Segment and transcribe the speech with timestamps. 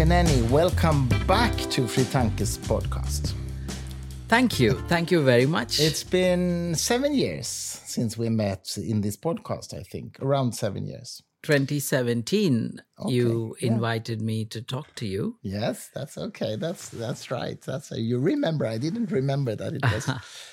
[0.00, 3.34] Gogineni, welcome back to Fritankes podcast.
[4.28, 4.80] Thank you.
[4.88, 5.78] Thank you very much.
[5.78, 11.22] It's been seven years since we met in this podcast, I think, around seven years.
[11.42, 13.72] 2017, okay, you yeah.
[13.72, 15.36] invited me to talk to you.
[15.42, 16.56] Yes, that's okay.
[16.56, 17.60] That's that's right.
[17.60, 18.64] That's you remember.
[18.64, 20.08] I didn't remember that it was.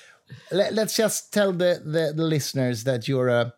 [0.52, 3.54] Let, us just tell the, the, the listeners that you're a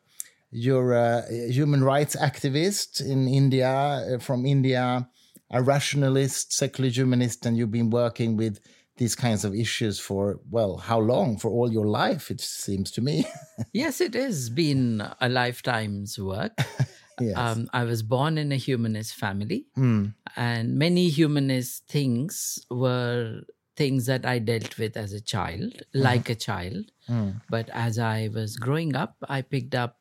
[0.53, 5.09] you're a human rights activist in India, uh, from India,
[5.51, 8.61] a rationalist, secular humanist, and you've been working with
[8.97, 11.39] these kinds of issues for, well, how long?
[11.39, 13.25] For all your life, it seems to me.
[13.73, 16.53] yes, it has been a lifetime's work.
[17.21, 17.37] yes.
[17.37, 20.15] Um, I was born in a humanist family, mm.
[20.37, 23.41] and many humanist things were
[23.77, 25.83] things that I dealt with as a child, mm.
[25.95, 26.93] like a child.
[27.09, 27.41] Mm.
[27.49, 29.97] But as I was growing up, I picked up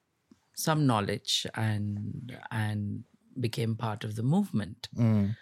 [0.53, 3.05] some knowledge and and
[3.39, 4.89] became part of the movement.
[4.95, 5.35] Mm.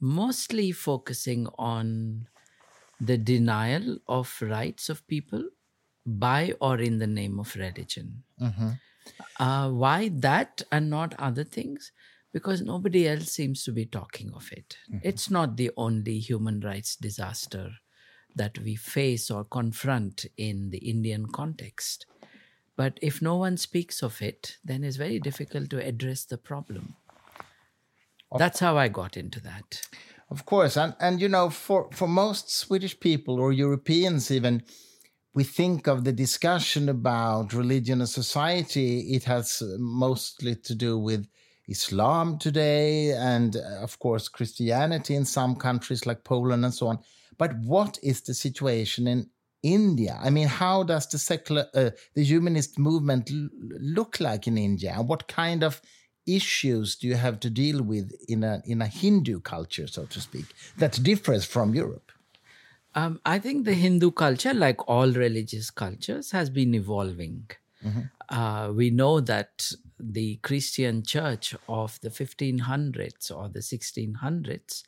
[0.00, 2.28] Mostly focusing on
[3.00, 5.44] the denial of rights of people
[6.04, 8.22] by or in the name of religion.
[8.40, 8.70] Mm-hmm.
[9.38, 11.92] Uh, why that and not other things?
[12.32, 14.76] Because nobody else seems to be talking of it.
[14.90, 15.08] Mm-hmm.
[15.08, 17.70] It's not the only human rights disaster
[18.36, 22.06] that we face or confront in the Indian context.
[22.76, 26.94] But if no one speaks of it, then it's very difficult to address the problem.
[28.36, 29.82] That's how I got into that.
[30.30, 34.62] Of course, and and you know, for for most Swedish people or Europeans even,
[35.34, 39.14] we think of the discussion about religion and society.
[39.14, 41.26] It has mostly to do with
[41.66, 46.98] Islam today, and uh, of course Christianity in some countries like Poland and so on.
[47.38, 49.30] But what is the situation in
[49.62, 50.18] India?
[50.20, 54.94] I mean, how does the secular, uh, the humanist movement look like in India?
[54.96, 55.80] And what kind of
[56.36, 60.20] issues do you have to deal with in a in a Hindu culture, so to
[60.20, 60.46] speak,
[60.76, 62.12] that differs from Europe?
[62.94, 67.50] Um, I think the Hindu culture, like all religious cultures, has been evolving.
[67.84, 68.00] Mm-hmm.
[68.28, 74.82] Uh, we know that the Christian church of the 1500s or the 1600s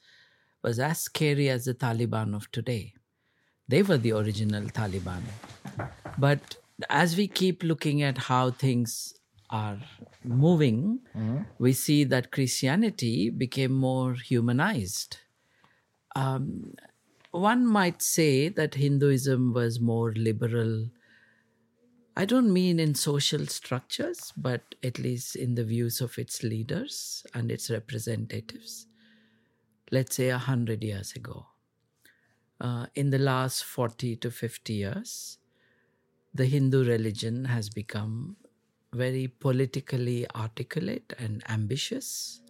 [0.63, 2.95] was as scary as the Taliban of today.
[3.69, 5.23] They were the original Taliban.
[6.19, 6.57] But
[6.89, 9.15] as we keep looking at how things
[9.51, 9.79] are
[10.25, 11.43] moving, mm-hmm.
[11.59, 15.19] we see that Christianity became more humanized.
[16.15, 16.75] Um,
[17.31, 20.89] one might say that Hinduism was more liberal.
[22.17, 27.25] I don't mean in social structures, but at least in the views of its leaders
[27.35, 28.87] and its representatives.
[29.91, 31.47] Let's say a hundred years ago
[32.61, 35.39] uh, in the last 40 to 50 years,
[36.35, 38.37] the Hindu religion has become
[38.93, 42.41] very politically articulate and ambitious.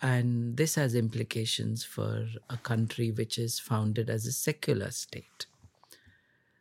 [0.00, 5.46] And this has implications for a country which is founded as a secular state.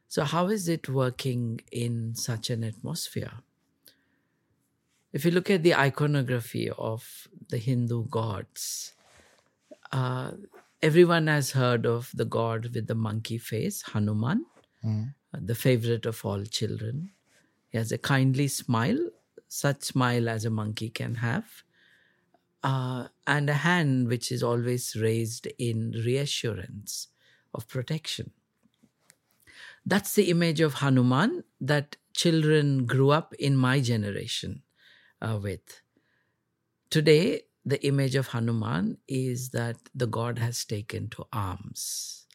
[0.07, 3.31] So, how is it working in such an atmosphere?
[5.13, 8.93] If you look at the iconography of the Hindu gods,
[9.91, 10.31] uh,
[10.81, 14.45] everyone has heard of the god with the monkey face, Hanuman,
[14.83, 15.13] mm.
[15.33, 17.11] the favorite of all children.
[17.71, 19.09] He has a kindly smile,
[19.47, 21.63] such smile as a monkey can have,
[22.63, 27.07] uh, and a hand which is always raised in reassurance
[27.53, 28.31] of protection.
[29.85, 34.63] That's the image of Hanuman that children grew up in my generation
[35.21, 35.81] uh, with.
[36.89, 42.27] Today, the image of Hanuman is that the god has taken to arms.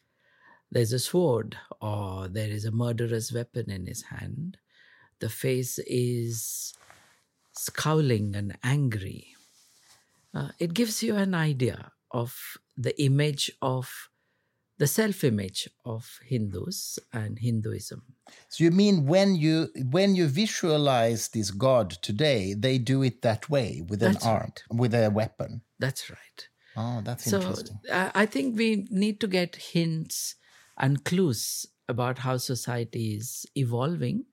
[0.71, 4.57] There's a sword or there is a murderous weapon in his hand.
[5.19, 6.73] The face is
[7.53, 9.35] scowling and angry.
[10.33, 14.09] Uh, it gives you an idea of the image of
[14.77, 18.03] the self image of Hindus and Hinduism.
[18.49, 23.49] So you mean when you when you visualize this god today, they do it that
[23.49, 24.63] way with an arm, right.
[24.69, 25.61] with a weapon.
[25.79, 26.47] That's right.
[26.75, 27.79] Oh, that's so, interesting.
[27.91, 30.35] Uh, I think we need to get hints
[30.77, 34.25] and clues about how society is evolving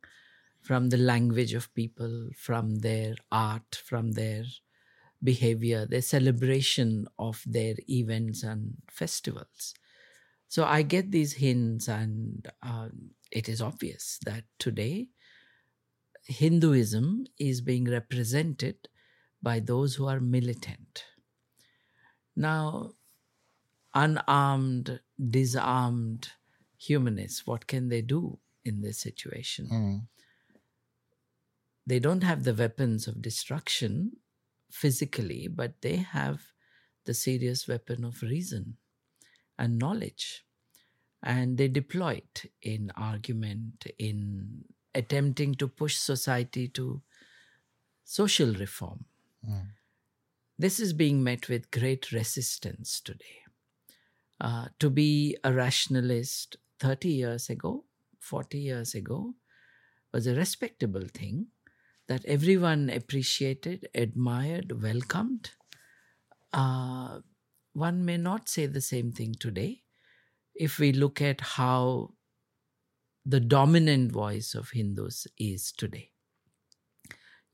[0.64, 4.44] from the language of people, from their art, from their
[5.22, 9.74] behavior, their celebration of their events and festivals.
[10.48, 12.90] So I get these hints, and uh,
[13.32, 15.10] it is obvious that today
[16.26, 18.90] Hinduism is being represented
[19.42, 21.04] by those who are militant.
[22.36, 22.94] Now,
[23.94, 25.00] unarmed,
[25.30, 26.32] disarmed
[26.76, 29.68] humanists, what can they do in this situation?
[29.70, 30.08] Mm.
[31.86, 34.12] They don't have the weapons of destruction
[34.70, 36.40] physically, but they have
[37.04, 38.78] the serious weapon of reason
[39.58, 40.44] and knowledge.
[41.22, 44.64] And they deploy it in argument, in
[44.94, 47.02] attempting to push society to
[48.04, 49.06] social reform.
[49.48, 49.68] Mm.
[50.58, 53.40] This is being met with great resistance today.
[54.40, 57.84] Uh, to be a rationalist 30 years ago,
[58.20, 59.34] 40 years ago,
[60.12, 61.46] was a respectable thing
[62.08, 65.50] that everyone appreciated, admired, welcomed.
[66.52, 67.20] Uh,
[67.72, 69.82] one may not say the same thing today
[70.54, 72.10] if we look at how
[73.26, 76.10] the dominant voice of Hindus is today.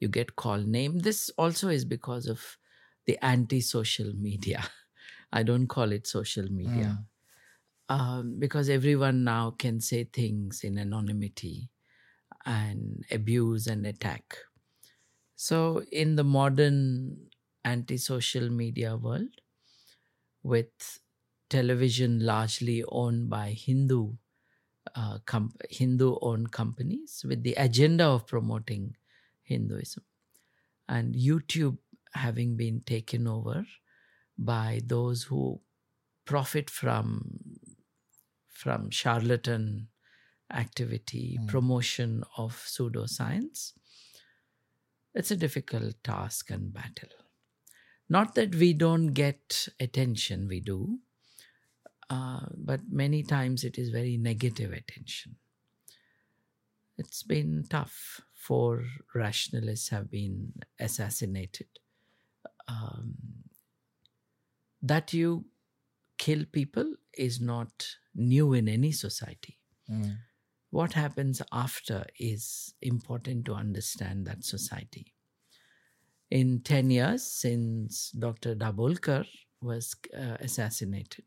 [0.00, 0.99] You get called name.
[1.00, 2.58] This also is because of
[3.06, 4.64] the anti social media.
[5.32, 6.99] I don't call it social media.
[6.99, 7.94] Mm.
[7.94, 11.70] Um, because everyone now can say things in anonymity
[12.46, 14.37] and abuse and attack.
[15.37, 17.31] So, in the modern
[17.64, 19.40] anti social media world,
[20.42, 21.00] with
[21.48, 24.14] television largely owned by Hindu
[24.94, 28.96] uh, com- Hindu owned companies with the agenda of promoting
[29.42, 30.04] Hinduism,
[30.88, 31.78] and YouTube
[32.14, 33.66] having been taken over
[34.38, 35.60] by those who
[36.25, 37.58] profit from
[38.48, 39.88] from charlatan
[40.52, 41.49] activity, mm.
[41.49, 43.73] promotion of pseudoscience.
[45.14, 47.11] It's a difficult task and battle.
[48.08, 50.99] Not that we don't get attention, we do,
[52.08, 55.37] uh, but many times it is very negative attention.
[56.99, 58.20] It's been tough.
[58.35, 61.69] Four rationalists have been assassinated.
[62.69, 63.14] Um,
[64.82, 65.44] that you
[66.19, 69.58] kill people is not new in any society.
[69.91, 70.17] Mm.
[70.70, 75.12] What happens after is important to understand that society.
[76.31, 78.55] In 10 years since Dr.
[78.55, 79.26] Dabholkar
[79.61, 81.25] was uh, assassinated,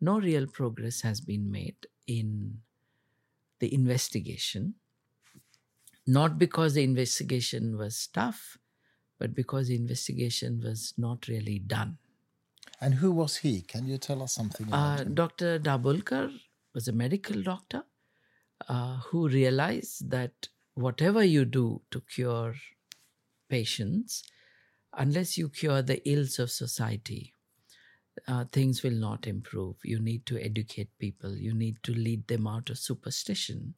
[0.00, 1.76] no real progress has been made
[2.08, 2.58] in
[3.60, 4.74] the investigation.
[6.04, 8.58] Not because the investigation was tough,
[9.20, 11.98] but because the investigation was not really done.
[12.80, 13.62] And who was he?
[13.62, 15.14] Can you tell us something about uh, him?
[15.14, 15.60] Dr.
[15.60, 16.32] Dabholkar
[16.74, 17.84] was a medical doctor
[18.68, 22.54] uh, who realize that whatever you do to cure
[23.48, 24.22] patients,
[24.94, 27.34] unless you cure the ills of society,
[28.28, 29.76] uh, things will not improve.
[29.84, 33.74] You need to educate people, you need to lead them out of superstition.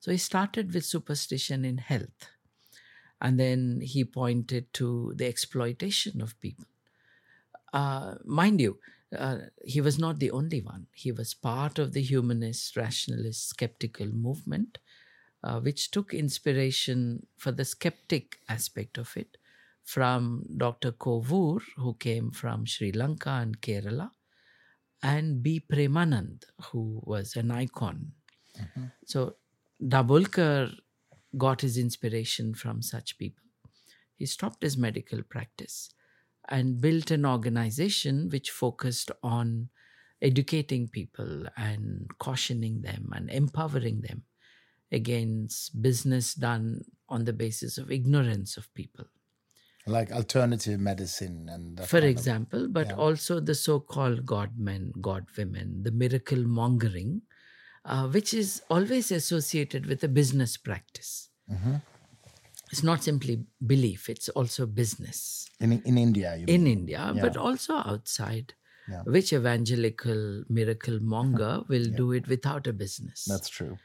[0.00, 2.30] So he started with superstition in health.
[3.20, 6.66] And then he pointed to the exploitation of people.
[7.72, 8.78] Uh, mind you,
[9.16, 10.86] uh, he was not the only one.
[10.92, 14.78] He was part of the humanist, rationalist, skeptical movement,
[15.44, 19.36] uh, which took inspiration for the skeptic aspect of it
[19.84, 20.90] from Dr.
[20.92, 24.10] Kovoor, who came from Sri Lanka and Kerala,
[25.02, 25.62] and B.
[25.70, 28.12] Premanand, who was an icon.
[28.58, 28.86] Mm-hmm.
[29.04, 29.36] So
[29.80, 30.74] Dabholkar
[31.38, 33.44] got his inspiration from such people.
[34.16, 35.90] He stopped his medical practice
[36.48, 39.68] and built an organization which focused on
[40.22, 44.22] educating people and cautioning them and empowering them
[44.92, 49.04] against business done on the basis of ignorance of people.
[49.86, 52.96] Like alternative medicine and for example of, but yeah.
[52.96, 57.22] also the so-called god men god women the miracle mongering
[57.84, 61.28] uh, which is always associated with a business practice.
[61.48, 61.76] Mm-hmm
[62.76, 66.66] it's not simply belief it's also business in, in india in mean.
[66.66, 67.22] india yeah.
[67.22, 68.52] but also outside
[68.88, 69.02] yeah.
[69.04, 71.96] which evangelical miracle monger will yeah.
[71.96, 73.78] do it without a business that's true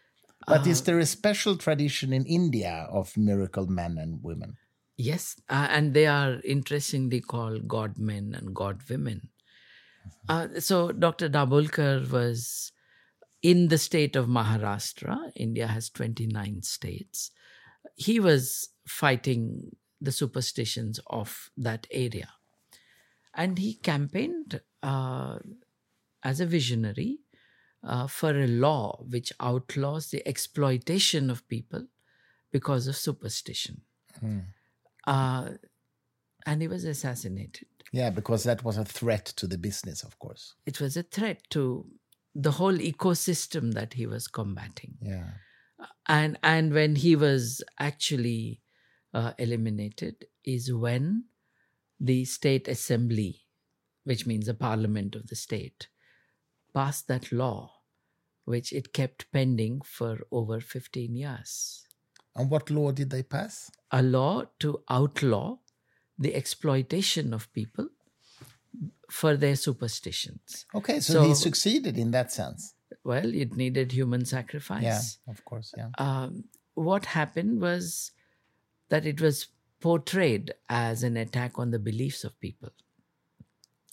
[0.46, 4.58] but uh, is there a special tradition in india of miracle men and women
[4.98, 9.30] yes uh, and they are interestingly called god men and god women
[10.06, 10.58] mm-hmm.
[10.58, 12.74] uh, so dr Dabholkar was
[13.42, 17.32] in the state of maharashtra india has 29 states
[17.96, 22.30] he was fighting the superstitions of that area.
[23.34, 25.38] And he campaigned uh,
[26.24, 27.20] as a visionary
[27.84, 31.86] uh, for a law which outlaws the exploitation of people
[32.52, 33.82] because of superstition.
[34.20, 34.40] Hmm.
[35.08, 35.52] Uh,
[36.46, 37.68] and he was assassinated.
[37.94, 40.56] Yeah, because that was a threat to the business, of course.
[40.66, 41.86] It was a threat to
[42.34, 44.98] the whole ecosystem that he was combating.
[45.02, 45.30] Yeah
[46.08, 48.62] and and when he was actually
[49.14, 51.26] uh, eliminated is when
[52.00, 53.42] the state assembly
[54.04, 55.88] which means the parliament of the state
[56.74, 57.72] passed that law
[58.46, 61.86] which it kept pending for over 15 years
[62.36, 65.58] and what law did they pass a law to outlaw
[66.18, 67.88] the exploitation of people
[69.10, 70.66] for their superstitions.
[70.74, 72.74] Okay, so, So- he succeeded in that sense.
[73.04, 74.84] Well, it needed human sacrifice.
[74.84, 75.74] Yeah, of course.
[75.76, 75.90] Yeah.
[75.98, 78.12] um, what happened was
[78.90, 79.48] that it was
[79.80, 82.70] portrayed as an attack on the beliefs of people,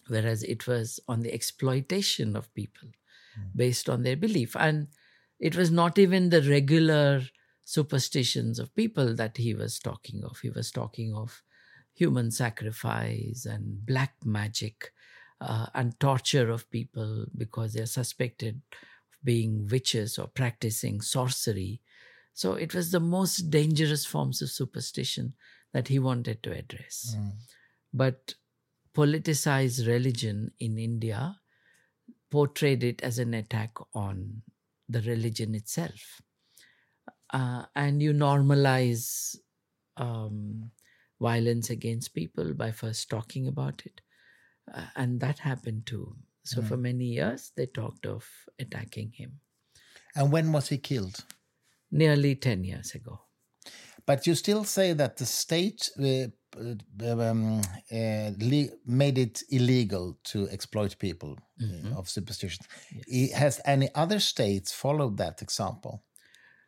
[0.09, 2.89] whereas it was on the exploitation of people
[3.55, 4.57] based on their belief.
[4.57, 4.89] And
[5.39, 7.23] it was not even the regular
[7.65, 10.39] superstitions of people that he was talking of.
[10.41, 11.43] He was talking of
[11.95, 14.93] human sacrifice and black magic
[15.41, 18.61] uh, and torture of people because they're suspected
[19.23, 21.81] being witches or practicing sorcery.
[22.35, 25.35] So it was the most dangerous forms of superstition
[25.73, 27.17] that he wanted to address.
[27.19, 27.33] Mm.
[27.93, 28.35] But
[28.95, 31.41] politicized religion in India
[32.31, 34.43] portrayed it as an attack on
[34.89, 36.21] the religion itself.
[37.31, 39.37] Uh, and you normalize
[39.97, 40.71] um,
[41.21, 44.01] violence against people by first talking about it.
[44.73, 46.17] Uh, and that happened too.
[46.49, 48.25] So for many years, they talked of
[48.59, 49.41] attacking him.
[50.15, 51.25] And when was he killed?
[51.91, 53.21] Nearly 10 years ago.
[54.07, 56.29] But you still say that the state uh,
[56.59, 57.61] uh, um,
[57.93, 58.31] uh,
[58.87, 62.65] made it illegal to exploit people uh, of superstition.
[63.13, 66.05] I- Has any other states followed that example?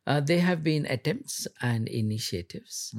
[0.06, 2.94] Uh, there have been attempts and initiatives.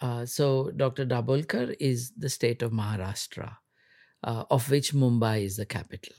[0.00, 1.06] Uh, so, Dr.
[1.06, 3.56] Dabholkar is the state of Maharashtra,
[4.24, 6.16] uh, of which Mumbai is the capital.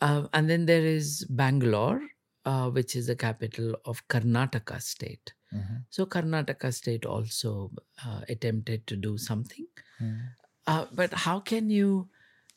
[0.00, 2.00] Uh, and then there is Bangalore,
[2.44, 5.32] uh, which is the capital of Karnataka state.
[5.90, 7.70] So, Karnataka state also
[8.06, 9.66] uh, attempted to do something.
[10.66, 12.08] Uh, but how can you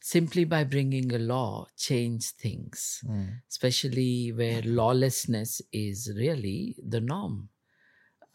[0.01, 3.03] simply by bringing a law change things,
[3.51, 7.49] especially where lawlessness is really the norm?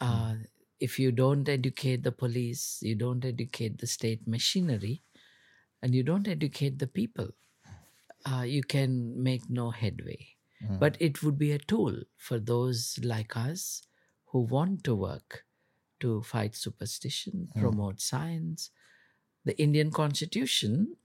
[0.00, 0.34] Uh,
[0.78, 5.02] if you don't educate the police, you don't educate the state machinery,
[5.82, 7.30] and you don't educate the people,
[8.30, 10.36] uh, you can make no headway.
[10.78, 13.82] But it would be a tool for those like us
[14.26, 15.46] who want to work
[16.00, 18.70] to fight superstition, promote science.
[19.44, 20.96] The Indian Constitution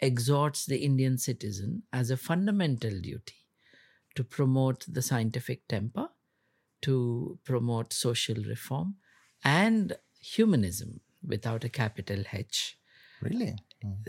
[0.00, 3.36] exhorts the Indian citizen as a fundamental duty
[4.14, 6.08] to promote the scientific temper,
[6.82, 8.96] to promote social reform,
[9.44, 12.78] and humanism without a capital H.
[13.20, 13.56] Really?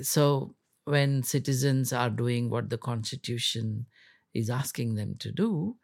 [0.02, 3.88] So, when citizens are doing what the Constitution
[4.34, 5.78] is asking them to do,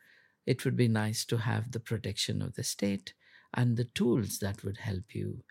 [0.46, 3.14] it would be nice to have the protection of the state
[3.54, 5.44] and the tools that would help you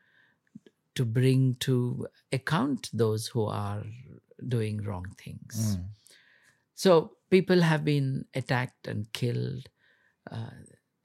[0.94, 3.84] to bring to account those who are
[4.48, 5.78] doing wrong things.
[6.74, 9.68] So, people have been attacked and killed.
[10.30, 10.50] Uh,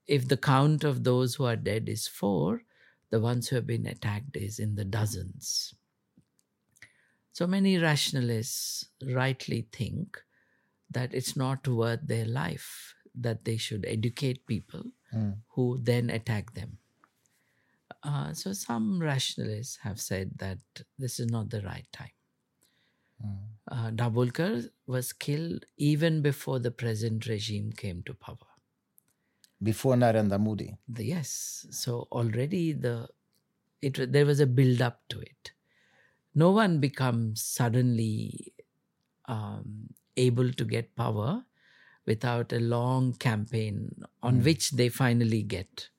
[0.07, 2.63] if the count of those who are dead is four,
[3.11, 5.73] the ones who have been attacked is in the dozens.
[7.35, 10.23] So many rationalists rightly think
[10.89, 14.83] that it's not worth their life, that they should educate people
[15.49, 16.77] who then attack them.
[18.01, 20.59] Uh, so some rationalists have said that
[20.97, 22.15] this is not the right time.
[23.69, 28.47] Uh, Dabholkar was killed even before the present regime came to power.
[29.61, 30.73] Before Narendra Modi?
[30.87, 33.09] The, yes, so already the
[33.81, 35.51] it there was a build up to it.
[36.35, 38.53] No one becomes suddenly
[39.25, 41.45] um, able to get power
[42.05, 45.89] without a long campaign on which they finally get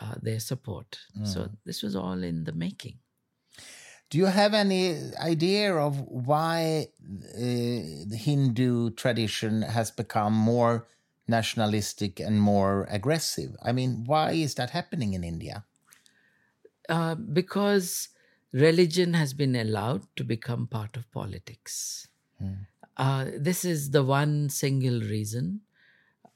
[0.00, 0.98] uh, their support.
[1.24, 2.98] So this was all in the making.
[4.10, 10.86] Do you have any idea of why uh, the Hindu tradition has become more
[11.26, 13.56] nationalistic and more aggressive?
[13.62, 15.64] I mean, why is that happening in India?
[16.88, 18.08] Uh, because
[18.54, 22.08] religion has been allowed to become part of politics.
[22.96, 25.62] Uh, this is the one single reason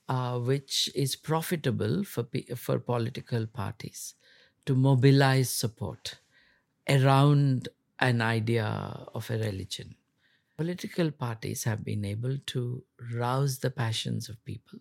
[0.08, 4.14] uh, which is profitable for, for political parties
[4.66, 6.18] to mobilize support
[6.88, 7.68] around
[8.00, 8.66] an idea
[9.14, 9.94] of a religion.
[10.56, 12.84] Political parties have been able to
[13.14, 14.80] rouse the passions of people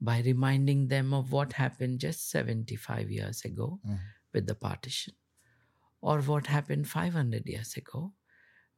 [0.00, 3.80] by reminding them of what happened just 75 years ago
[4.32, 5.14] with the partition,
[6.04, 8.12] or what happened 500 years ago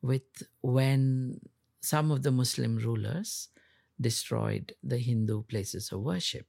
[0.01, 1.41] with when
[1.81, 3.49] some of the Muslim rulers
[4.01, 6.47] destroyed the Hindu places of worship.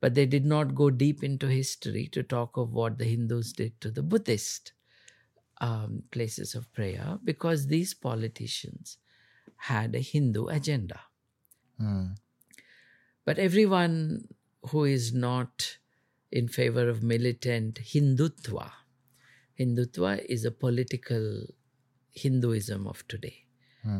[0.00, 3.80] But they did not go deep into history to talk of what the Hindus did
[3.82, 4.72] to the Buddhist
[5.60, 8.98] um, places of prayer because these politicians
[9.56, 11.00] had a Hindu agenda.
[13.24, 14.26] But everyone
[14.70, 15.78] who is not
[16.32, 18.72] in favor of militant Hindutva,
[19.58, 21.46] Hindutva is a political
[22.10, 23.44] Hinduism of today.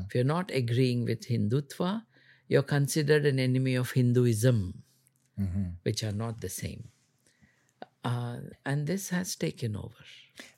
[0.06, 2.04] If you're not agreeing with Hindutva,
[2.48, 4.82] you're considered an enemy of Hinduism,
[5.82, 6.88] which are not the same.
[8.02, 10.04] Uh, and this has taken over.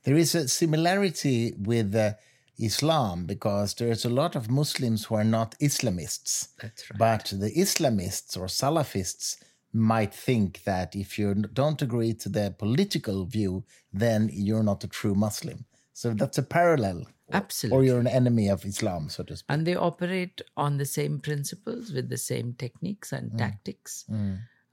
[0.04, 2.14] There is a similarity with uh,
[2.58, 6.48] Islam because there's a lot of Muslims who are not Islamists.
[6.60, 6.98] That's right.
[6.98, 9.36] But the Islamists or Salafists
[9.76, 14.88] might think that if you don't agree to their political view, then you're not a
[14.88, 15.66] true Muslim.
[15.92, 17.06] So that's a parallel.
[17.32, 17.76] Absolutely.
[17.76, 19.46] Or you're an enemy of Islam, so to speak.
[19.48, 24.04] and they operate on the same principles with the same techniques and tactics.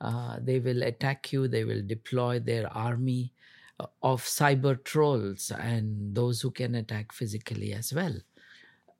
[0.01, 3.31] Uh, they will attack you, they will deploy their army
[3.79, 8.15] uh, of cyber trolls and those who can attack physically as well.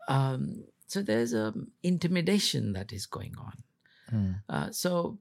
[0.07, 3.63] Um, so there's a intimidation that is going on.
[4.47, 5.17] Uh, so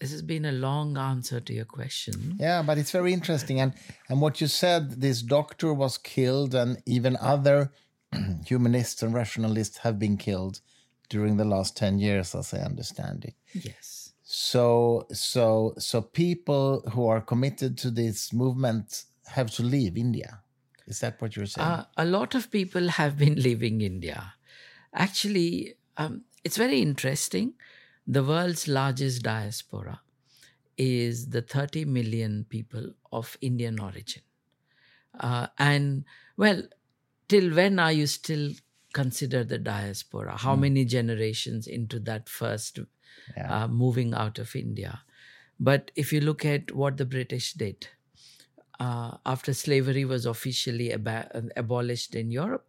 [0.00, 2.36] this has been a long answer to your question.
[2.38, 3.60] Yeah, but it's very interesting.
[3.60, 3.72] And
[4.08, 7.72] and what you said, this doctor was killed, and even other
[8.46, 10.60] humanists and rationalists have been killed
[11.08, 13.34] during the last ten years, as I understand it.
[13.52, 14.12] Yes.
[14.22, 20.40] So so so people who are committed to this movement have to leave India.
[20.86, 21.66] Is that what you're saying?
[21.66, 24.34] Uh, a lot of people have been leaving India.
[24.92, 27.54] Actually, um, it's very interesting.
[28.06, 30.00] The world's largest diaspora
[30.76, 34.22] is the 30 million people of Indian origin.
[35.18, 36.04] Uh, and,
[36.36, 36.62] well,
[37.28, 38.52] till when are you still
[38.92, 40.36] consider the diaspora?
[40.36, 42.80] How many generations into that first
[43.44, 45.02] uh, moving out of India?
[45.60, 47.88] But if you look at what the British did,
[48.80, 52.68] uh, after slavery was officially ab- abolished in Europe,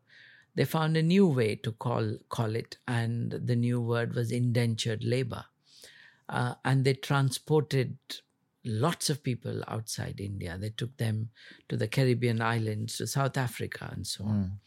[0.55, 5.03] they found a new way to call call it, and the new word was indentured
[5.03, 5.45] labor.
[6.27, 7.97] Uh, and they transported
[8.63, 10.57] lots of people outside India.
[10.59, 11.29] They took them
[11.69, 14.59] to the Caribbean islands, to South Africa, and so on.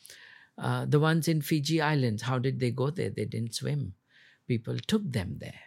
[0.57, 3.11] Uh, the ones in Fiji Islands, how did they go there?
[3.11, 3.95] They didn't swim.
[4.47, 5.61] People took them there.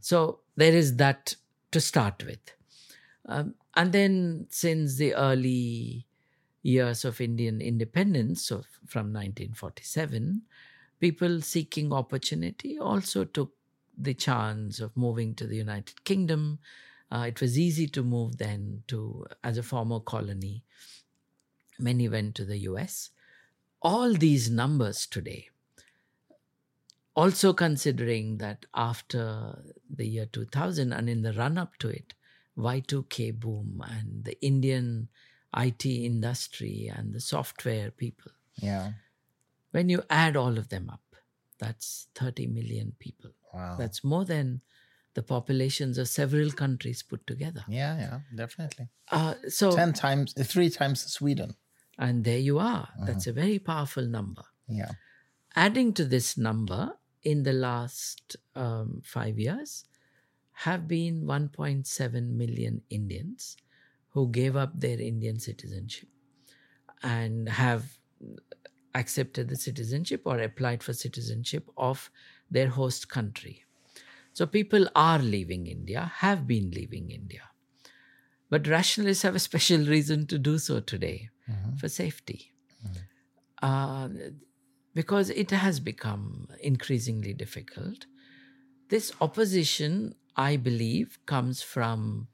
[0.00, 1.36] So there is that
[1.72, 2.40] to start with.
[3.26, 6.07] Um, and then since the early
[6.62, 10.42] years of Indian independence, so from 1947,
[11.00, 13.54] people seeking opportunity also took
[13.96, 16.58] the chance of moving to the United Kingdom.
[17.10, 20.64] Uh, it was easy to move then to as a former colony.
[21.78, 23.10] Many went to the US.
[23.82, 25.50] All these numbers today,
[27.14, 32.14] also considering that after the year 2000 and in the run up to it,
[32.56, 35.08] Y2K boom and the Indian
[35.56, 38.92] IT industry and the software people, yeah.
[39.70, 41.02] when you add all of them up,
[41.58, 43.30] that's 30 million people.
[43.52, 43.76] Wow.
[43.78, 44.60] That's more than
[45.14, 47.64] the populations of several countries put together.
[47.68, 48.88] yeah, yeah, definitely.
[49.10, 51.56] Uh, so, Ten times, three times Sweden.
[51.98, 52.88] and there you are.
[53.04, 54.42] That's a very powerful number.
[54.68, 54.92] Yeah.
[55.56, 59.84] Adding to this number, in the last um, five years,
[60.52, 63.56] have been 1.7 million Indians
[64.10, 66.08] who gave up their Indian citizenship
[67.02, 67.98] and have
[68.94, 72.10] accepted the citizenship or applied for citizenship of
[72.50, 73.64] their host country.
[74.32, 77.42] So people are leaving India, have been leaving India.
[78.50, 81.30] But rationalists have a special reason to do so today
[81.76, 82.52] for safety.
[83.62, 84.08] Uh,
[84.94, 88.06] because it has become increasingly difficult.
[88.88, 92.28] This opposition, I believe, comes from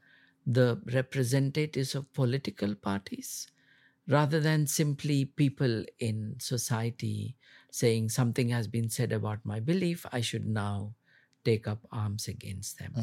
[0.46, 3.48] the representatives of political parties
[4.09, 7.37] rather than simply people in society
[7.70, 10.94] saying something has been said about my belief, I should now
[11.44, 12.98] take up arms against them.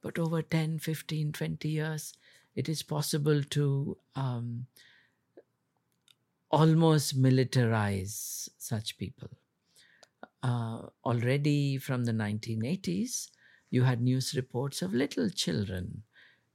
[0.00, 2.14] But over 10, 15, 20 years,
[2.54, 4.66] it is possible to um,
[6.50, 9.28] almost militarize such people.
[10.42, 13.30] Uh, already from the 1980s,
[13.70, 16.02] you had news reports of little children,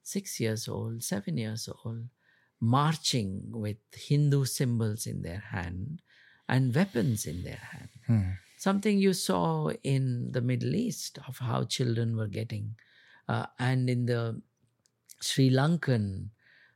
[0.03, 2.09] six years old, seven years old,
[2.59, 6.01] marching with Hindu symbols in their hand
[6.47, 7.89] and weapons in their hand.
[8.57, 12.75] Something you saw in the Middle East of how children were getting,
[13.27, 14.41] uh, and in the
[15.19, 16.29] Sri Lankan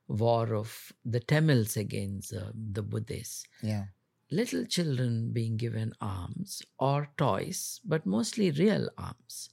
[0.07, 3.45] war of the Tamils against uh, the Buddhists.
[3.61, 3.85] Yeah.
[4.31, 9.49] Little children being given arms or toys, but mostly real arms,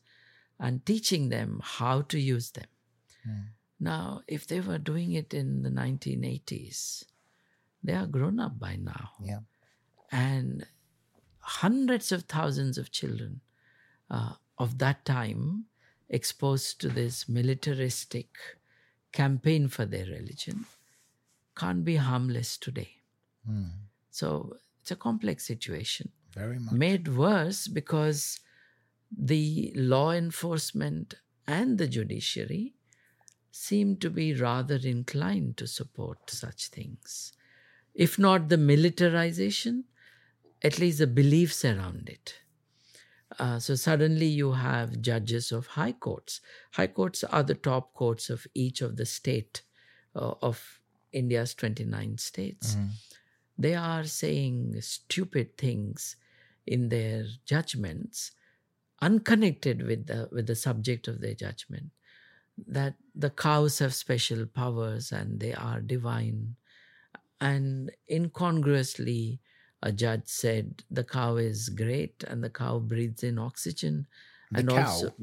[0.59, 2.67] and teaching them how to use them.
[3.85, 7.05] Now, if they were doing it in the 1980s,
[7.83, 9.11] they are grown up by now.
[9.23, 9.41] Yeah.
[10.11, 10.67] And
[11.41, 13.43] hundreds of thousands of children
[14.11, 15.67] uh, of that time
[16.09, 18.29] exposed to this militaristic
[19.13, 20.65] campaign for their religion
[21.55, 23.03] can't be harmless today.
[24.11, 26.11] So it's a complex situation.
[26.33, 26.73] Very much.
[26.73, 28.41] Made worse because
[29.15, 31.17] the law enforcement
[31.47, 32.73] and the judiciary
[33.57, 37.33] seem to be rather inclined to support such things.
[37.95, 39.85] If not the militarization,
[40.61, 42.35] at least the beliefs around it.
[43.39, 46.41] Uh, so suddenly you have judges of high courts.
[46.73, 49.63] High courts are the top courts of each of the state
[50.17, 50.81] uh, of
[51.13, 52.75] India's 29 states.
[52.75, 52.87] Mm-hmm.
[53.57, 56.17] They are saying stupid things
[56.67, 58.33] in their judgments,
[59.01, 61.91] unconnected with the with the subject of their judgment.
[62.57, 66.57] That the cows have special powers and they are divine.
[67.41, 69.41] And incongruously,
[69.83, 74.07] a judge said the cow is great and the cow breathes in oxygen
[74.51, 74.77] The and cow?
[74.87, 75.15] also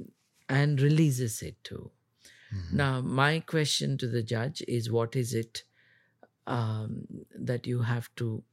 [0.49, 1.91] and releases it too.
[2.53, 2.77] Mm-hmm.
[2.77, 5.63] Now, my question to the judge is what is it
[6.47, 8.43] um, that you have to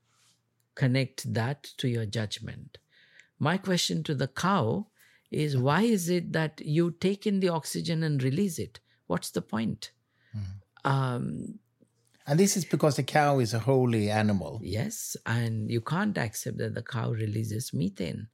[0.75, 2.79] connect that to your judgment?
[3.39, 4.89] My question to the cow
[5.31, 8.81] is why is it that you take in the oxygen and release it?
[9.07, 9.93] What's the point?
[10.37, 10.91] Mm-hmm.
[10.91, 11.59] Um,
[12.27, 14.61] And this is because the cow is a holy animal.
[14.63, 18.29] Yes, and you can't accept that the cow releases methane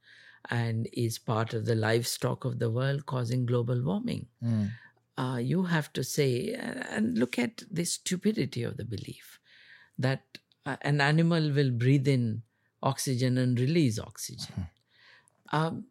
[0.50, 4.26] and is part of the livestock of the world causing global warming.
[4.42, 4.70] Mm.
[5.16, 9.38] Uh, you have to say, and look at the stupidity of the belief
[9.96, 10.22] that
[10.66, 12.42] uh, an animal will breathe in
[12.82, 14.68] oxygen and release oxygen.
[15.52, 15.84] Um,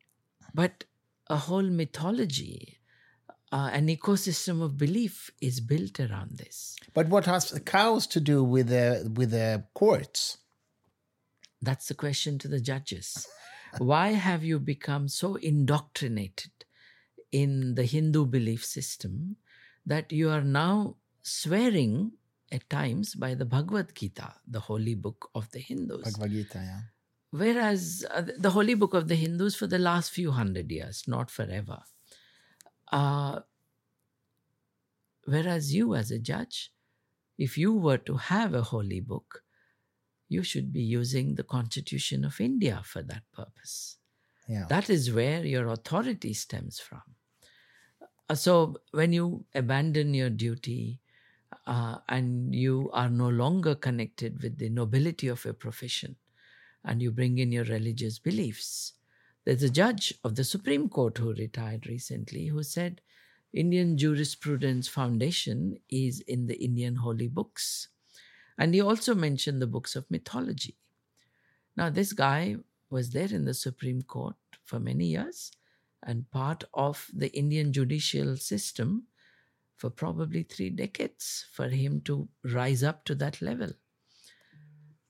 [0.53, 0.83] but
[1.27, 2.79] a whole mythology,
[3.51, 6.75] uh, an ecosystem of belief is built around this.
[6.93, 10.37] But what has the cows to do with the with the courts?
[11.61, 13.27] That's the question to the judges.
[13.77, 16.51] Why have you become so indoctrinated
[17.31, 19.37] in the Hindu belief system
[19.85, 22.11] that you are now swearing
[22.51, 26.03] at times by the Bhagavad Gita, the holy book of the Hindus?
[26.03, 26.81] Bhagavad Gita, yeah.
[27.33, 31.31] Whereas uh, the holy book of the Hindus for the last few hundred years, not
[31.31, 31.83] forever.
[32.91, 33.41] Uh,
[35.25, 36.71] whereas you, as a judge,
[37.37, 39.43] if you were to have a holy book,
[40.29, 43.99] you should be using the Constitution of India for that purpose.
[44.47, 44.65] Yeah.
[44.69, 47.03] That is where your authority stems from.
[48.29, 51.01] Uh, So when you abandon your duty
[51.67, 56.17] uh, and you are no longer connected with the nobility of your profession
[56.85, 58.93] and you bring in your religious beliefs,
[59.45, 63.01] there's a judge of the Supreme Court who retired recently who said
[63.51, 67.89] Indian jurisprudence foundation is in the Indian holy books.
[68.57, 70.77] And he also mentioned the books of mythology.
[71.75, 72.57] Now, this guy
[72.89, 75.51] was there in the Supreme Court for many years
[76.03, 79.07] and part of the Indian judicial system
[79.75, 83.73] for probably three decades for him to rise up to that level.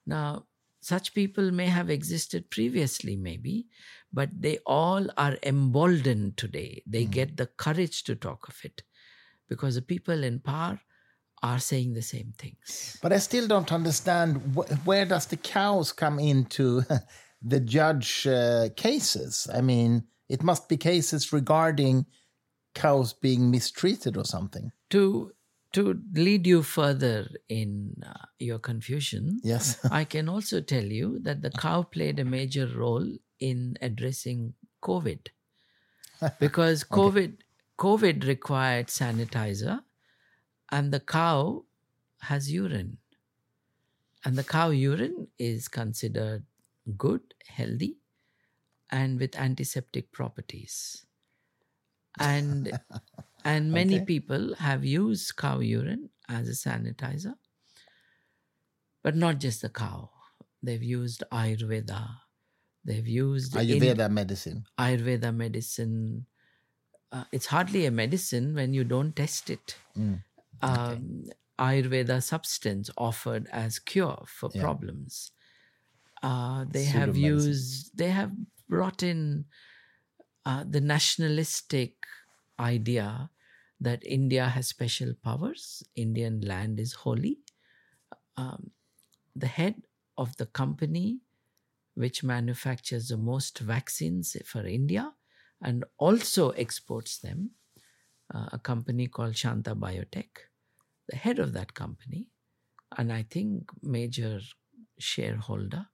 [0.06, 0.46] Now,
[0.84, 3.67] such people may have existed previously, maybe,
[4.12, 6.84] but they all are emboldened today.
[6.86, 8.84] They get the courage to talk of it
[9.48, 10.80] because the people in power
[11.41, 12.98] are saying the same things.
[13.02, 16.84] But I still don't understand wh- where does the cows come into
[17.41, 19.48] the judge uh, cases?
[19.54, 22.06] I mean, it must be cases regarding
[22.76, 24.72] cows being mistreated or something.
[24.91, 25.32] To
[25.74, 29.84] to lead you further in uh, your confusion, Yes.
[29.92, 33.08] I can also tell you that the cow played a major role
[33.40, 35.28] in addressing COVID
[36.40, 37.38] because COVID
[37.78, 39.82] COVID required sanitizer
[40.72, 41.66] and the cow
[42.22, 42.98] has urine.
[44.26, 46.44] And the cow urine is considered
[46.98, 47.98] good, healthy,
[48.90, 51.06] and with antiseptic properties.
[52.20, 52.80] And
[53.46, 54.06] and many Okay.
[54.06, 57.36] people have used cow urine as a sanitizer.
[59.04, 60.10] But not just the cow.
[60.62, 62.10] They've used Ayurveda.
[62.86, 64.66] They've used in- Ayurveda medicine.
[64.80, 66.26] Ayurveda medicine.
[67.12, 69.76] Uh, it's hardly a medicine when you don't test it.
[69.98, 70.24] Mm.
[70.62, 71.26] Um,
[71.60, 74.62] Ayurveda substance offered as cure for Yeah.
[74.62, 75.32] problems.
[76.22, 77.50] Uh, they have Pseudo-medicine.
[77.50, 78.32] used, they have
[78.70, 79.46] brought in
[80.46, 81.96] uh, the nationalistic
[82.60, 83.30] idea
[83.84, 87.39] that India has special powers, Indian land is holy.
[88.38, 88.72] Um,
[89.36, 89.84] the head
[90.17, 91.22] of the company
[91.96, 95.13] which manufactures the most vaccines for India
[95.62, 97.52] and also exports them,
[98.34, 100.32] uh, a company called Shanta Biotech.
[101.10, 102.30] The head of that company,
[102.98, 104.41] and I think major
[105.00, 105.88] shareholder,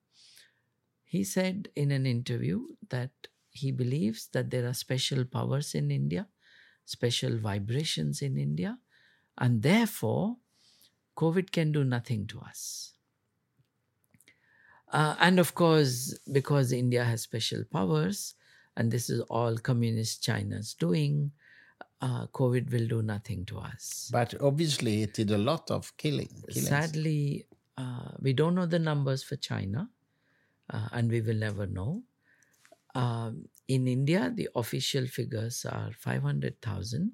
[1.04, 3.12] he said in an interview that
[3.52, 6.28] he believes that there are special powers in India,
[6.90, 8.78] special vibrations in India,
[9.38, 10.38] and therefore
[11.16, 12.94] COVID can do nothing to us.
[14.92, 18.34] Uh, and of course, because India has special powers,
[18.76, 21.32] and this is all communist China's doing,
[22.02, 24.10] uh, COVID will do nothing to us.
[24.12, 26.30] But obviously, it did a lot of killing.
[26.48, 26.70] Killings.
[26.70, 27.46] Sadly,
[27.78, 29.90] uh, we don't know the numbers for China,
[30.70, 32.02] uh, and we will never know.
[32.96, 37.12] Um, in India, the official figures are 500,000,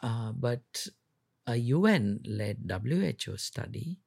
[0.00, 0.86] uh, but
[1.46, 3.98] a UN led WHO study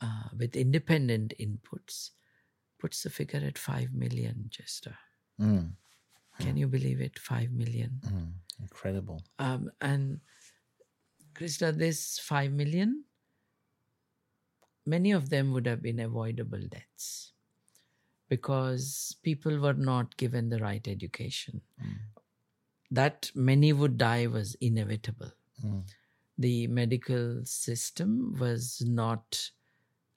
[0.00, 2.10] uh, with independent inputs
[2.78, 4.94] puts the figure at 5 million, Christer.
[5.40, 5.72] Mm,
[6.38, 7.18] Can you believe it?
[7.18, 8.00] 5 million.
[8.06, 9.20] mm, incredible.
[9.40, 10.20] Um, and
[11.34, 13.02] Christer, this 5 million,
[14.86, 17.32] many of them would have been avoidable deaths
[18.28, 21.62] because people were not given the right education.
[22.90, 25.32] That many would die was inevitable.
[25.64, 25.84] Mm.
[26.38, 29.50] The medical system was not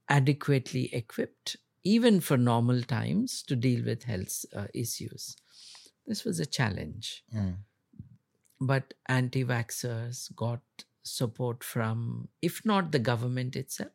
[0.10, 5.36] adequately equipped, even for normal times, to deal with health uh, issues.
[6.08, 7.58] This was a challenge Mm.
[8.60, 10.62] but anti vaxxers got
[11.04, 13.92] support from, if not the government itself,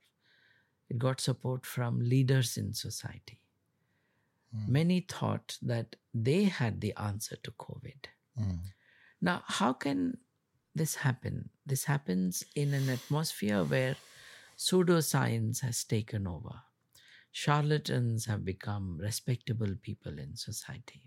[0.89, 3.41] it got support from leaders in society.
[4.67, 8.07] Many thought that they had the answer to COVID.
[8.41, 8.59] Mm.
[9.21, 10.19] Now, how can
[10.75, 11.51] this happen?
[11.65, 13.97] This happens in an atmosphere where
[14.57, 16.55] pseudoscience has taken over.
[17.33, 21.03] Charlatans have become respectable people in society.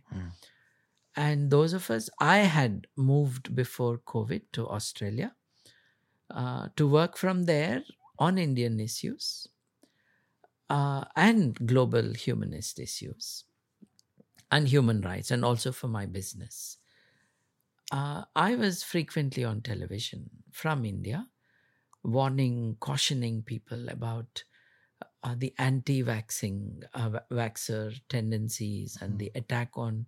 [1.16, 5.36] And those of us, I had moved before COVID to Australia
[6.30, 7.84] uh, to work from there
[8.20, 9.48] on Indian issues
[10.70, 13.46] uh, and global humanist issues
[14.52, 16.78] and human rights, and also for my business.
[17.92, 21.30] Uh, I was frequently on television from India,
[22.04, 24.44] warning, cautioning people about
[25.24, 30.08] uh, the anti-vaxxing, uh, va- vaxxer tendencies and the attack on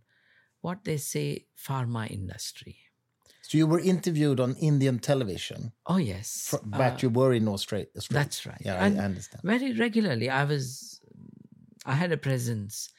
[0.62, 2.80] what they say pharma industry.
[3.51, 7.87] So you were interviewed on Indian television, Oh yes, fr- but you were in Australia.
[7.97, 8.23] Australia.
[8.23, 8.61] that's right.
[8.63, 9.41] Yeah, I, And I understand.
[9.43, 10.29] very regularly.
[10.29, 11.01] I was,
[11.85, 12.93] I had a presence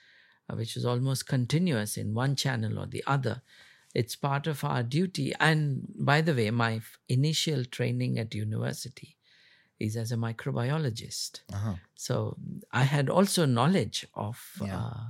[0.51, 3.41] uh, which was almost continuous in one channel or the other.
[3.95, 5.33] It's part of our duty.
[5.41, 9.17] And by the way, my f- initial training at university
[9.81, 11.41] is as a microbiologist.
[11.51, 11.77] Uh-huh.
[11.95, 12.37] So
[12.71, 14.39] I had also knowledge of.
[14.63, 14.77] Yeah.
[14.77, 15.01] Uh,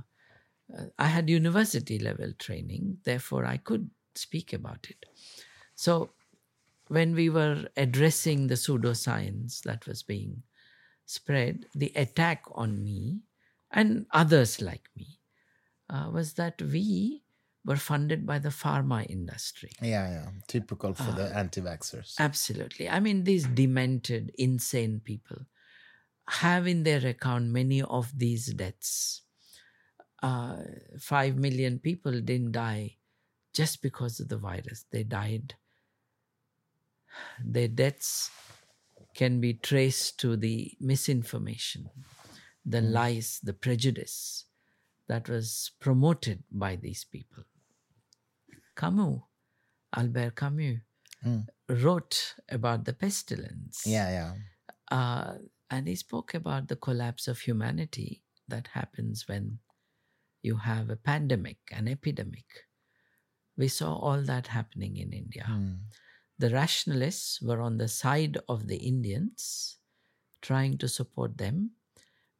[0.73, 5.05] uh, I had university level training, therefore I could speak about it.
[5.83, 6.11] So
[6.87, 10.43] when we were addressing the pseudoscience that was being
[11.05, 13.23] spread, the attack on me
[13.69, 15.19] and others like me
[15.89, 17.23] uh, was that we
[17.65, 19.71] were funded by the pharma industry.
[19.81, 20.29] Yeah, yeah.
[20.47, 22.15] Typical for Uh, the anti-vaxxers.
[22.17, 22.87] Absolutely.
[22.87, 25.45] I mean, these demented, insane people
[26.45, 29.23] have in their account many of these deaths.
[30.21, 30.63] Uh,
[30.97, 32.99] Five million people didn't die
[33.51, 35.55] just because of the virus, they died.
[37.43, 38.29] Their deaths
[39.15, 41.89] can be traced to the misinformation,
[42.65, 44.45] the lies, the prejudice
[45.07, 47.43] that was promoted by these people.
[48.75, 49.21] Camus,
[49.95, 50.79] Albert Camus,
[51.25, 51.47] Mm.
[51.69, 53.85] wrote about the pestilence.
[53.85, 54.33] Yeah, yeah.
[54.91, 55.37] Uh,
[55.69, 59.59] and he spoke about the collapse of humanity that happens when
[60.41, 62.67] you have a pandemic, an epidemic.
[63.55, 65.45] We saw all that happening in India.
[65.47, 65.79] Mm.
[66.39, 69.77] The rationalists were on the side of the Indians,
[70.41, 71.71] trying to support them.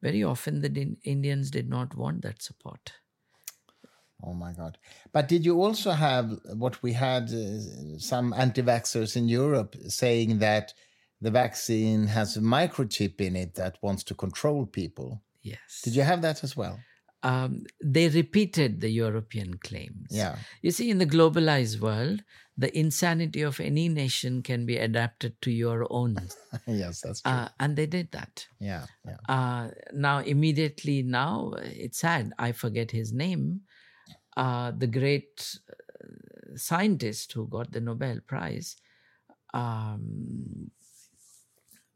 [0.02, 2.92] Very often, the Indians did not want that support.
[4.22, 4.78] Oh my God!
[5.12, 7.32] But did you also have what we had?
[7.32, 10.74] Uh, some anti-vaxxers in Europe saying that
[11.20, 15.22] the vaccine has a microchip in it that wants to control people.
[15.42, 15.80] Yes.
[15.82, 16.80] Did you have that as well?
[17.24, 20.08] Um, they repeated the European claims.
[20.10, 20.36] Yeah.
[20.60, 22.22] You see, in the globalized world,
[22.56, 26.16] the insanity of any nation can be adapted to your own.
[26.66, 27.32] yes, that's true.
[27.32, 28.46] Uh, and they did that.
[28.60, 29.16] yeah, yeah.
[29.26, 32.32] Uh, now, immediately now, it's sad.
[32.38, 33.62] I forget his name.
[34.36, 38.76] Uh, the great uh, scientist who got the Nobel Prize,
[39.54, 40.70] um,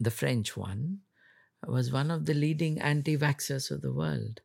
[0.01, 1.01] the French one,
[1.67, 4.41] was one of the leading anti vaxxers of the world.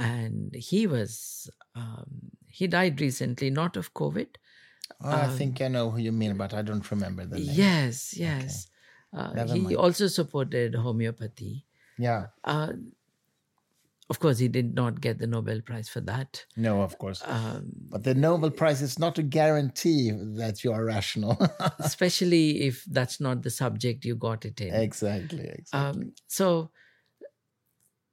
[0.00, 4.28] And he was, um, he died recently, not of COVID.
[5.02, 7.48] Oh, I think I know who you mean, but I don't remember the name.
[7.50, 8.68] Yes, yes.
[9.12, 9.76] Uh, he mind.
[9.76, 11.66] also supported homeopathy.
[11.98, 12.26] Yeah.
[12.44, 12.72] Uh,
[14.10, 16.44] of course, he did not get the Nobel Prize for that.
[16.56, 17.22] No, of course.
[17.24, 21.38] Um, but the Nobel Prize is not a guarantee that you are rational.
[21.78, 24.74] especially if that's not the subject you got it in.
[24.74, 25.46] exactly.
[25.46, 25.64] Exactly.
[25.72, 26.72] Um, so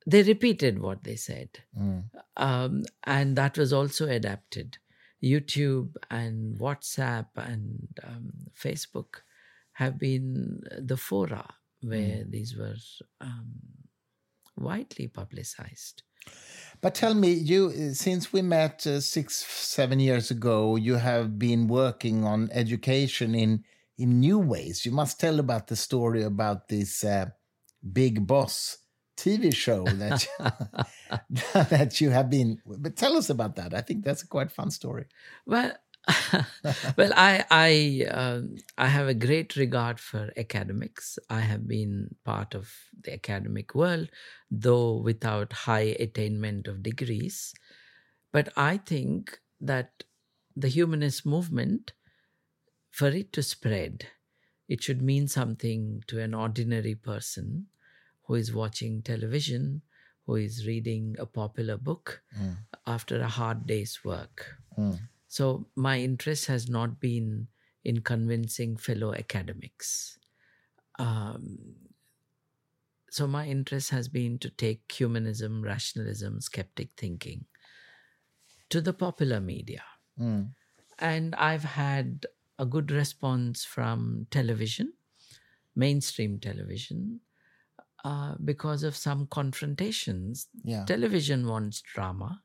[0.08, 1.50] they repeated what they said.
[1.78, 2.06] Mm.
[2.38, 4.78] Um, and that was also adapted.
[5.22, 9.22] YouTube and WhatsApp and um, Facebook
[9.74, 11.46] have been the fora
[11.82, 12.76] where these were
[13.20, 13.52] um,
[14.56, 16.04] widely publicized.
[16.82, 21.68] But tell me, you since we met uh, six, seven years ago, you have been
[21.68, 23.64] working on education in
[23.98, 24.86] in new ways.
[24.86, 27.28] You must tell about the story about this uh,
[27.94, 28.78] Big Boss
[29.18, 30.28] TV show that
[31.54, 32.62] that you have been.
[32.66, 33.74] But tell us about that.
[33.74, 35.06] I think that's a quite fun story.
[35.46, 35.74] Well,
[36.98, 41.20] well, I I um, I have a great regard for academics.
[41.30, 44.10] I have been part of the academic world,
[44.50, 47.54] though without high attainment of degrees.
[48.32, 50.04] But I think that
[50.56, 51.94] the humanist movement,
[52.92, 54.08] for it to spread,
[54.68, 57.68] it should mean something to an ordinary person
[58.28, 59.82] who is watching television,
[60.26, 62.22] who is reading a popular book
[62.86, 64.58] after a hard day's work.
[64.78, 65.00] Mm.
[65.28, 67.48] So my interest has not been
[67.84, 70.18] in convincing fellow academics.
[71.00, 71.76] Um,
[73.10, 77.46] so my interest has been to take humanism, rationalism, skeptic thinking
[78.70, 79.84] to the popular media.
[80.20, 80.50] Mm.
[81.00, 82.26] And I've had
[82.60, 84.94] a good response from television,
[85.76, 87.22] mainstream television,
[88.08, 90.48] uh, because of some confrontations.
[90.64, 90.86] Yeah.
[90.86, 92.42] Television wants drama.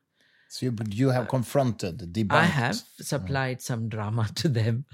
[0.49, 2.43] So you, but you have confronted, debunked.
[2.45, 2.75] I have
[3.11, 4.85] supplied some drama to them.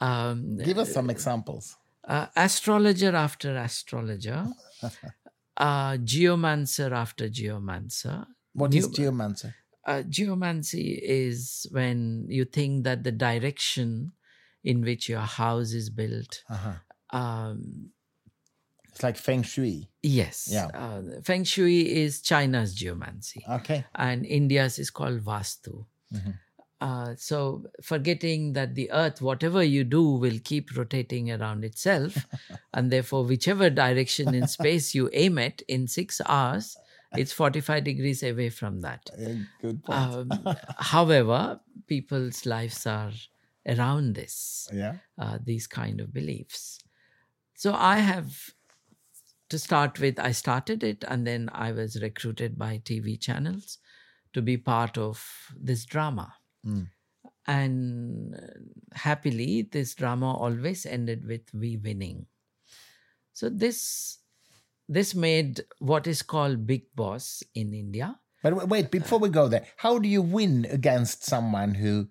[0.00, 1.76] Um, Give us some examples.
[2.06, 4.46] uh, astrologer after astrologer,
[5.56, 8.26] uh, geomancer after geomancer.
[8.52, 9.54] What is geomancer?
[9.86, 14.12] Uh, geomancy is when you think that the direction
[14.62, 16.42] in which your house is built.
[16.50, 17.18] Uh-huh.
[17.18, 17.90] Um,
[18.94, 19.88] It's like feng shui.
[20.02, 20.48] yes.
[20.50, 20.66] Yeah.
[20.66, 23.44] Uh, Feng Shui is China's geomancy.
[23.48, 23.84] Okay.
[23.94, 25.86] and India's is called Vastu.
[26.12, 26.34] Mhm.
[26.80, 32.26] Uh, so, forgetting that the earth, whatever you do, will keep rotating around itself.
[32.74, 36.76] and therefore, whichever direction in space you aim at in six hours,
[37.16, 39.08] it's 45 degrees away from that.
[39.18, 39.98] Uh, good point.
[39.98, 43.12] Um, however, people's lives are
[43.66, 44.96] around this, yeah.
[45.18, 46.80] uh, these kind of beliefs.
[47.54, 48.53] So, I have
[49.50, 53.78] to start with, I started it and then I was recruited by TV channels
[54.32, 55.24] to be part of
[55.58, 56.34] this drama.
[56.66, 56.88] Mm.
[57.46, 62.26] And uh, happily, this drama always ended with we winning.
[63.32, 64.18] So this
[64.88, 68.18] this made what is called Big Boss in India.
[68.42, 72.08] But wait, before we go there, how do you win against someone who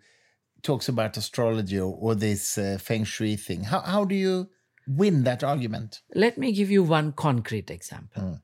[0.63, 3.63] talks about astrology or, or this uh, feng shui thing?
[3.63, 4.49] How, how do you
[4.87, 6.01] win that argument?
[6.13, 8.23] Let me give you one concrete example.
[8.23, 8.41] Mm.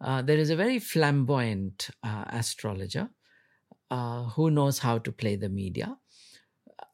[0.00, 3.08] Uh, there is a very flamboyant uh, astrologer
[3.90, 5.96] uh, who knows how to play the media.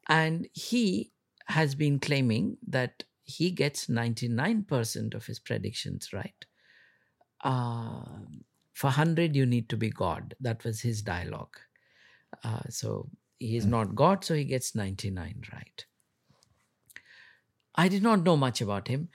[0.09, 1.13] And he
[1.47, 6.45] has been claiming that he gets 99% of his predictions right.
[7.43, 8.05] Uh,
[8.73, 10.35] for 100, you need to be God.
[10.41, 11.57] That was his dialogue.
[12.45, 15.87] Uh, so he is not God, so he gets 99 right.
[17.75, 19.09] I did not know much about him.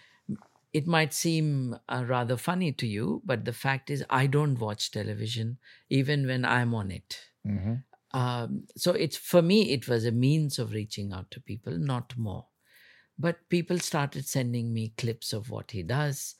[0.73, 4.91] It might seem uh, rather funny to you, but the fact is, I don't watch
[4.91, 7.19] television even when I'm on it.
[7.43, 11.77] hmm Um, so it's for me, it was a means of reaching out to people,
[11.77, 12.47] not more.
[13.17, 16.35] But people started sending me clips of what he does,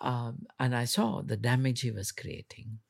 [0.00, 2.80] um, and I saw the damage he was creating.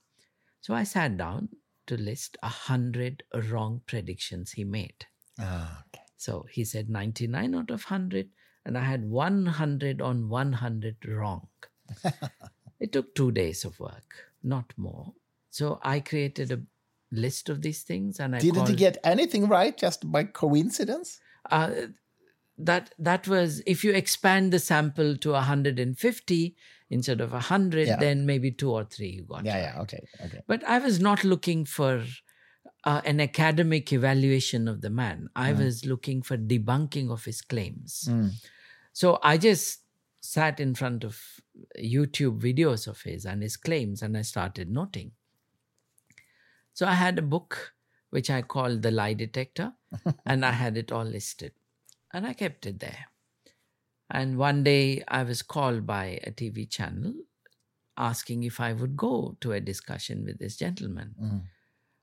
[0.60, 1.50] So I sat down
[1.86, 5.06] to list a hundred wrong predictions he made.
[5.38, 6.02] Ah, okay.
[6.16, 8.30] So he said 99 out of 100,
[8.64, 11.48] and I had 100 on 100 wrong.
[12.80, 15.14] it took two days of work, not more.
[15.50, 16.62] So I created a
[17.10, 21.20] list of these things, and I Didn't called, get anything right just by coincidence?
[21.50, 21.72] uh,
[22.58, 26.56] that that was if you expand the sample to 150
[26.90, 27.96] instead of 100 Yeah.
[27.96, 29.74] then maybe two or three you got Yeah, right.
[29.74, 30.40] yeah, okay, okay.
[30.46, 32.04] But I was not looking for
[32.84, 35.28] uh, an academic evaluation of the man.
[35.36, 38.08] I was looking for debunking of his claims.
[38.10, 38.32] Mm.
[38.92, 39.80] So I just
[40.20, 41.20] sat in front of
[41.78, 45.12] YouTube videos of his and his claims and I started noting.
[46.74, 47.74] So I had a book
[48.10, 49.72] which I called The Lie Detector
[50.26, 51.52] and I had it all listed
[52.12, 53.06] and I kept it there.
[54.10, 57.14] And one day I was called by a TV channel
[57.96, 61.14] asking if I would go to a discussion with this gentleman.
[61.20, 61.42] Mm.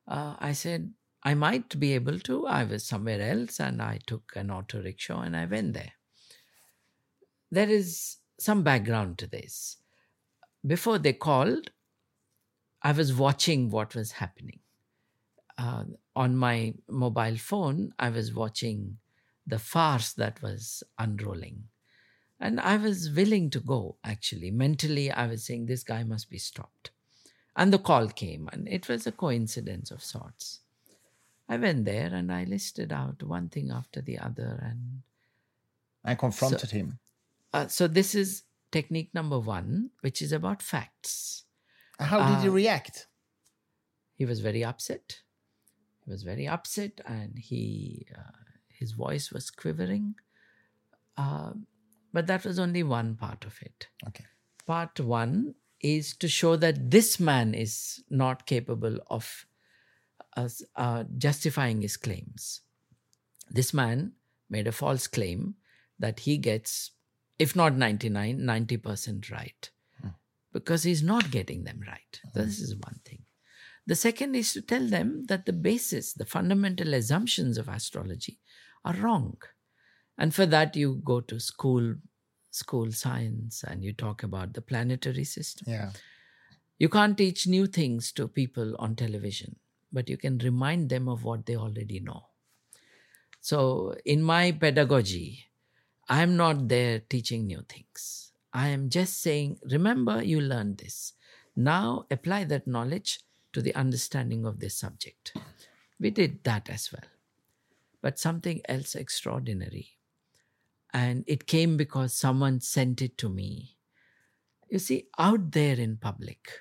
[0.10, 0.92] Uh, I said,
[1.22, 2.48] I might be able to.
[2.48, 5.94] I was somewhere else and I took an auto rickshaw and I went there.
[7.52, 9.78] There is some background to this.
[10.66, 11.70] Before they called,
[12.82, 14.60] I was watching what was happening.
[15.58, 15.84] Uh,
[16.16, 18.98] on my mobile phone, I was watching
[19.46, 21.66] the farce that was unrolling.
[22.40, 24.52] And I was willing to go, actually.
[24.52, 26.92] Mentally, I was saying, this guy must be stopped.
[27.56, 30.62] And the call came, and it was a coincidence of sorts.
[31.50, 34.60] I went there and I listed out one thing after the other.
[34.64, 35.02] And
[36.06, 37.00] I confronted So- him.
[37.54, 41.46] uh, so, this is technique number one, which is about facts.
[42.00, 43.08] How did he Uh, react?
[44.14, 45.22] He was very upset.
[46.06, 48.32] He was very upset, and he uh,
[48.70, 50.16] his voice was quivering.
[51.18, 51.54] Uh,
[52.14, 53.90] but that was only one part of it.
[54.08, 54.26] Okay.
[54.66, 59.46] Part one is to show that this man is not capable of
[60.36, 62.62] us uh, justifying his claims.
[63.50, 64.14] This man
[64.50, 65.56] made a false claim
[65.98, 66.92] that he gets,
[67.38, 69.70] if not 99, 90% right.
[70.52, 72.20] Because he's not getting them right.
[72.34, 73.24] This is one thing.
[73.86, 78.40] The second is to tell them that the basis, the fundamental assumptions of astrology
[78.84, 79.38] are wrong.
[80.18, 81.96] And for that, you go to school,
[82.52, 85.66] school science, and you talk about the planetary system.
[85.70, 85.92] Yeah.
[86.78, 89.58] You can't teach new things to people on television,
[89.92, 92.24] but you can remind them of what they already know.
[93.42, 95.46] So, in my pedagogy,
[96.08, 98.32] I'm not there teaching new things.
[98.54, 101.14] I am just saying, remember, you learned this.
[101.56, 103.20] Now apply that knowledge
[103.54, 105.34] to the understanding of this subject.
[106.00, 107.10] We did that as well.
[108.02, 109.99] But something else extraordinary.
[110.94, 113.78] And it came because someone sent it to me.
[114.70, 116.52] You see, out there in public,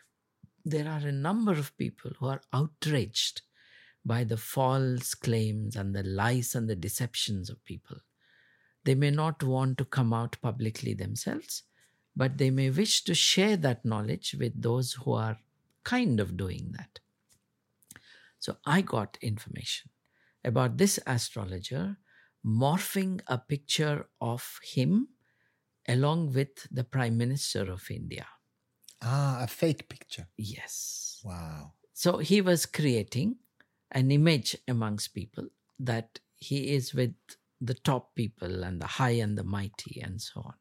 [0.65, 3.43] there are a number of people who are outraged
[4.05, 7.99] by the false claims and the lies and the deceptions of people.
[8.85, 11.65] They may not want to come out publicly themselves,
[12.17, 15.39] but they may wish to share that knowledge with those who are
[15.85, 17.01] kind of doing that.
[18.39, 19.91] So I got information
[20.45, 21.97] about this astrologer
[22.45, 25.09] morphing a picture of him
[25.89, 28.27] along with the Prime Minister of India.
[29.03, 30.29] Ah, a fake picture.
[30.37, 31.21] Yes.
[31.25, 31.75] Wow.
[31.93, 33.37] So he was creating
[33.91, 37.15] an image amongst people that he is with
[37.61, 40.55] the top people and the high and the mighty and so on.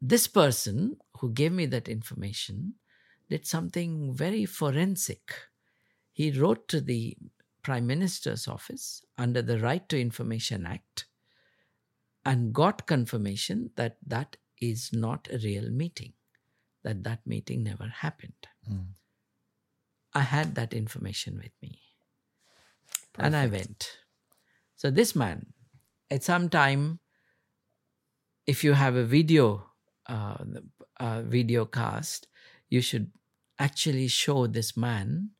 [0.00, 2.74] This person who gave me that information
[3.30, 5.34] did something very forensic.
[6.12, 7.16] He wrote to the
[7.64, 11.06] Prime Minister's office under the Right to Information Act
[12.24, 16.12] and got confirmation that that is not a real meeting,
[16.84, 18.46] that that meeting never happened.
[18.70, 18.86] Mm.
[20.12, 21.80] I had that information with me.
[23.18, 23.98] And I went.
[24.76, 25.46] So this man,
[26.10, 27.00] at some time,
[28.46, 29.70] if you have a video,
[30.08, 30.36] uh,
[31.00, 32.28] uh, video cast,
[32.68, 33.10] you should
[33.58, 35.30] actually show this man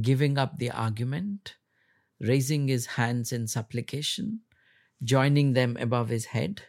[0.00, 1.56] giving up the argument,
[2.20, 4.40] raising his hands in supplication,
[5.02, 6.62] joining them above his head,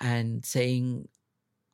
[0.00, 1.08] and saying,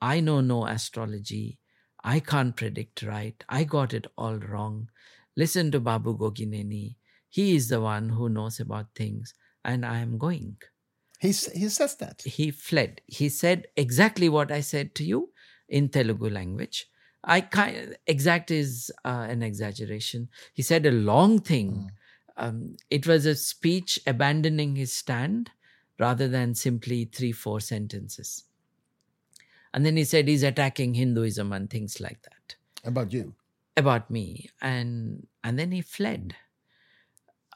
[0.01, 1.59] I know no astrology.
[2.05, 3.43] I can't predict right.
[3.49, 4.89] I got it all wrong.
[5.37, 6.97] Listen to Babu Gogineni.
[7.29, 10.57] He is the one who knows about things, and I am going.
[11.20, 12.22] He, he says that.
[12.22, 13.01] He fled.
[13.07, 15.31] He said exactly what I said to you
[15.68, 16.87] in Telugu language.
[17.29, 20.29] I kind exact is uh, an exaggeration.
[20.55, 21.93] He said a long thing.
[22.37, 25.51] Um, it was a speech abandoning his stand
[25.99, 28.45] rather than simply three, four sentences.
[29.74, 33.35] And then he said he's attacking Hinduism and things like that About you.
[33.76, 36.35] about me, and and then he fled.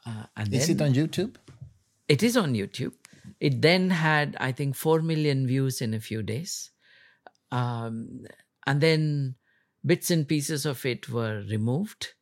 [0.05, 1.35] Uh, and Is then it on YouTube?
[2.07, 2.93] it is on YouTube.
[3.39, 6.71] It then had, I think, 4 million views in a few days.
[7.51, 8.25] Um,
[8.67, 9.35] and then
[9.85, 12.13] bits and pieces of it were removed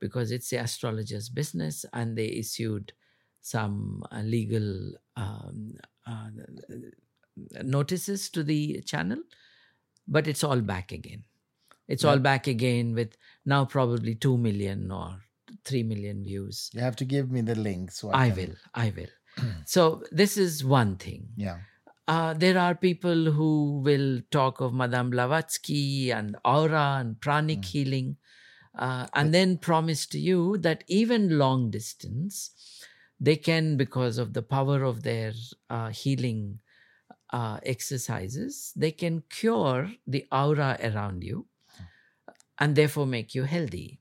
[0.00, 2.92] because it's the astrologer's business, and they issued
[3.42, 5.74] some uh, legal um,
[6.06, 6.28] uh,
[7.62, 9.18] notices to the channel.
[10.08, 11.24] But it's all back again.
[11.86, 15.20] It's all back again with now probably 2 million or
[15.64, 16.70] 3 million views.
[16.72, 17.98] You have to give me the links.
[17.98, 18.56] So I can- will.
[18.74, 19.54] I will.
[19.66, 21.28] so this is one thing.
[21.36, 21.58] Yeah.
[22.10, 28.16] Uh, there are people who will talk of Madame Blavatsky and aura and pranic healing,
[28.76, 32.34] uh, and then promise to you that even long distance,
[33.20, 35.32] they can, because of the power of their
[35.68, 36.58] uh, healing
[37.32, 41.46] uh, exercises, they can cure the aura around you
[42.58, 44.00] and therefore make you healthy.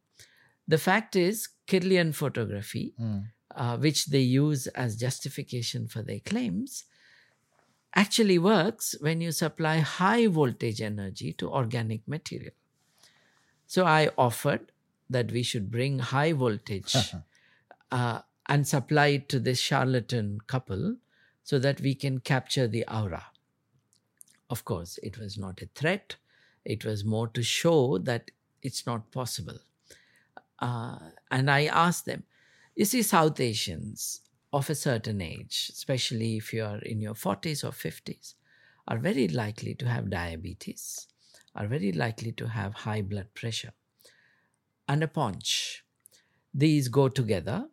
[0.67, 3.23] The fact is, Kirlian photography Mm.
[3.55, 6.85] uh, which they use as justification for their claims,
[7.95, 12.53] actually works when you supply high voltage energy to organic material.
[13.67, 14.71] So I offered
[15.09, 16.95] that we should bring high voltage
[17.91, 20.97] uh, and supply it to this charlatan couple
[21.43, 23.25] so that we can capture the aura.
[24.49, 26.15] Of course, it was not a threat,
[26.65, 28.31] it was more to show that
[28.61, 29.57] it's not possible.
[30.59, 30.99] Uh,
[31.31, 32.23] and I asked them,
[32.75, 34.21] you see, South Asians
[34.51, 38.33] of a certain age, especially if you are in your 40s or 50s,
[38.87, 41.07] are very likely to have diabetes,
[41.55, 43.73] are very likely to have high blood pressure,
[44.87, 45.85] and a paunch.
[46.53, 47.69] These go together,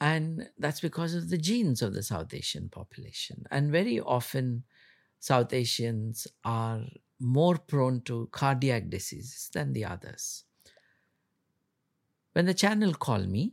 [0.00, 3.44] and that's because of the genes of the South Asian population.
[3.50, 4.64] And very often,
[5.20, 6.82] South Asians are
[7.20, 10.44] more prone to cardiac diseases than the others.
[12.32, 13.52] When the channel called me,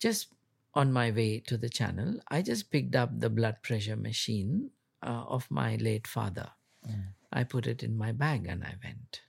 [0.00, 0.28] just
[0.74, 4.70] on my way to the channel, I just picked up the blood pressure machine
[5.02, 6.50] uh, of my late father.
[6.88, 7.08] Mm.
[7.32, 9.20] I put it in my bag and I went.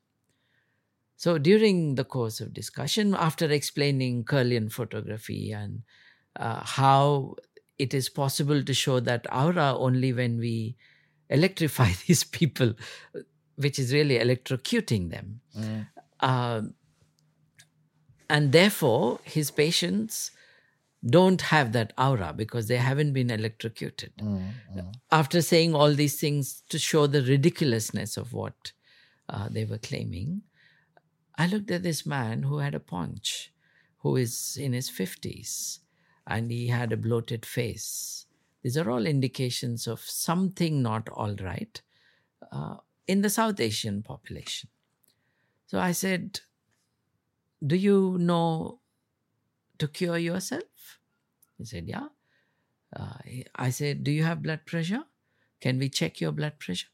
[1.15, 5.83] So during the course of discussion, after explaining Kirlian photography and
[6.35, 7.35] uh, how
[7.77, 10.75] it is possible to show that aura only when we
[11.29, 12.73] electrify these people,
[13.55, 15.41] which is really electrocuting them.
[15.57, 15.87] Mm.
[16.19, 16.61] Uh,
[18.29, 20.31] and therefore, his patients
[21.05, 24.13] don't have that aura because they haven't been electrocuted.
[24.17, 24.93] Mm, mm.
[25.11, 28.71] After saying all these things to show the ridiculousness of what
[29.27, 30.43] uh, they were claiming,
[31.37, 33.51] I looked at this man who had a paunch,
[33.99, 35.79] who is in his 50s,
[36.25, 38.25] and he had a bloated face.
[38.61, 41.81] These are all indications of something not all right
[42.51, 42.77] uh,
[43.07, 44.69] in the South Asian population.
[45.65, 46.39] So I said,
[47.65, 48.79] Do you know
[49.77, 50.99] to cure yourself?
[51.57, 52.07] He said, Yeah.
[52.95, 53.13] Uh,
[53.55, 55.03] I said, Do you have blood pressure?
[55.61, 56.87] Can we check your blood pressure?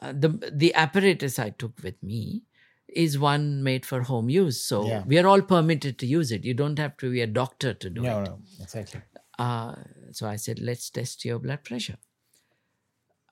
[0.00, 2.42] Uh, the, the apparatus I took with me
[2.88, 4.62] is one made for home use.
[4.62, 5.02] So yeah.
[5.06, 6.44] we are all permitted to use it.
[6.44, 8.28] You don't have to be a doctor to do no, it.
[8.28, 9.00] No, exactly.
[9.38, 9.74] Uh,
[10.12, 11.96] so I said, let's test your blood pressure.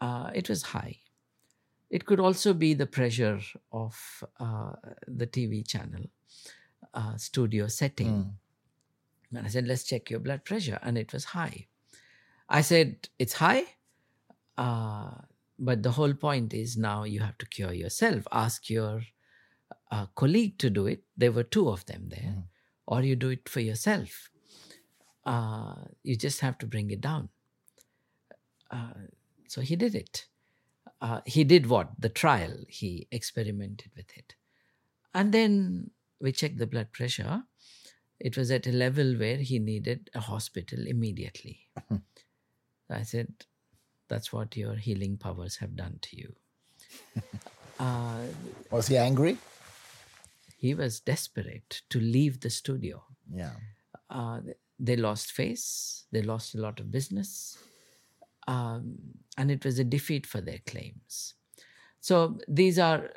[0.01, 0.99] Uh, it was high.
[1.90, 3.40] It could also be the pressure
[3.70, 4.72] of uh,
[5.07, 6.07] the TV channel
[6.95, 8.34] uh, studio setting.
[9.32, 9.38] Mm.
[9.38, 10.78] And I said, let's check your blood pressure.
[10.82, 11.66] And it was high.
[12.49, 13.64] I said, it's high.
[14.59, 15.12] Uh,
[15.59, 18.26] but the whole point is now you have to cure yourself.
[18.30, 19.03] Ask your
[19.90, 21.03] uh, colleague to do it.
[21.16, 22.34] There were two of them there.
[22.36, 22.45] Mm.
[22.86, 24.30] Or you do it for yourself.
[25.24, 27.28] Uh, you just have to bring it down.
[28.70, 28.93] Uh,
[29.49, 30.26] so he did it.
[31.01, 31.90] Uh, he did what?
[31.99, 32.64] The trial.
[32.68, 34.34] He experimented with it.
[35.14, 35.90] And then
[36.22, 37.42] we checked the blood pressure
[38.22, 41.58] it was at a level where he needed a hospital immediately.
[42.90, 43.32] I said,
[44.08, 46.32] That's what your healing powers have done to you.
[47.80, 48.20] uh,
[48.70, 49.38] was he angry?
[50.56, 53.02] He was desperate to leave the studio.
[53.34, 53.56] Yeah.
[54.08, 54.40] Uh,
[54.78, 57.58] they lost face, they lost a lot of business,
[58.46, 58.98] um,
[59.36, 61.34] and it was a defeat for their claims.
[62.03, 63.11] So these are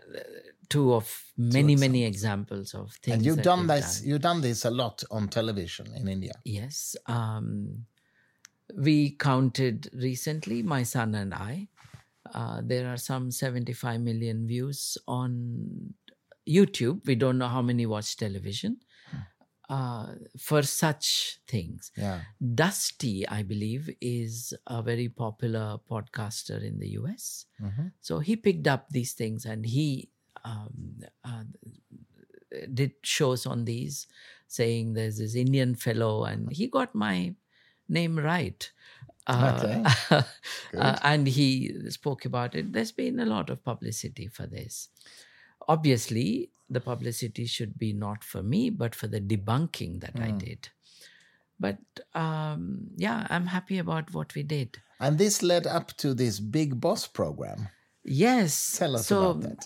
[0.70, 3.18] two of many many examples of things.
[3.18, 4.00] And you've done this.
[4.00, 4.10] Done.
[4.10, 6.34] You've done this a lot on television in India.
[6.44, 7.86] Yes, um,
[8.78, 10.62] we counted recently.
[10.62, 11.68] My son and I.
[12.34, 15.94] Uh, there are some 75 million views on
[16.48, 17.06] YouTube.
[17.06, 18.78] We don't know how many watch television.
[19.68, 21.92] Uh, for such things.
[21.98, 22.22] Yeah.
[22.54, 27.48] Dusty, I believe, is a very popular podcaster in the US.
[27.60, 27.88] Mm-hmm.
[28.00, 30.10] So he picked up these things and he
[30.44, 31.44] um, uh,
[32.74, 34.08] did shows on these,
[34.48, 37.34] saying there's this Indian fellow, and he got my
[37.90, 38.72] name right.
[39.28, 40.26] Uh, okay.
[40.78, 42.72] uh, and he spoke about it.
[42.72, 44.90] There's been a lot of publicity for this.
[45.68, 50.24] Obviously, the publicity should be not for me, but for the debunking that mm.
[50.24, 50.38] I hmm.
[50.38, 50.70] did.
[51.60, 51.78] But
[52.14, 54.78] um, yeah, I'm happy about what we did.
[55.00, 57.70] And this led up to this Big Boss program.
[58.04, 58.78] Yes.
[58.78, 59.66] Tell us so, about that.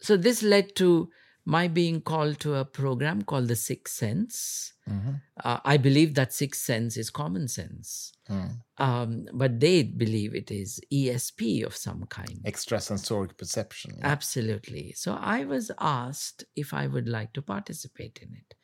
[0.00, 1.10] So this led to
[1.46, 4.72] my being called to a program called The Sixth Sense.
[4.90, 5.12] Mm-hmm.
[5.42, 8.12] Uh, I believe that Sixth Sense is common sense.
[8.28, 8.56] Mm.
[8.78, 12.40] Um, but they believe it is ESP of some kind.
[12.44, 13.94] Extrasensoric perception.
[13.98, 14.08] Yeah.
[14.08, 14.92] Absolutely.
[14.96, 18.54] So I was asked if I would like to participate in it.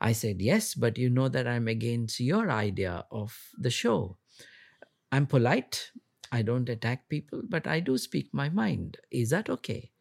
[0.00, 4.18] I said yes, but you know that I'm against your idea of the show.
[5.12, 5.92] I'm polite.
[6.32, 8.98] I don't attack people, but I do speak my mind.
[9.12, 9.92] Is that okay?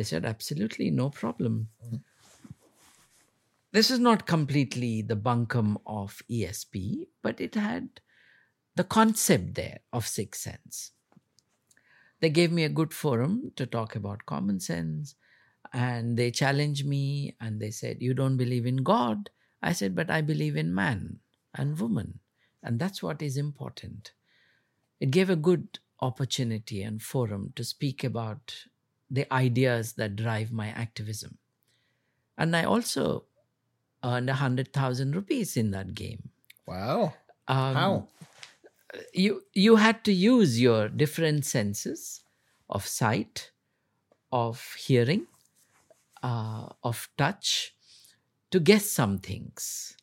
[0.00, 1.68] They said, absolutely, no problem.
[1.84, 1.96] Mm-hmm.
[3.70, 8.00] This is not completely the bunkum of ESP, but it had
[8.76, 10.92] the concept there of Sixth Sense.
[12.20, 15.16] They gave me a good forum to talk about common sense,
[15.70, 19.28] and they challenged me and they said, You don't believe in God?
[19.62, 21.18] I said, But I believe in man
[21.54, 22.20] and woman.
[22.62, 24.12] And that's what is important.
[24.98, 28.64] It gave a good opportunity and forum to speak about
[29.10, 31.38] the ideas that drive my activism.
[32.38, 33.26] And I also
[34.04, 36.30] earned a hundred thousand rupees in that game.
[36.66, 37.14] Wow.
[37.48, 38.08] Um, How?
[39.14, 42.22] you you had to use your different senses
[42.68, 43.50] of sight,
[44.32, 45.26] of hearing,
[46.22, 47.74] uh, of touch
[48.50, 49.96] to guess some things.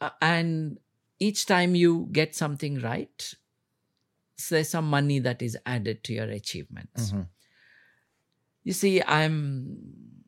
[0.00, 0.78] Uh, and
[1.18, 3.34] each time you get something right,
[4.36, 7.12] so there's some money that is added to your achievements.
[7.12, 7.28] Mhm.
[8.68, 10.20] You see, I'm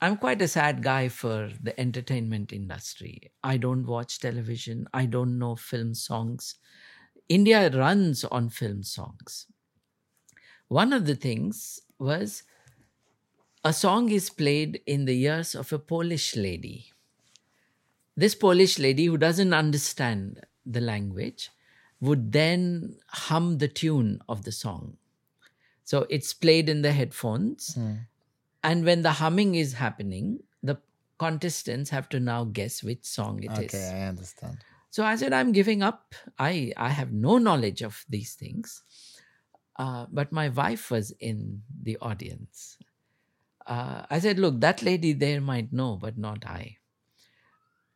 [0.00, 3.32] I'm quite a sad guy for the entertainment industry.
[3.42, 4.86] I don't watch television.
[4.94, 6.54] I don't know film songs.
[7.28, 9.48] India runs on film songs.
[10.68, 12.44] One of the things was
[13.64, 16.92] a song is played in the ears of a Polish lady.
[18.16, 21.50] This Polish lady, who doesn't understand the language,
[22.00, 24.98] would then hum the tune of the song.
[25.84, 27.76] So it's played in the headphones.
[28.62, 30.76] And when the humming is happening, the
[31.18, 33.74] contestants have to now guess which song it is.
[33.74, 34.58] Okay, I understand.
[34.90, 36.14] So I said, I'm giving up.
[36.38, 38.82] I, I have no knowledge of these things.
[39.76, 42.78] Uh, but my wife was in the audience.
[43.66, 46.76] Uh, I said, Look, that lady there might know, but not I.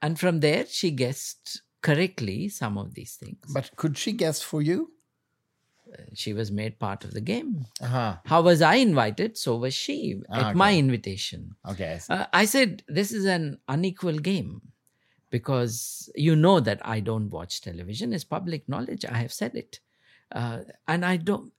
[0.01, 3.39] And from there, she guessed correctly some of these things.
[3.53, 4.93] But could she guess for you?
[6.15, 7.67] She was made part of the game.
[7.81, 8.17] Uh-huh.
[8.25, 9.37] How was I invited?
[9.39, 11.57] So was she at my invitation.
[11.69, 12.01] Okay.
[12.09, 12.15] I.
[12.15, 14.63] Uh, I said, This is an unequal game
[15.31, 18.13] because you know that I don't watch television.
[18.13, 19.05] It's public knowledge.
[19.05, 19.81] I have said it.
[20.33, 21.53] Uh, and I don't.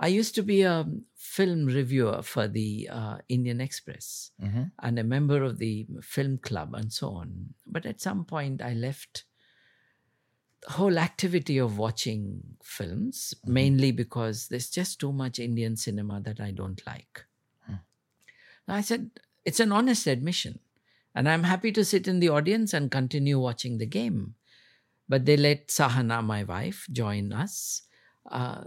[0.00, 4.72] I used to be a film reviewer for the uh, Indian Express Mhm.
[4.82, 7.54] and a member of the film club and so on.
[7.66, 9.24] But at some point, I left
[10.68, 16.50] whole activity of watching films mainly because there's just too much Indian cinema that I
[16.50, 17.24] don't like.
[18.66, 19.10] I said,
[19.44, 20.58] it's an honest admission.
[21.14, 24.34] And I'm happy to sit in the audience and continue watching the game.
[25.08, 27.82] But they let Sahana, my wife, join us.
[28.30, 28.64] Uh,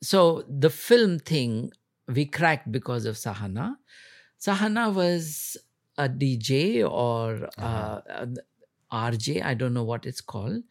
[0.00, 1.72] so the film thing
[2.06, 3.76] we cracked because of Sahana.
[4.40, 5.56] Sahana was
[5.98, 8.36] a DJ or uh, an
[8.92, 10.62] RJ, I don't know what it's called.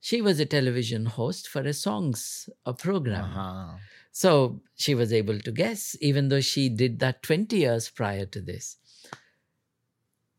[0.00, 3.24] She was a television host for a songs a program.
[3.24, 3.76] Uh-huh.
[4.12, 8.40] So she was able to guess, even though she did that 20 years prior to
[8.40, 8.76] this.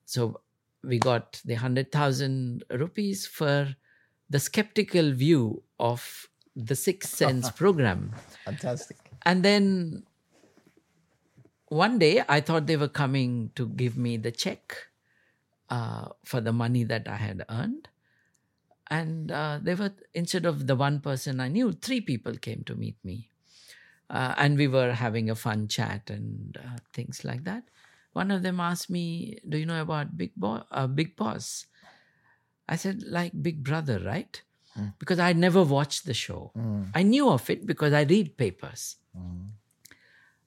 [0.06, 0.42] So
[0.84, 3.76] we got the 100,000 rupees for
[4.30, 8.14] the skeptical view of the Sixth Sense program.
[8.46, 8.98] Fantastic.
[9.26, 10.04] And then
[11.68, 14.88] one day I thought they were coming to give me the check
[15.70, 17.90] uh, for the money that I had earned.
[18.90, 22.76] And uh, they were, instead of the one person I knew, three people came to
[22.76, 23.30] meet me.
[24.10, 27.64] Uh, and we were having a fun chat and uh, things like that.
[28.14, 31.68] One of them asked me, "Do you know about Big Boss?" Uh, Big Boss.
[32.70, 34.42] I said, "Like Big Brother, right?"
[35.00, 36.52] Because I'd never watched the show.
[36.96, 38.96] I knew of it because I read papers.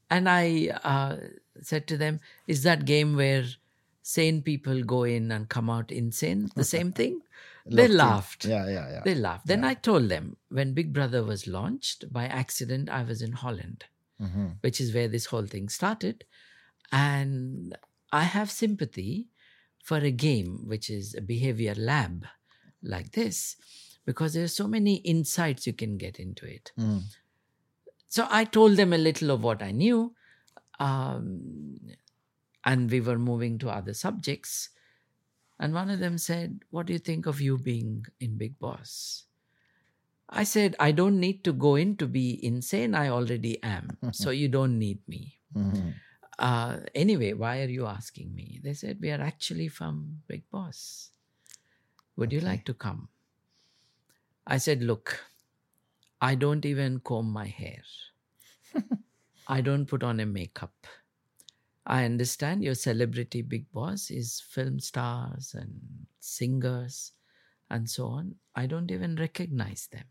[0.08, 1.16] And I uh,
[1.60, 3.44] said to them, "Is that game where
[4.12, 6.48] sane people go in and come out insane?
[6.56, 7.20] The same thing?"
[7.78, 8.44] they laughed.
[8.52, 9.02] Yeah, yeah, yeah.
[9.04, 9.46] They laughed.
[9.46, 13.84] Then I told them when Big Brother was launched, by accident, I was in Holland,
[14.20, 14.56] Mhm.
[14.66, 16.24] which is where this whole thing started.
[16.92, 17.76] And
[18.12, 19.28] I have sympathy
[19.90, 22.26] for a game, which is a behavior lab
[22.82, 23.56] like this,
[24.04, 26.72] because there's so many insights you can get into it.
[26.78, 27.02] Mm.
[28.08, 30.14] So I told them a little of what I knew.
[30.80, 31.78] Um,
[32.64, 34.70] and we were moving to other subjects.
[35.58, 39.24] And one of them said, What do you think of you being in Big Boss?
[40.28, 42.94] I said, I don't need to go in to be insane.
[42.94, 43.98] I already am.
[44.12, 45.40] so you don't need me.
[45.54, 45.94] Mhm.
[46.38, 48.60] Uh, anyway, why are you asking me?
[48.62, 51.10] They said, We are actually from Big Boss.
[52.16, 53.08] Would you like to come?
[54.46, 55.24] I said, Look,
[56.20, 57.82] I don't even comb my hair.
[59.48, 60.86] I don't put on a makeup.
[61.86, 67.12] I understand your celebrity big boss is film stars and singers
[67.70, 68.34] and so on.
[68.54, 70.04] I don't even recognize them.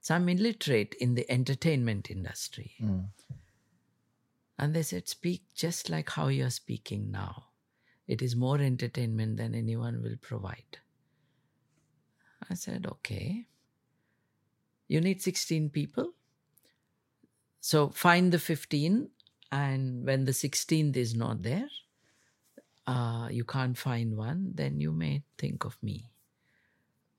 [0.00, 2.72] So I'm illiterate in the entertainment industry.
[2.82, 3.06] Mm.
[4.58, 7.46] And they said, Speak just like how you're speaking now.
[8.06, 10.78] It is more entertainment than anyone will provide.
[12.50, 13.46] I said, Okay.
[14.88, 16.12] You need 16 people.
[17.60, 19.08] So find the 15
[19.52, 21.68] And when the 16th is not there,
[22.86, 26.10] uh, you can't find one, then you may think of me.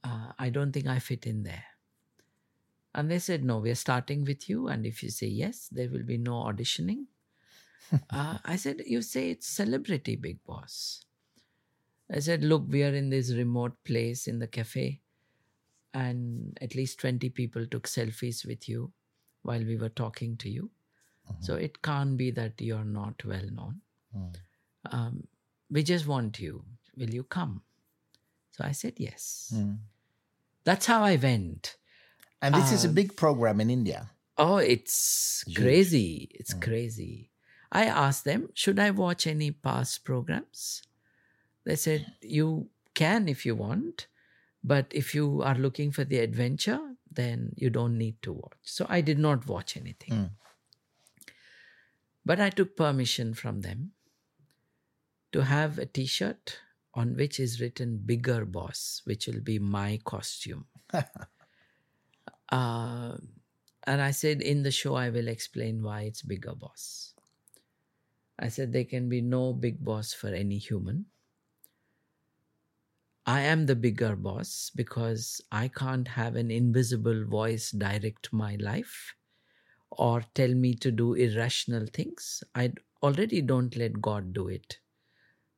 [0.04, 1.66] Uh, I don't think I fit in there.
[2.96, 4.68] And they said, No, we're starting with you.
[4.68, 7.06] And if you say yes, there will be no auditioning.
[8.10, 11.06] uh, I said, You say it's celebrity, big boss.
[12.10, 15.02] I said, Look, we are in this remote place in the cafe,
[15.94, 18.94] and at least 20 people took selfies with you
[19.44, 20.72] while we were talking to you.
[21.40, 23.82] So it can't be that you're not well known.
[24.92, 25.28] Um,
[25.70, 26.64] we just want you.
[26.98, 27.64] Will you come?
[28.52, 29.54] So I said, Yes.
[30.64, 31.76] That's how I went.
[32.42, 34.12] And this is a Um, big program in India.
[34.38, 35.58] Oh, it's Huge.
[35.58, 36.28] crazy.
[36.32, 36.62] It's Mm.
[36.62, 37.30] crazy.
[37.72, 40.84] I asked them, should I watch any past programs?
[41.66, 44.08] They said, you can if you want,
[44.64, 48.60] but if you are looking for the adventure, then you don't need to watch.
[48.64, 50.32] So I did not watch anything.
[52.26, 53.94] But I took permission from them
[55.32, 56.60] to have a t shirt
[56.94, 60.66] on which is written Bigger Boss, which will be my costume.
[62.50, 63.18] uh,
[63.86, 67.16] and I said, in the show, I will explain why it's Bigger Boss.
[68.38, 71.06] I said, there can be no big boss for any human.
[73.26, 79.16] I am the bigger boss because I can't have an invisible voice direct my life
[79.98, 82.44] or tell me to do irrational things.
[82.56, 84.80] I already don't let God do it.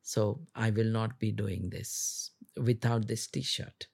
[0.02, 3.88] So I will not be doing this without this t shirt.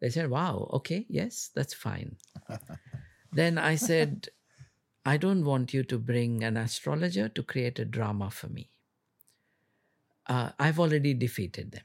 [0.00, 2.16] They said, Wow, okay, yes, that's fine.
[3.32, 4.28] then I said,
[5.04, 8.70] I don't want you to bring an astrologer to create a drama for me.
[10.26, 11.84] Uh, I've already defeated them.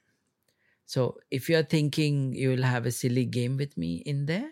[0.85, 4.51] So if you're thinking you will have a silly game with me in there,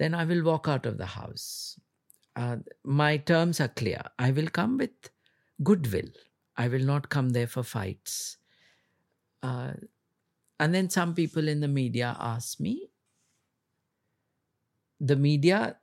[0.00, 1.78] then I will walk out of the house.
[2.34, 4.00] Uh, my terms are clear.
[4.18, 5.10] I will come with
[5.62, 6.08] goodwill.
[6.56, 8.38] I will not come there for fights.
[9.42, 9.72] Uh,
[10.58, 12.88] and then some people in the media ask me,
[15.00, 15.76] the media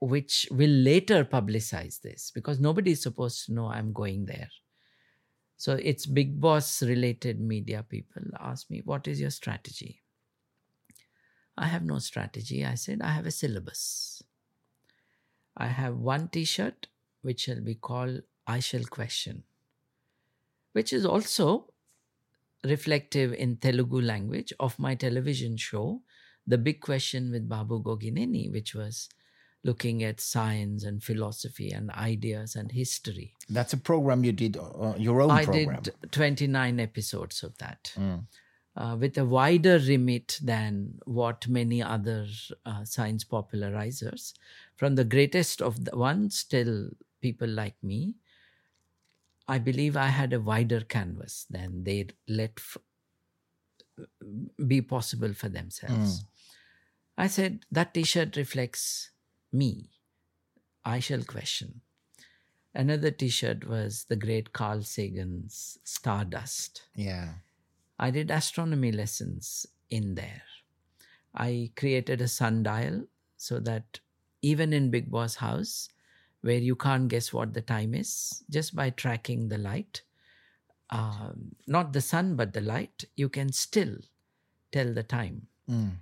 [0.00, 4.48] which will later publicize this because nobody is supposed to know I'm going there.
[5.58, 10.03] So it's big boss related media people ask me, What is your strategy?
[11.56, 12.64] I have no strategy.
[12.64, 14.22] I said, I have a syllabus.
[15.56, 16.88] I have one t shirt
[17.22, 19.44] which shall be called I Shall Question,
[20.72, 21.72] which is also
[22.64, 26.02] reflective in Telugu language of my television show,
[26.46, 29.08] The Big Question with Babu Gogineni, which was
[29.62, 33.32] looking at science and philosophy and ideas and history.
[33.48, 35.82] That's a program you did, uh, your own I program.
[35.82, 38.26] did 29 episodes of that Mm.
[38.76, 42.26] Uh, with a wider remit than what many other
[42.66, 44.34] uh, science popularizers,
[44.76, 48.14] from the greatest of the ones till people like me.
[49.46, 52.78] I believe I had a wider canvas than they let f-
[54.66, 56.24] be possible for themselves.
[57.16, 59.10] I said, that t shirt reflects
[59.52, 59.90] me.
[60.84, 61.82] I shall question.
[62.74, 66.82] Another t shirt was the great Carl Sagan's Stardust.
[66.94, 67.34] Yeah.
[67.98, 70.42] I did astronomy lessons in there.
[71.34, 74.00] I created a sundial so that
[74.42, 75.88] even in Big Boss house,
[76.42, 80.02] where you can't guess what the time is, just by tracking the light,
[80.90, 83.96] um, not the sun, but the light, you can still
[84.70, 85.46] tell the time.
[85.68, 85.92] Mm.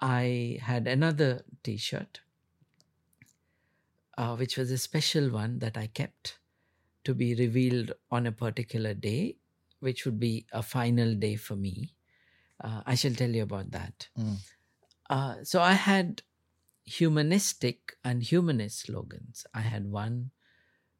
[0.00, 2.20] I had another t shirt,
[4.16, 6.38] uh, which was a special one that I kept
[7.04, 9.36] to be revealed on a particular day,
[9.82, 11.94] which would be a final day for me.
[12.62, 14.08] Uh, I shall tell you about that.
[14.16, 14.36] Mm.
[15.10, 16.22] Uh, so I had
[16.84, 19.44] humanistic and humanist slogans.
[19.52, 20.30] I had one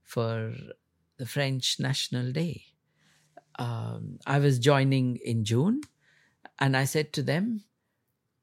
[0.03, 0.53] for
[1.17, 2.65] the French National Day.
[3.59, 5.83] Um, I was joining in June,
[6.59, 7.65] and I said to them,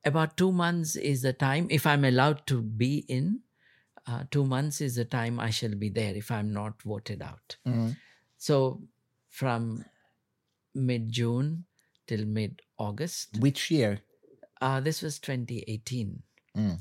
[0.06, 3.42] about two months is the time, if I'm allowed to be in,
[4.08, 7.58] uh, two months is the time I shall be there if I'm not voted out.
[7.68, 7.98] Mm.
[8.38, 8.82] So
[9.30, 9.84] from
[10.74, 11.66] mid June
[12.08, 14.02] till mid August, Which year?
[14.62, 16.22] uh, this was 2018.
[16.58, 16.80] Mm.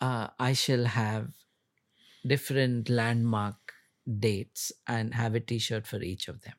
[0.00, 1.28] Uh, I shall have
[2.26, 3.56] different landmark
[4.18, 6.54] dates and have a t shirt for each of them.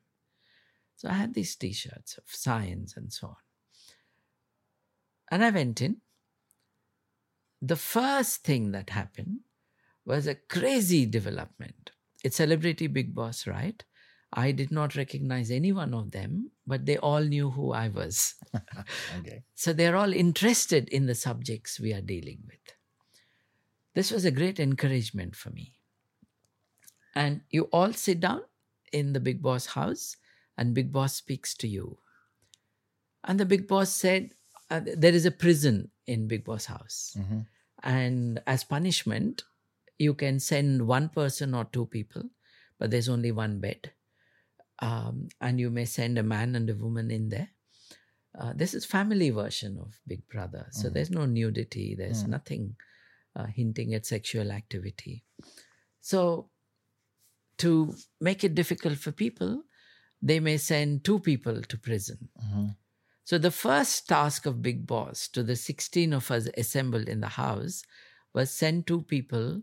[0.96, 3.36] So I had these t shirts of science and so on.
[5.30, 5.96] And I went in.
[7.62, 9.40] The first thing that happened
[10.04, 11.90] was a crazy development.
[12.24, 13.82] It's Celebrity Big Boss, right?
[14.32, 18.34] I did not recognize any one of them, but they all knew who I was.
[19.18, 19.42] Okay.
[19.54, 22.64] So they're all interested in the subjects we are dealing with.
[23.94, 25.66] This was a great encouragement for me.
[27.20, 28.42] and you all sit down
[28.98, 30.16] in the big boss house
[30.56, 31.86] and big boss speaks to you
[33.24, 34.30] and the big boss said
[34.70, 37.40] uh, there is a prison in big boss house Mhm.
[37.82, 39.42] and as punishment
[40.06, 42.30] you can send one person or two people
[42.78, 43.90] but there's only one bed
[44.80, 47.50] um, and you may send a man and a woman in there
[48.38, 50.92] uh, this is family version of big brother so Mhm.
[50.94, 52.28] there's no nudity there's Mm.
[52.28, 52.76] nothing
[53.36, 55.24] uh, hinting at sexual activity
[56.00, 56.50] so
[57.58, 59.62] to make it difficult for people
[60.22, 62.76] they may send two people to prison Mhm.
[63.24, 67.34] so the first task of Big Boss to the 16 of us assembled in the
[67.44, 67.82] house
[68.32, 69.62] was send two people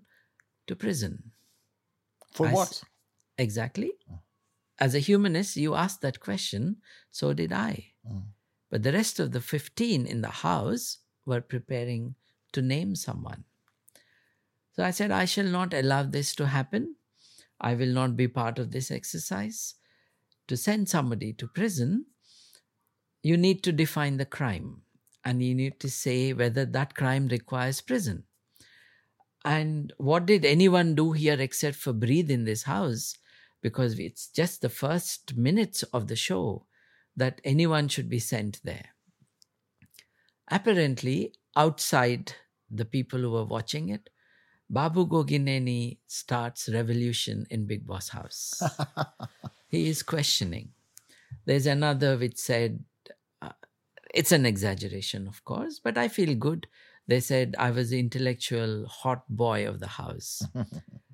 [0.67, 1.31] to prison.
[2.31, 2.69] For I what?
[2.69, 2.85] s-
[3.37, 3.91] Exactly.
[4.79, 6.77] As a humanist, you asked that question,
[7.11, 7.93] so did I.
[8.07, 8.23] Mm.
[8.69, 12.15] But the rest of the 15 in the house were preparing
[12.53, 13.43] to name someone.
[14.73, 16.95] So I said, I shall not allow this to happen.
[17.59, 19.75] I will not be part of this exercise.
[20.47, 22.05] To send somebody to prison,
[23.23, 24.81] you need to define the crime
[25.25, 28.23] and you need to say whether that crime requires prison.
[29.43, 33.17] And what did anyone do here except for breathe in this house?
[33.67, 36.65] Because it's just the first minutes of the show
[37.21, 38.89] that anyone should be sent there.
[40.49, 42.31] Apparently, outside
[42.79, 44.09] the people who were watching it,
[44.69, 48.63] Babu Gogineni starts revolution in Big Boss House.
[49.67, 50.69] he is questioning.
[51.45, 52.85] There's another which said,
[53.41, 53.57] uh,
[54.13, 56.67] it's an exaggeration, of course, but I feel good.
[57.07, 60.41] They said I was the intellectual hot boy of the house.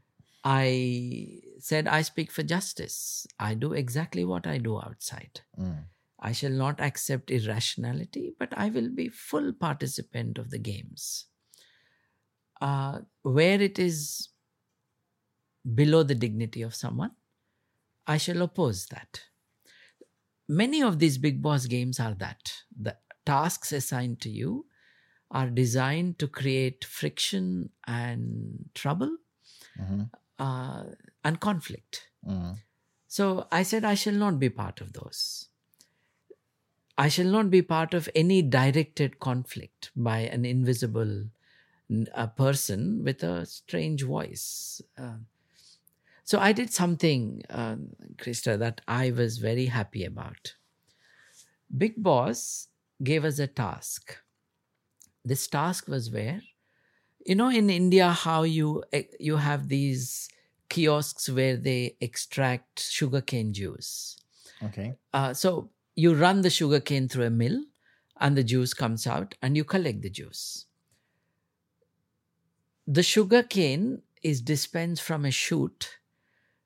[0.44, 3.26] I said, I speak for justice.
[3.40, 5.42] I do exactly what I do outside.
[5.58, 5.86] Mm.
[6.20, 11.28] I shall not accept irrationality, but I will be full participant of the games.
[12.62, 14.30] Uh, where it is
[15.76, 17.12] below the dignity of someone,
[18.06, 19.22] I shall oppose that.
[20.48, 22.54] Many of these big boss games are that.
[22.78, 24.68] The tasks assigned to you
[25.32, 29.18] are designed to create friction and trouble
[29.80, 30.12] Mhm.
[30.40, 30.84] Uh,
[31.24, 32.08] and conflict.
[32.28, 32.58] Mm.
[33.08, 35.50] So I said, I shall not be part of those.
[36.98, 41.26] I shall not be part of any directed conflict by an invisible
[42.14, 44.82] a person with a strange voice.
[44.98, 45.18] Uh,
[46.24, 47.76] so I did something, uh,
[48.18, 50.56] Christer, that I was very happy about.
[51.76, 52.70] Big Boss
[53.04, 54.18] gave us a task.
[55.26, 56.42] This task was where,
[57.26, 60.30] you know, in India, how you eh, you have these
[60.70, 64.18] kiosks where they extract sugarcane juice.
[64.64, 64.96] Okay.
[65.14, 67.64] Uh, so you run the sugarcane through a mill,
[68.20, 70.66] and the juice comes out, and you collect the juice.
[72.88, 76.00] The sugarcane is dispensed from a chute,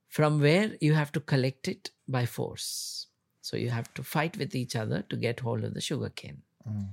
[0.07, 3.07] from where you have to collect it by force.
[3.41, 6.41] So you have to fight with each other to get hold of the sugarcane.
[6.67, 6.89] Mm.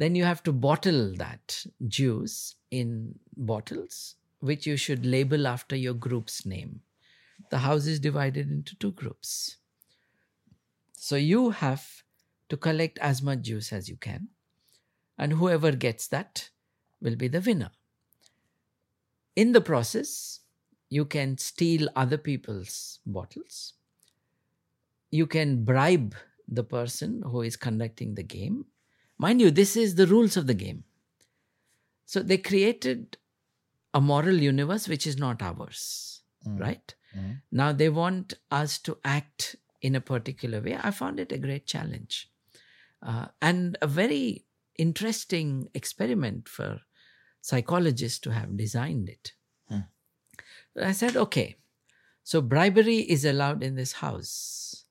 [0.00, 5.92] Then you have to bottle that juice in bottles, which you should label after your
[5.92, 6.80] group's name.
[7.50, 9.58] The house is divided into two groups.
[10.96, 12.02] So you have
[12.48, 14.28] to collect as much juice as you can,
[15.18, 16.48] and whoever gets that
[17.02, 17.70] will be the winner.
[19.36, 20.40] In the process,
[20.88, 23.74] you can steal other people's bottles.
[25.10, 26.14] You can bribe
[26.48, 28.64] the person who is conducting the game.
[29.20, 30.84] Mind you, this is the rules of the game.
[32.06, 33.18] So they created
[33.92, 36.58] a moral universe which is not ours, Mm.
[36.58, 36.94] right?
[37.14, 37.42] Mm.
[37.52, 40.78] Now they want us to act in a particular way.
[40.82, 42.30] I found it a great challenge
[43.02, 44.46] uh, and a very
[44.78, 46.80] interesting experiment for
[47.42, 49.32] psychologists to have designed it.
[49.68, 49.80] Hmm.
[50.80, 51.56] I said, okay,
[52.22, 54.84] so bribery is allowed in this house.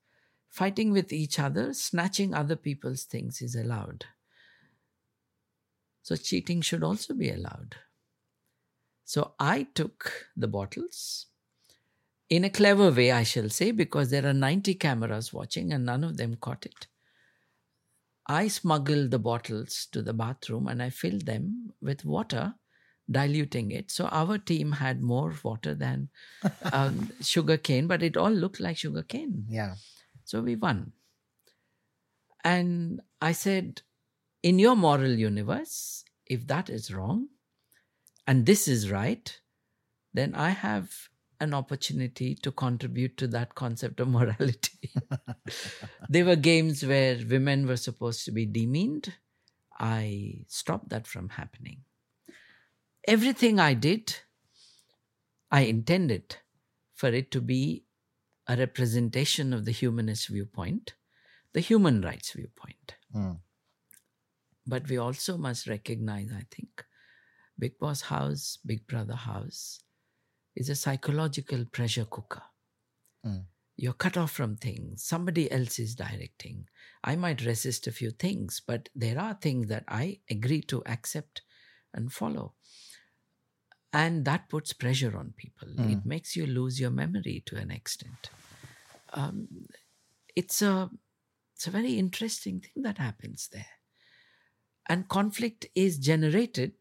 [0.48, 4.04] Fighting with each other, snatching other people's things is allowed.
[6.02, 7.76] So cheating should also be allowed.
[9.04, 11.26] So I took the bottles
[12.30, 16.04] in a clever way, I shall say, because there are 90 cameras watching and none
[16.04, 16.86] of them caught it.
[18.26, 22.54] I smuggled the bottles to the bathroom and I filled them with water,
[23.10, 23.90] diluting it.
[23.90, 26.10] So our team had more water than
[26.72, 29.46] um, sugar cane, but it all looked like sugar cane.
[29.48, 29.74] Yeah.
[30.24, 30.92] So we won.
[32.44, 33.82] And I said,
[34.42, 37.28] in your moral universe, if that is wrong
[38.26, 39.40] and this is right,
[40.14, 41.08] then I have
[41.40, 44.92] an opportunity to contribute to that concept of morality.
[46.08, 49.14] there were games where women were supposed to be demeaned.
[49.78, 51.80] I stopped that from happening.
[53.08, 54.14] Everything I did,
[55.50, 56.36] I intended
[56.94, 57.84] for it to be
[58.46, 60.94] a representation of the humanist viewpoint,
[61.54, 62.94] the human rights viewpoint.
[63.14, 63.38] Mm.
[64.66, 66.84] But we also must recognize, I think,
[67.58, 69.80] Bigg Boss House, Big Brother House
[70.56, 72.42] is a psychological pressure cooker.
[73.24, 73.44] Mm.
[73.76, 75.04] You're cut off from things.
[75.04, 76.66] Somebody else is directing.
[77.02, 81.42] I might resist a few things, but there are things that I agree to accept
[81.94, 82.54] and follow.
[83.92, 85.68] And that puts pressure on people.
[85.68, 85.92] Mm.
[85.92, 88.30] It makes you lose your memory to an extent.
[89.12, 89.48] Um,
[90.36, 90.90] it's a
[91.56, 93.66] it's a very interesting thing that happens there.
[94.90, 96.72] And conflict is generated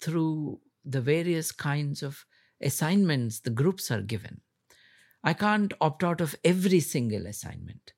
[0.00, 2.24] through the various kinds of
[2.62, 4.40] assignments the groups are given.
[5.22, 7.92] I can't opt out of every single assignment.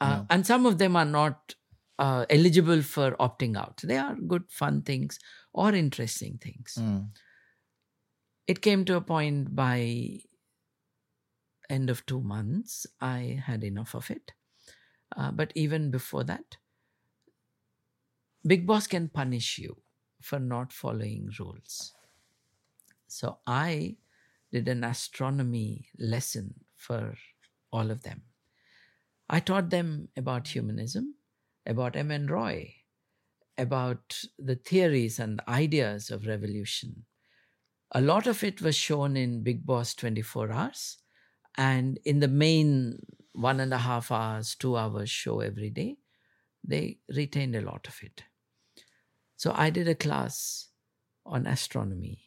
[0.00, 0.26] Uh, No.
[0.30, 1.54] And some of them are not
[1.98, 3.82] uh, eligible for opting out.
[3.84, 5.18] They are good, fun things
[5.52, 6.78] or interesting things.
[6.80, 7.10] Mm.
[8.46, 10.20] It came to a point by
[11.68, 14.32] end of two months, I had enough of it.
[15.16, 16.56] Uh, but even before that,
[18.46, 19.82] Bigg Boss can punish you
[20.22, 21.94] for not following rules.
[23.08, 23.96] So I
[24.52, 27.16] did an astronomy lesson for
[27.72, 28.22] all of them.
[29.28, 31.16] I taught them about humanism,
[31.66, 32.26] about M.N.
[32.28, 32.74] Roy,
[33.58, 37.06] about the theories and ideas of revolution.
[37.92, 40.98] A lot of it was shown in Bigg Boss 24 Hours
[41.56, 43.00] and in the main
[43.32, 45.98] one and a half hours, two hours show every day,
[46.64, 48.24] they retained a lot of it.
[49.36, 50.68] So I did a class
[51.24, 52.20] on astronomy.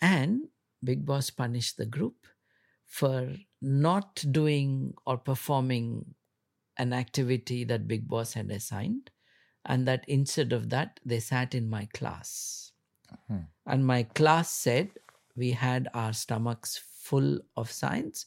[0.00, 0.48] And
[0.82, 2.26] Bigg Boss punished the group
[2.84, 6.14] for not doing or performing
[6.76, 9.10] an activity that Bigg Boss had assigned.
[9.64, 12.72] And that instead of that, they sat in my class.
[13.30, 13.48] Mhm.
[13.66, 14.98] And my class said,
[15.36, 18.26] We had our stomachs full of science.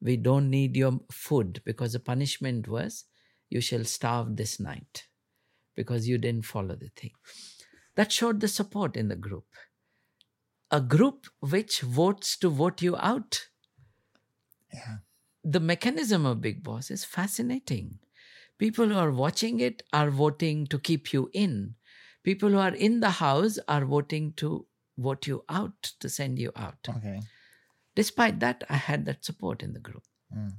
[0.00, 3.04] We don't need your food because the punishment was,
[3.50, 5.07] You shall starve this night
[5.78, 7.12] because you didn't follow the thing.
[7.94, 9.46] That showed the support in the group.
[10.72, 13.46] A group which votes to vote you out.
[14.74, 14.96] Yeah.
[15.44, 18.00] The mechanism of Bigg Boss is fascinating.
[18.58, 21.76] People who are watching it are voting to keep you in.
[22.24, 24.66] People who are in the house are voting to
[24.98, 26.88] vote you out, to send you out.
[26.88, 27.20] Okay.
[27.94, 30.02] Despite that, I had that support in the group.
[30.36, 30.54] Mm.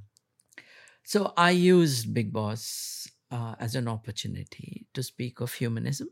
[1.04, 6.08] So I used Bigg Boss uh, as an opportunity to speak of humanism.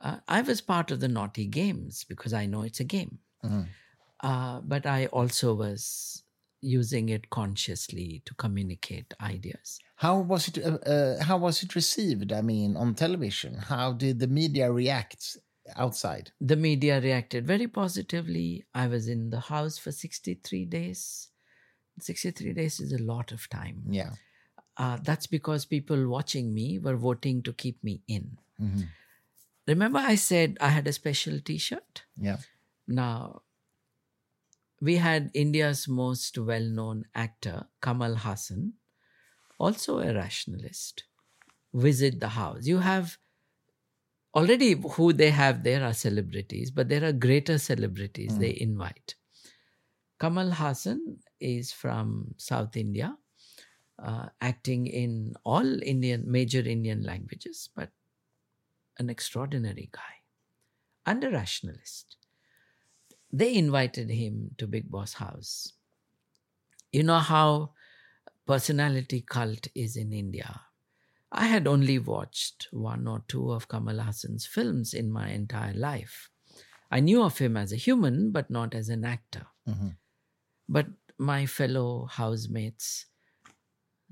[0.00, 3.18] Uh, I was part of the Naughty Games because I know it's a game.
[3.44, 3.68] Mhm.
[4.20, 6.24] Uh, but I also was
[6.60, 9.78] using it consciously to communicate ideas.
[9.96, 10.58] How was it?
[10.58, 12.32] Uh, uh, how was it received?
[12.32, 15.36] I mean, on television, how did the media react
[15.76, 16.32] outside?
[16.40, 18.64] The media reacted very positively.
[18.74, 21.28] I was in the house for 63 days.
[22.00, 23.84] 63 days is a lot of time.
[23.88, 24.12] Yeah.
[24.78, 28.38] Uh, that's because people watching me were voting to keep me in.
[28.60, 28.86] Mhm.
[29.66, 32.04] Remember, I said I had a special t shirt?
[32.16, 32.38] Yeah.
[32.86, 33.42] Now,
[34.80, 38.72] we had India's most well known actor, Kamal Haasan,
[39.58, 41.04] also a rationalist,
[41.74, 42.66] visit the house.
[42.66, 43.18] You have
[44.34, 48.40] already who they have there are celebrities, but there are greater celebrities Mm.
[48.40, 49.16] they invite.
[50.20, 53.16] Kamal Haasan is from South India,
[53.98, 57.90] uh, acting in all Indian major Indian languages, but
[58.98, 60.22] an extraordinary guy
[61.06, 62.16] and a rationalist.
[63.32, 65.72] They invited him to Bigg Boss House.
[66.92, 67.72] You know how
[68.46, 70.62] personality cult is in India.
[71.32, 76.30] I had only watched one or two of Kamal Haasan's films in my entire life.
[76.90, 79.46] I knew of him as a human, but not as an actor.
[79.66, 79.96] Mhm.
[80.68, 80.88] But
[81.18, 83.06] my fellow housemates,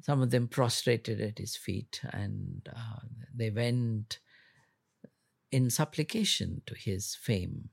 [0.02, 3.00] some of them prostrated at his feet and uh,
[3.34, 4.18] they went
[5.50, 7.70] in supplication to his fame.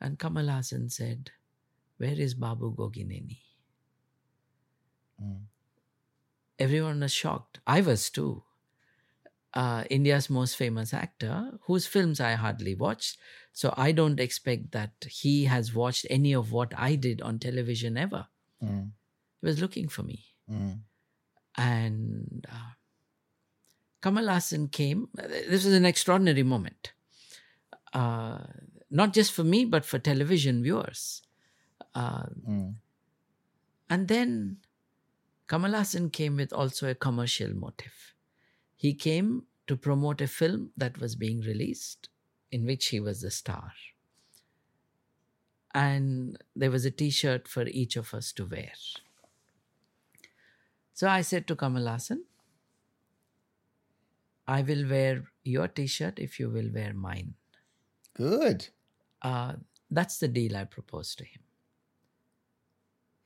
[0.00, 1.30] And Kamal Haasan said,
[1.98, 3.38] Where is Babu Gogineni?
[5.22, 5.42] Mm.
[6.58, 7.60] Everyone was shocked.
[7.66, 8.42] I was too.
[9.54, 13.16] Uh, India's most famous actor, whose films I hardly watched.
[13.52, 17.96] So I don't expect that he has watched any of what I did on television
[17.96, 18.26] ever.
[18.62, 18.90] Mm.
[19.40, 20.24] He was looking for me.
[20.50, 20.80] Mm.
[21.56, 22.72] And uh,
[24.02, 25.08] Kamal Haasan came.
[25.14, 26.92] This was an extraordinary moment.
[27.92, 28.38] Uh,
[28.90, 31.22] not just for me, but for television viewers.
[31.94, 32.76] Uh, Mm.
[33.88, 34.58] and then
[35.48, 38.14] Kamal Haasan came with also a commercial motive.
[38.76, 42.08] He came to promote a film that was being released
[42.52, 43.72] in which he was the star.
[45.74, 48.72] and there was a t shirt for each of us to wear.
[50.96, 51.98] So I said to Kamal
[54.48, 57.34] I will wear your t shirt if you will wear mine.
[58.14, 58.68] Good.
[59.20, 59.56] Uh,
[59.90, 61.42] that's the deal I proposed to him.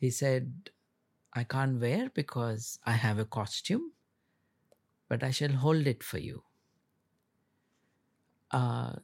[0.01, 0.71] He said,
[1.33, 3.93] I can't wear because I have a costume,
[5.09, 6.43] but I shall hold it for you.
[8.51, 8.97] Uh,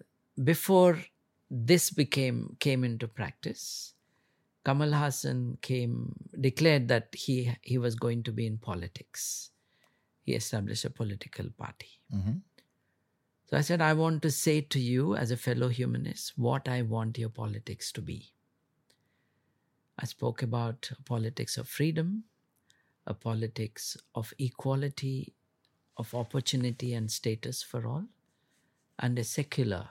[0.42, 1.04] before
[1.48, 3.94] this became came into practice,
[4.66, 5.96] Kamal Haasan came
[6.40, 9.50] declared that he he was going to be in politics.
[10.22, 11.90] He established a political party.
[12.12, 12.40] Mhm.
[13.50, 16.82] So I said, I want to say to you, as a fellow humanist, what I
[16.82, 18.32] want your politics to be.
[19.98, 22.24] I spoke about a politics of freedom,
[23.06, 25.34] a politics of equality,
[25.96, 28.04] of opportunity and status for all,
[28.98, 29.90] and a secular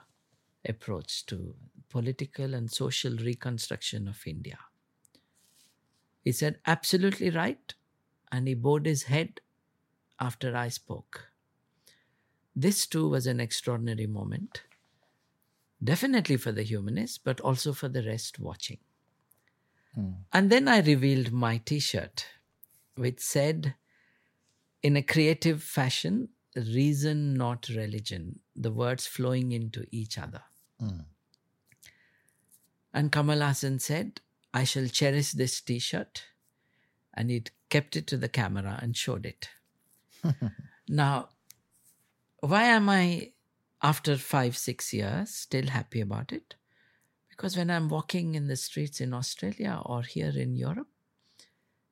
[0.64, 1.56] approach to
[1.88, 4.58] political and social reconstruction of India.
[6.22, 7.74] He said, absolutely right.
[8.30, 9.40] And he bowed his head
[10.20, 11.32] after I spoke.
[12.56, 14.64] This too was an extraordinary moment,
[15.82, 18.78] definitely for the humanists, but also for the rest watching.
[19.94, 20.12] Hmm.
[20.32, 22.26] And then I revealed my t shirt,
[22.94, 23.74] which said,
[24.82, 30.42] in a creative fashion, reason, not religion, the words flowing into each other.
[30.78, 31.00] Hmm.
[32.96, 34.22] And Kamal Haasan said,
[34.54, 36.22] I shall cherish this t shirt.
[37.12, 39.50] And he kept it to the camera and showed it.
[40.88, 41.28] now,
[42.40, 43.32] why am I,
[43.82, 46.54] after five, six years, still happy about it?
[47.28, 50.88] Because when I'm walking in the streets in Australia or here in Europe,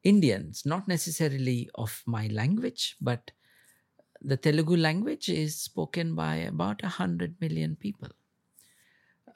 [0.04, 3.30] Indians, not necessarily of my language, but
[4.22, 8.08] the Telugu language is spoken by about 100 million people.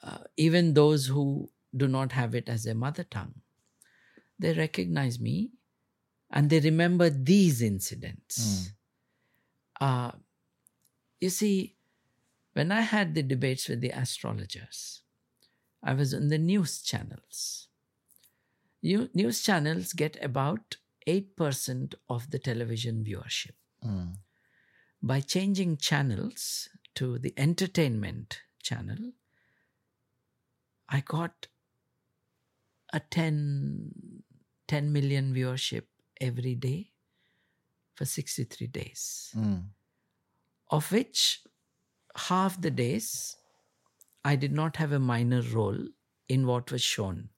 [0.01, 3.35] Uh, even those who do not have it as their mother tongue,
[4.37, 5.51] they recognize me
[6.31, 8.71] and they remember these incidents.
[9.79, 10.11] Uh,
[11.19, 11.75] you see,
[12.53, 15.01] when I had the debates with the astrologers,
[15.83, 17.67] I was on the news channels.
[18.81, 23.53] You, news channels get about 8% of the television viewership.
[23.85, 24.17] Mm.
[25.01, 29.13] By changing channels to the entertainment channel,
[30.89, 31.47] I got
[32.93, 34.33] a 10,
[34.67, 35.83] 10 million viewership
[36.19, 36.91] every day
[37.95, 39.69] for 63 days, Mm.
[40.71, 41.43] of which
[42.15, 43.35] half the days
[44.23, 45.87] I did not have a minor role
[46.27, 47.29] in what was shown.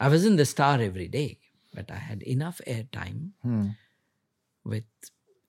[0.00, 1.40] I wasn't the star every day,
[1.74, 3.76] but I had enough airtime Mm.
[4.64, 4.84] with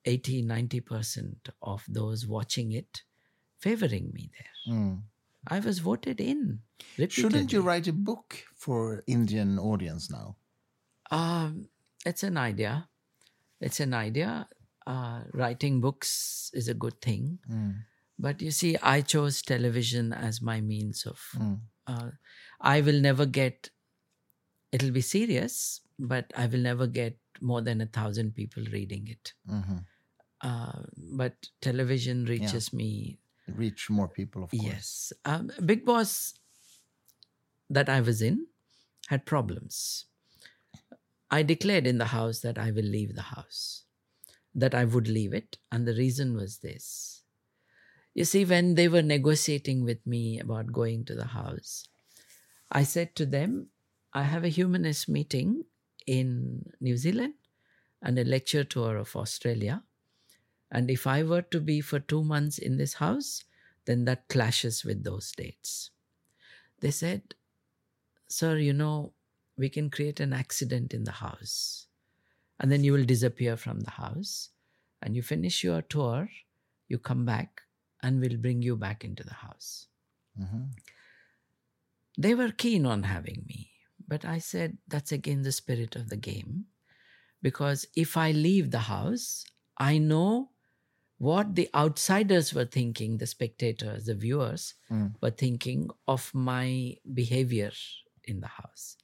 [0.06, 3.04] 80 90% of those watching it
[3.58, 4.76] favoring me there.
[4.76, 5.04] Mm.
[5.48, 6.62] I was voted in.
[7.10, 10.36] Shouldn't you write a book for Indian audience now?
[11.12, 11.70] Um,
[12.06, 12.88] it's an idea.
[13.62, 14.48] It's an idea.
[14.86, 17.40] Uh, writing books is a good thing.
[17.50, 17.76] Mm.
[18.18, 21.20] But you see, I chose television as my means of.
[21.38, 21.60] Mm.
[21.88, 22.10] Uh,
[22.60, 23.70] I will never get.
[24.72, 29.34] It'll be serious, but I will never get more than a thousand people reading it.
[29.50, 29.86] Mhm.
[30.42, 33.20] Uh, but television reaches me
[33.56, 34.64] Reach more people, of course.
[34.64, 35.14] Yes.
[35.26, 36.34] Um, Bigg Boss
[37.70, 38.48] that I was in
[39.08, 40.06] had problems.
[41.32, 43.84] I declared in the house that I will leave the house,
[44.56, 45.58] that I would leave it.
[45.72, 47.24] And the reason was this.
[48.16, 51.88] You see, when they were negotiating with me about going to the house,
[52.72, 53.68] I said to them,
[54.14, 55.66] I have a humanist meeting
[56.08, 57.36] in New Zealand
[58.02, 59.84] and a lecture tour of Australia.
[60.72, 63.44] And if I were to be for two months in this house,
[63.86, 65.92] then that clashes with those dates.
[66.80, 67.36] They said,
[68.30, 69.14] Sir, you know,
[69.58, 71.88] we can create an accident in the house.
[72.60, 74.50] And then you will disappear from the house.
[75.02, 76.30] And you finish your tour,
[76.88, 77.62] you come back,
[78.04, 79.88] and we'll bring you back into the house.
[80.40, 80.72] Mhm.
[82.18, 83.72] They were keen on having me.
[84.08, 86.66] But I said, that's again the spirit of the game.
[87.42, 89.46] Because if I leave the house,
[89.78, 90.52] I know
[91.18, 95.16] what the outsiders were thinking, the spectators, the viewers Mm.
[95.22, 97.72] were thinking of my behavior
[98.30, 98.96] in the house.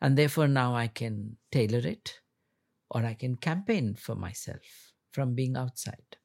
[0.00, 2.20] And therefore, now I can tailor it
[2.90, 6.16] or I can campaign for myself from being outside.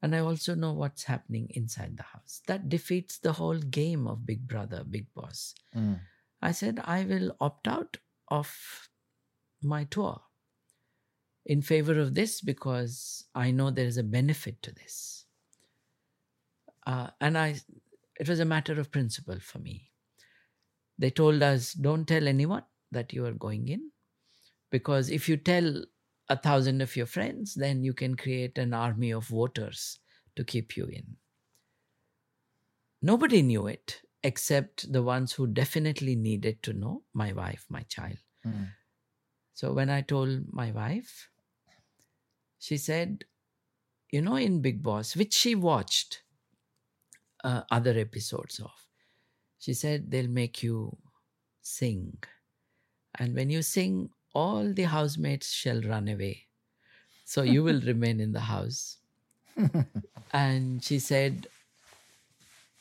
[0.00, 2.40] And I also know what's happening inside the house.
[2.46, 5.54] That defeats the whole game of Big Brother, Bigg Boss.
[5.76, 6.00] Mm.
[6.40, 7.96] I said, I will opt out
[8.28, 8.88] of
[9.60, 10.20] my tour
[11.44, 15.24] in favor of this because I know there is a benefit to this.
[16.86, 17.56] Uh, and I,
[18.20, 19.90] it was a matter of principle for me.
[20.98, 23.90] They told us, don't tell anyone that you are going in.
[24.70, 25.84] Because if you tell
[26.28, 29.98] a thousand of your friends, then you can create an army of voters
[30.36, 31.16] to keep you in.
[33.00, 38.18] Nobody knew it except the ones who definitely needed to know my wife, my child.
[38.44, 38.68] Mm.
[39.54, 41.28] So when I told my wife,
[42.58, 43.24] she said,
[44.10, 46.22] You know, in Bigg Boss, which she watched
[47.44, 48.87] uh, other episodes of,
[49.58, 50.96] she said, They'll make you
[51.62, 52.18] sing.
[53.18, 56.46] And when you sing, all the housemates shall run away.
[57.24, 58.98] So you will remain in the house.
[60.32, 61.48] and she said,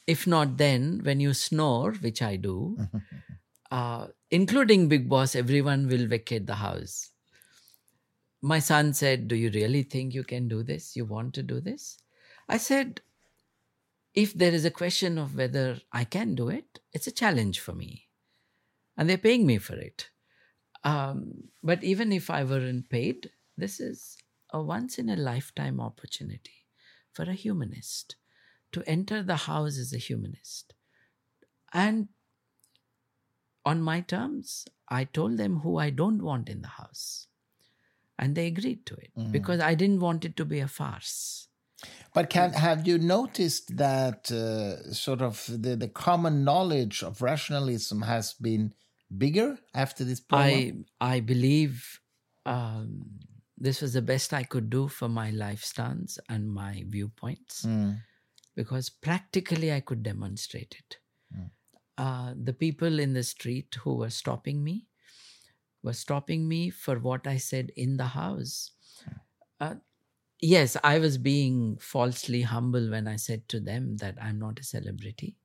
[0.08, 2.78] if not then, when you snore, which I do,
[3.72, 7.12] uh, including Bigg Boss, everyone will vacate the house.
[8.42, 10.96] My son said, Do you really think you can do this?
[10.96, 11.98] You want to do this?
[12.48, 13.02] I said,
[14.14, 17.74] If there is a question of whether I can do it, it's a challenge for
[17.74, 18.08] me.
[18.98, 20.10] And they're paying me for it.
[20.84, 24.18] Um, but even if I weren't paid, this is
[24.52, 26.66] a once in a lifetime opportunity
[27.14, 28.16] for a humanist
[28.74, 30.74] to enter the house as a humanist.
[31.74, 32.10] And
[33.66, 37.28] on my terms, I told them who I don't want in the house.
[38.20, 39.32] And they agreed to it Mm.
[39.32, 41.47] because I didn't want it to be a farce.
[42.14, 48.02] But can have you noticed that uh, sort of the, the common knowledge of rationalism
[48.02, 48.74] has been
[49.16, 50.86] bigger after this program?
[51.00, 52.00] I I believe
[52.46, 53.20] um,
[53.58, 58.02] this was the best I could do for my life stance and my viewpoints Mm.
[58.56, 60.98] because practically I could demonstrate it.
[61.98, 64.88] Uh, the people in the street who were stopping me
[65.82, 68.72] were stopping me for what I said in the house.
[69.60, 69.76] Uh,
[70.40, 74.64] yes, I was being falsely humble when I said to them that I'm not a
[74.64, 75.36] celebrity.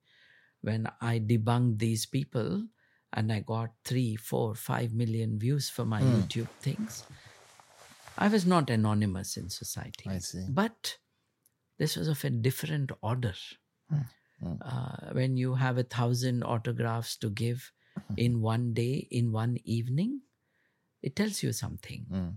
[0.60, 2.66] When I debunked these people
[3.12, 7.04] and I got three, four, five million views for my YouTube things,
[8.16, 10.08] I was not anonymous in society.
[10.08, 10.46] I see.
[10.48, 10.98] But
[11.78, 13.34] this was of a different order.
[14.60, 17.72] Uh, when you have a thousand autographs to give
[18.16, 20.20] in one day, in one evening,
[21.02, 22.06] it tells you something.
[22.10, 22.34] Mm.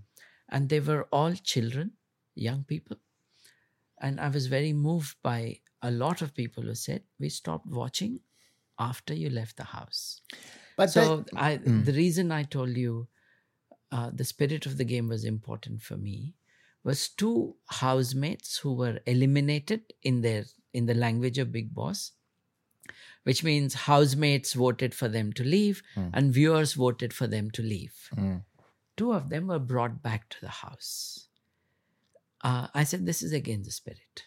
[0.50, 1.92] And they were all children,
[2.36, 2.98] young people.
[4.02, 8.20] And I was very moved by a lot of people who said, We stopped watching
[8.78, 10.22] after you left the house.
[10.78, 13.08] But So that- I, the reason I told you
[13.92, 16.36] uh, the spirit of the game was important for me
[16.84, 22.12] was two housemates who were eliminated in their in the language of Bigg Boss,
[23.24, 28.10] which means housemates voted for them to leave and viewers voted for them to leave.
[28.16, 28.44] Mm.
[28.98, 31.30] Two of them were brought back to the house.
[32.46, 34.26] Uh, I said, This is against the spirit.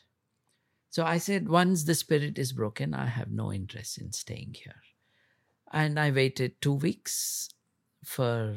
[0.90, 4.82] So I said, Once the spirit is broken, I have no interest in staying here.
[5.73, 7.51] And I waited two weeks
[8.05, 8.57] for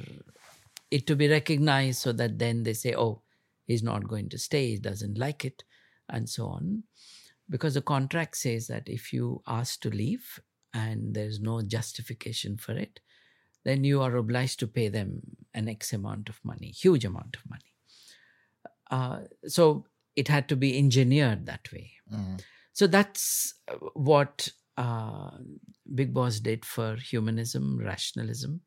[0.90, 3.22] it to be recognized so that then they say, oh,
[3.68, 5.64] he's not going to stay, he doesn't like it,
[6.10, 6.84] and so on.
[7.48, 10.40] Because the contract says that if you ask to leave
[10.74, 13.00] and there's no justification for it,
[13.64, 15.22] then you are obliged to pay them
[15.54, 17.71] an X amount of money, huge amount of money.
[18.92, 19.86] Uh, so
[20.16, 21.94] it had to be engineered that way.
[22.14, 22.42] Mm.
[22.74, 25.32] So that's uh, what uh,
[25.94, 28.62] Bigg Boss did for humanism, rationalism,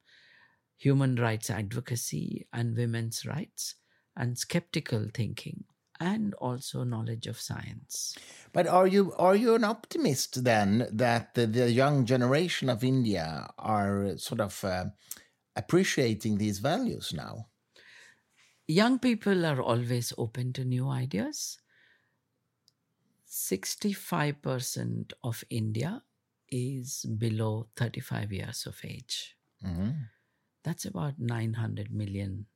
[0.76, 3.76] human rights advocacy, and women's rights,
[4.16, 5.64] and skeptical thinking,
[6.00, 8.16] and also knowledge of science.
[8.52, 13.48] But are you are you an optimist then that the, the young generation of India
[13.58, 14.86] are sort of uh,
[15.56, 17.46] appreciating these values now?
[18.66, 21.58] Young people are always open to new ideas.
[23.26, 26.02] 65% of India
[26.50, 29.36] is below 35 years of age.
[29.62, 30.08] Mhm.
[30.62, 32.46] That's about 900 million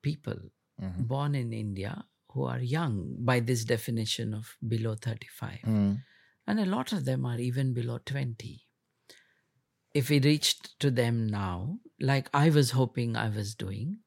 [0.00, 1.06] people Mhm.
[1.06, 5.60] born in India who are young by this definition of below 35.
[5.62, 6.04] Mm.
[6.46, 8.66] And a lot of them are even below 20.
[9.92, 14.04] If we reached to them now, like I was hoping I was doing,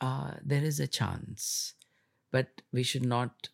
[0.00, 1.74] uh, there is a chance.
[2.30, 3.48] But we should not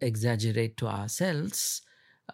[0.00, 1.82] exaggerate to ourselves.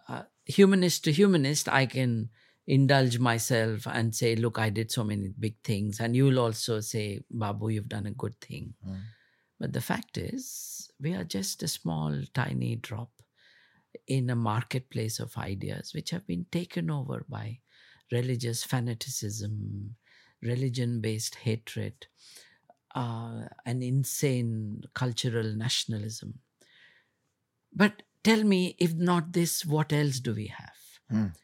[0.09, 2.31] Uh, humanist to humanist, I can
[2.66, 6.01] indulge myself and say, look, I did so many big things.
[6.01, 8.74] And you'll also say, Babu, you've done a good thing.
[8.87, 9.01] Mm.
[9.59, 13.11] But the fact is, we are just a small, tiny drop
[14.07, 17.59] in a marketplace of ideas which have been taken over by
[18.11, 19.97] religious fanaticism,
[20.43, 22.07] religion based hatred,
[22.94, 26.40] uh, an insane cultural nationalism.
[27.73, 30.77] But tell me, if not this, what else do we have?
[31.10, 31.35] Mm.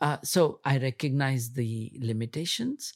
[0.00, 2.94] Uh, so I recognize the limitations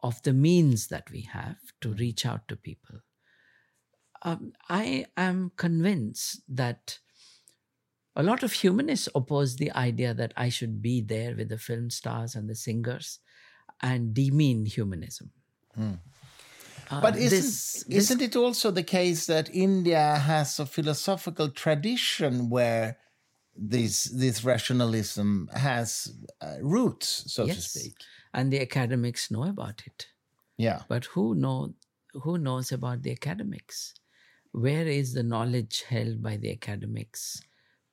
[0.00, 3.00] of the means that we have to reach out to people.
[4.22, 6.98] Um, I am convinced that
[8.14, 11.90] a lot of humanists oppose the idea that I should be there with the film
[11.90, 13.20] stars and the singers
[13.82, 15.32] and demean humanism.
[15.74, 15.94] Hmm.
[16.90, 21.48] Uh, But isn't, this- this- isn't it also the case that India has a philosophical
[21.50, 22.98] tradition where
[23.58, 27.94] this this rationalism has uh, roots, so to speak?
[28.34, 30.06] and the academics know about it.
[30.58, 30.82] Yeah.
[30.88, 31.74] But who know
[32.12, 33.94] who knows about the academics?
[34.52, 37.40] Where is the knowledge held by the academics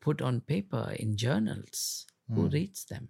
[0.01, 2.05] put on paper in journals?
[2.33, 3.09] Who reads them?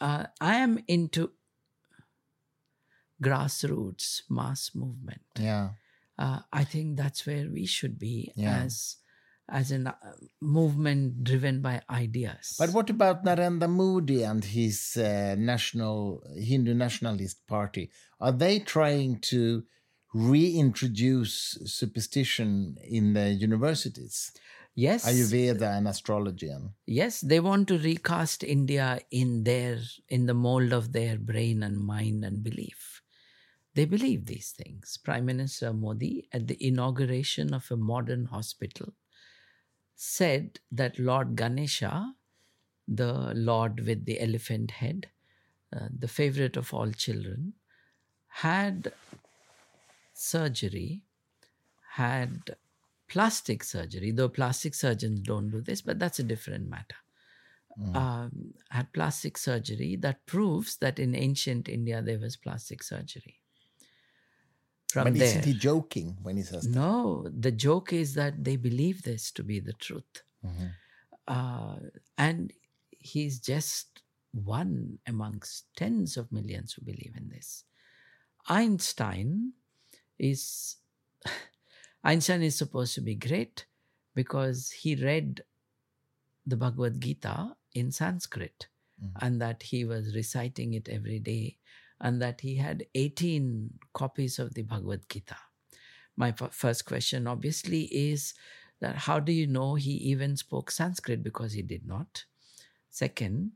[0.00, 1.32] Uh, I am into
[3.22, 5.22] grassroots mass movement.
[5.38, 5.70] Yeah.
[6.18, 8.62] Uh, I think that's where we should be Yeah.
[8.64, 8.96] as
[9.48, 9.92] as a uh,
[10.40, 12.54] movement driven by ideas.
[12.58, 17.90] But what about Narendra Modi and his uh, national Hindu nationalist party?
[18.20, 19.64] Are they trying to
[20.14, 24.32] reintroduce superstition in the universities?
[24.74, 29.78] yes, Ayurveda and astrology and Yes, they want to recast India in their
[30.08, 32.99] in the mold of their brain and mind and belief.
[33.74, 34.98] They believe these things.
[35.02, 38.94] Prime Minister Modi, at the inauguration of a modern hospital,
[39.94, 42.14] said that Lord Ganesha,
[42.88, 45.08] the Lord with the elephant head,
[45.74, 47.52] uh, the favorite of all children,
[48.28, 48.92] had
[50.14, 51.02] surgery,
[51.92, 52.56] had
[53.08, 56.96] plastic surgery, though plastic surgeons don't do this, but that's a different matter.
[57.94, 63.39] Um, had plastic surgery that proves that in ancient India there was plastic surgery.
[64.92, 66.70] From but there, isn't he joking when he says that?
[66.70, 70.22] no, the joke is that they believe this to be the truth.
[70.44, 70.70] Mhm.
[71.28, 71.78] Uh,
[72.18, 72.52] and
[72.90, 74.02] he's just
[74.32, 77.64] one amongst tens of millions who believe in this.
[78.48, 79.52] Einstein
[80.18, 80.76] is
[82.04, 83.66] Einstein is supposed to be great
[84.14, 85.42] because he read
[86.46, 88.68] the Bhagavad Gita in Sanskrit
[89.02, 89.12] Mhm.
[89.22, 91.58] and that he was reciting it every day
[92.00, 95.36] and that he had 18 copies of the Bhagavad Gita.
[96.16, 98.34] My first question, obviously, is
[98.80, 101.22] that how do you know he even spoke Sanskrit?
[101.22, 102.24] Because he did not.
[102.88, 103.52] Second,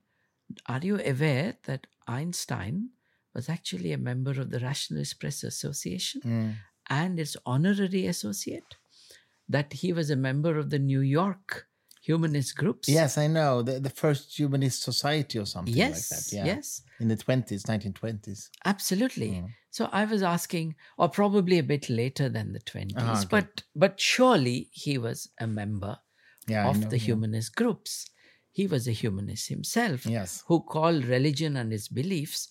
[0.67, 2.91] are you aware that Einstein
[3.35, 6.55] was actually a member of the Rationalist Press Association Mm.
[6.89, 8.77] and its honorary associate?
[9.49, 11.67] That he was a member of the New York
[12.05, 12.89] humanist groups?
[12.89, 13.63] Yes, I know.
[13.63, 16.33] The, the first humanist society or something Yes, like that.
[16.33, 16.45] Yeah.
[16.47, 16.83] yes.
[17.01, 18.51] In the 20s, 1920s.
[18.65, 19.43] Absolutely.
[19.43, 19.55] Mm.
[19.71, 23.47] So I was asking, or probably a bit later than the 20s, Ah, okay.
[23.47, 25.99] but but surely he was a member
[26.47, 26.99] Yeah, of know, the yeah.
[26.99, 28.11] humanist groups.
[28.53, 30.45] He was a humanist himself Yes.
[30.47, 32.51] who called religion and its beliefs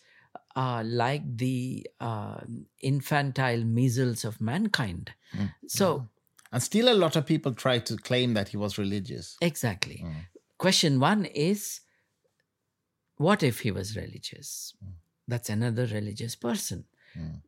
[0.55, 2.41] uh, like the uh,
[2.81, 5.13] infantile measles of mankind.
[5.35, 5.53] Mm.
[5.65, 6.09] So,
[6.53, 9.35] And still a lot of people try to claim that he was religious.
[9.41, 10.01] exactly.
[10.05, 10.13] Mm.
[10.57, 11.81] Question one is
[13.17, 14.73] what if he was religious?
[15.27, 16.85] That's another religious person.
[17.17, 17.41] Mm.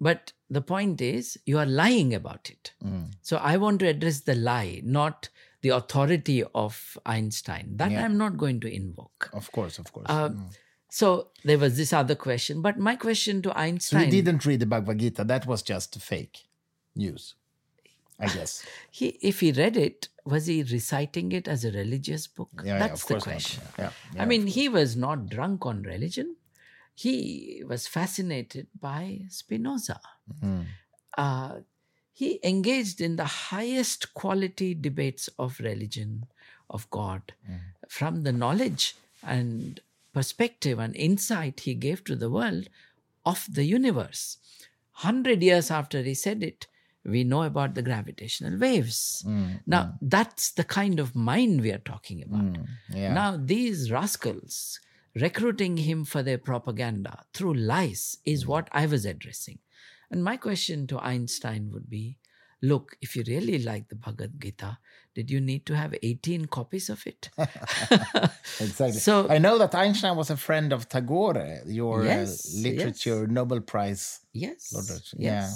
[0.00, 2.72] But the point is, you are lying about it.
[2.84, 3.12] Mm.
[3.22, 5.28] So I want to address the lie, not
[5.62, 7.76] the authority of Einstein.
[7.76, 8.04] That Yeah.
[8.04, 9.30] I'm not going to invoke.
[9.32, 10.06] Of course, of course.
[10.08, 10.50] Uh, Mm.
[10.88, 12.62] So there was this other question.
[12.62, 14.04] But my question to So Einstein.
[14.04, 15.24] he didn't read the Bhagavad Gita.
[15.24, 16.46] That was just fake
[16.94, 17.34] news,
[18.18, 18.64] I guess.
[18.90, 22.48] he, if he read it, was he reciting it as a religious book?
[22.64, 23.62] Yeah, yeah, That's of the question.
[23.78, 26.36] Yeah, yeah, I mean, he was not drunk on religion.
[26.94, 30.00] He was fascinated by Spinoza.
[30.42, 30.64] Mm.
[31.16, 31.56] Uh,
[32.12, 36.24] he engaged in the highest quality debates of religion,
[36.70, 37.60] of God, Mm.
[37.88, 39.80] from the knowledge and
[40.14, 42.68] perspective and insight he gave to the world
[43.26, 44.38] of the universe.
[44.92, 46.66] Hundred years after he said it,
[47.06, 49.22] we know about the gravitational waves.
[49.26, 49.60] Mm.
[49.66, 52.42] Now, that's the kind of mind we are talking about.
[52.54, 52.66] Mm.
[52.90, 53.14] Yeah.
[53.14, 54.80] Now, these rascals
[55.14, 59.60] recruiting him for their propaganda through lies is what I was addressing.
[60.10, 62.18] And my question to Einstein would be
[62.62, 64.78] look, if you really like the Bhagavad Gita,
[65.14, 67.28] did you need to have 18 copies of it?
[68.60, 68.98] exactly.
[69.00, 73.60] So- I know that Einstein was a friend of Tagore, your Yes, uh, literature Nobel
[73.60, 74.20] Prize.
[74.32, 74.72] yes.
[74.72, 75.50] Laureate, yeah.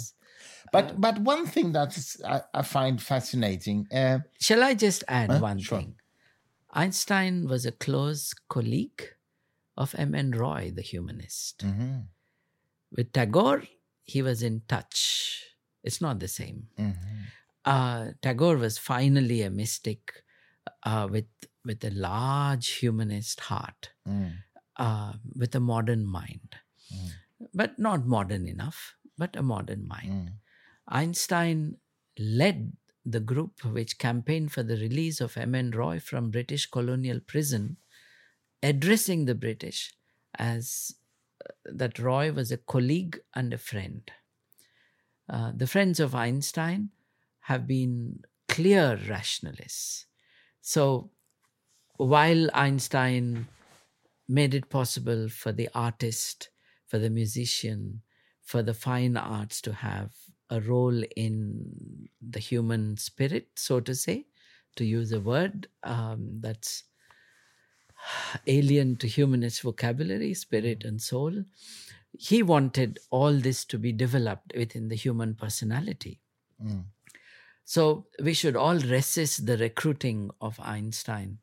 [0.72, 3.86] But but one thing that I, I find fascinating.
[3.92, 5.40] Uh, Shall I just add Huh?
[5.40, 5.78] one Sure.
[5.80, 5.94] thing?
[6.70, 9.02] Einstein was a close colleague
[9.76, 10.30] of M.N.
[10.32, 11.64] Roy, the humanist.
[11.64, 12.06] mhm,
[12.92, 13.64] With Tagore,
[14.04, 15.44] he was in touch.
[15.82, 16.68] It's not the same.
[16.78, 16.96] mhm.
[17.64, 20.24] uh, Tagore was finally a mystic
[20.82, 21.28] uh, with
[21.64, 23.90] with a large humanist heart.
[24.08, 24.32] Mm.
[24.76, 26.56] uh, with a modern mind,
[27.52, 30.32] but not modern enough, but a modern mind.
[30.90, 31.76] Einstein
[32.18, 35.70] led the group which campaigned for the release of M.N.
[35.70, 37.76] Roy from British colonial prison,
[38.62, 39.94] addressing the British
[40.38, 40.94] as
[41.44, 44.10] uh, that Roy was a colleague and a friend.
[45.28, 46.90] Uh, the friends of Einstein
[47.42, 50.06] have been clear rationalists.
[50.60, 51.10] So
[51.96, 53.46] while Einstein
[54.28, 56.50] made it possible for the artist,
[56.86, 58.02] for the musician,
[58.42, 60.12] for the fine arts to have
[60.50, 64.26] a role in the human spirit, so to say,
[64.76, 66.84] to use a word um, that's
[68.46, 71.44] alien to humanist vocabulary, spirit and soul.
[72.18, 76.20] He wanted all this to be developed within the human personality.
[76.64, 76.84] Mm.
[77.64, 81.38] So we should all resist the recruiting of Einstein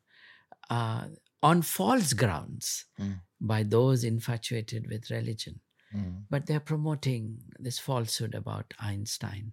[0.68, 1.06] uh,
[1.42, 3.20] on false grounds Mm.
[3.40, 5.60] by those infatuated with religion.
[5.94, 6.24] Mm.
[6.30, 9.52] But they're promoting this falsehood about Einstein.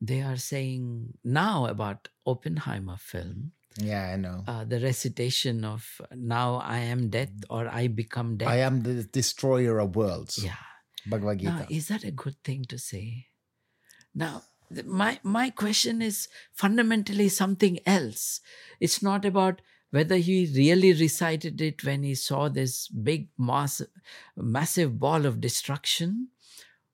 [0.00, 4.44] They are saying now about Oppenheimer film, Yeah, I know.
[4.46, 8.48] uh, the recitation of now I am death or I become death.
[8.48, 10.38] I am the destroyer of worlds.
[10.42, 10.56] yeah.
[11.06, 11.52] Bhagavad Gita.
[11.52, 13.26] Now, is that a good thing to say?
[14.14, 14.42] Now,
[14.84, 18.40] my my question is fundamentally something else.
[18.78, 19.62] It's not about
[19.92, 23.80] whether he really recited it when he saw this big mass,
[24.36, 26.28] massive ball of destruction,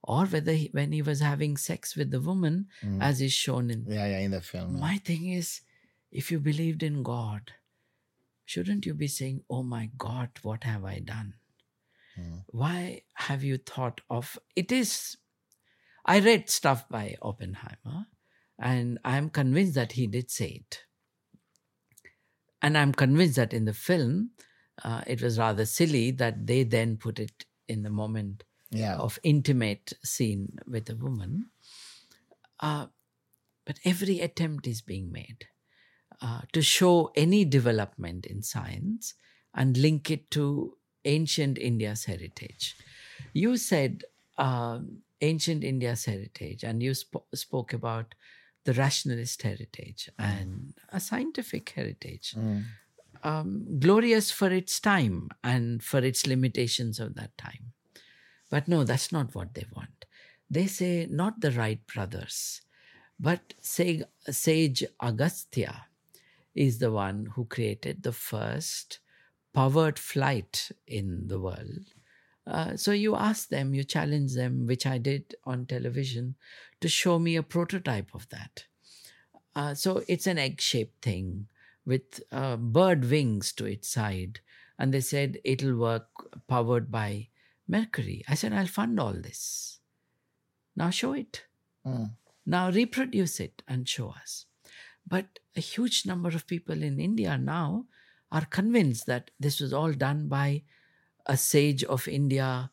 [0.02, 3.02] or whether he, when he was having sex with the woman, Mm.
[3.08, 3.84] as is shown in.
[3.88, 4.78] yeah, yeah, in the film.
[4.80, 5.60] My thing is,
[6.22, 7.52] if you believed in God,
[8.44, 11.34] shouldn't you be saying, "Oh my God, what have I done?"
[12.18, 12.44] Mm.
[12.60, 14.30] why have you thought of
[14.60, 14.92] it is
[16.04, 17.98] i read stuff by oppenheimer
[18.70, 20.78] and i'm convinced that he did say it
[22.62, 24.30] and i'm convinced that in the film
[24.84, 28.96] uh, it was rather silly that they then put it in the moment Yeah.
[28.96, 31.50] of intimate scene with a woman
[32.60, 32.86] uh,
[33.64, 35.46] but every attempt is being made
[36.22, 39.14] uh, to show any development in science
[39.54, 42.76] and link it to ancient India's heritage.
[43.32, 44.04] You said
[44.36, 48.14] um, ancient India's heritage, and you sp- spoke about
[48.68, 52.64] the rationalist heritage and a scientific heritage, Mm.
[53.30, 53.50] um,
[53.84, 55.16] glorious for its time
[55.52, 57.64] and for its limitations of that time.
[58.50, 60.04] But no, that's not what they want.
[60.50, 62.60] They say not the Wright brothers,
[63.28, 63.90] but say,
[64.30, 65.74] sage Agastya
[66.54, 68.98] is the one who created the first
[69.54, 71.84] powered flight in the world.
[72.46, 76.34] Uh, so you ask them, you challenge them, which I did on television,
[76.80, 78.64] to show me a prototype of that.
[79.54, 81.46] Uh, so it's an egg shaped thing
[81.84, 84.40] with uh, bird wings to its side.
[84.78, 86.06] And they said it'll work
[86.46, 87.28] powered by
[87.66, 88.24] Mercury.
[88.28, 89.80] I said, I'll fund all this.
[90.76, 91.44] Now show it.
[91.86, 92.12] Mm.
[92.46, 94.46] Now reproduce it and show us.
[95.06, 97.86] But a huge number of people in India now
[98.30, 100.62] are convinced that this was all done by
[101.26, 102.70] a sage of India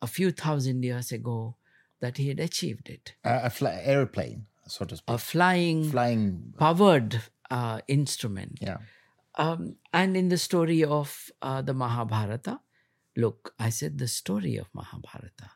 [0.00, 1.56] a few thousand years ago,
[2.00, 3.14] that he had achieved it.
[3.24, 5.14] A, a fly, airplane, so to speak.
[5.14, 6.54] A flying, Flying.
[6.58, 7.20] powered
[7.50, 8.58] uh, instrument.
[8.60, 8.78] Yeah.
[9.36, 12.60] Um, and in the story of uh, the Mahabharata,
[13.16, 15.50] look, I said the story of Mahabharata.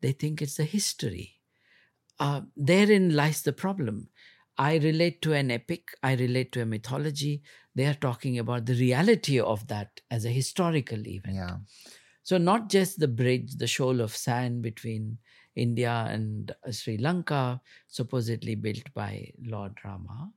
[0.00, 1.34] They think it's the history.
[2.18, 4.08] Uh, therein lies the problem.
[4.58, 7.42] I relate to an epic, I relate to a mythology.
[7.74, 11.36] They are talking about the reality of that as a historical event.
[11.36, 11.56] Yeah.
[12.22, 15.18] So, not just the bridge, the shoal of sand between
[15.56, 20.32] India and uh, Sri Lanka, supposedly built by Lord Rama,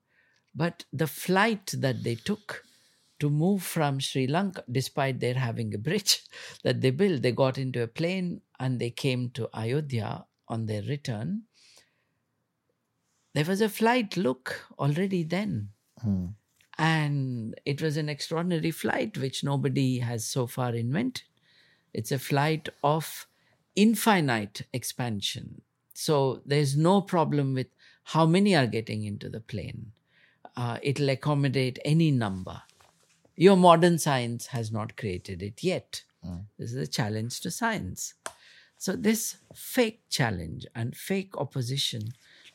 [0.56, 2.64] but the flight that they took
[3.20, 6.24] to move from Sri Lanka, despite their having a bridge
[6.64, 10.82] that they built, they got into a plane and they came to Ayodhya on their
[10.84, 11.44] return.
[13.36, 15.70] There was a flight, look, already then.
[16.04, 16.34] Mm.
[16.78, 21.24] And it was an extraordinary flight, which nobody has so far invented.
[21.94, 23.28] It's a flight of
[23.80, 25.61] infinite expansion.
[25.93, 27.68] So there's no problem with
[28.03, 29.93] how many are getting into the plane.
[30.57, 32.61] Uh, it'll accommodate any number.
[33.35, 36.03] Your modern science has not created it yet.
[36.57, 38.15] This is a challenge to science.
[38.77, 42.01] So, this fake challenge and fake opposition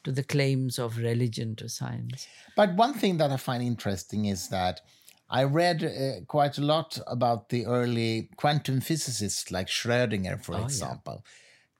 [0.04, 2.28] to the claims of religion to science.
[2.56, 4.82] But one thing that I find interesting is that
[5.30, 10.58] I read uh, quite a lot about the early quantum physicists like Schrödinger, for Oh,
[10.58, 10.64] yeah.
[10.64, 11.24] example.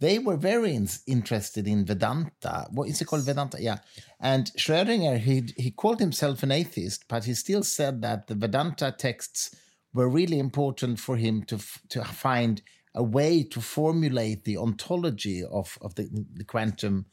[0.01, 2.67] They were very in- interested in Vedanta.
[2.71, 3.25] What is it called?
[3.25, 3.79] Vedanta, yeah.
[4.21, 8.93] And Schrödinger, he he called himself an atheist, but he still said that the Vedanta
[8.99, 9.55] texts
[9.93, 12.61] were really important for him to f- to find
[12.95, 17.07] a way to formulate the ontology of of the, the quantum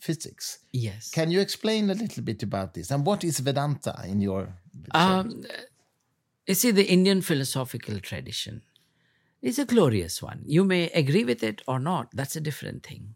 [0.00, 0.58] physics.
[0.72, 1.10] Yes.
[1.10, 4.48] Can you explain a little bit about this and what is Vedanta in your?
[4.94, 5.44] Um,
[6.46, 8.62] you see, the Indian philosophical tradition
[9.40, 10.42] is a glorious one.
[10.46, 12.08] You may agree with it or not.
[12.14, 13.14] That's a different thing.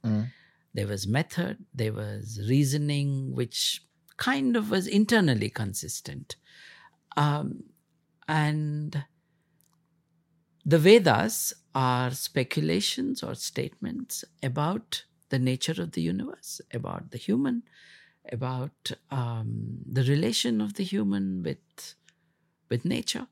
[0.75, 3.83] There was method, there was reasoning, which
[4.17, 6.37] kind of was internally consistent.
[7.17, 7.65] Um,
[8.29, 9.05] and
[10.65, 17.63] the Vedas are speculations or statements about the nature of the universe, about the human,
[18.33, 21.95] about um, the relation of the human with,
[22.69, 23.27] with nature,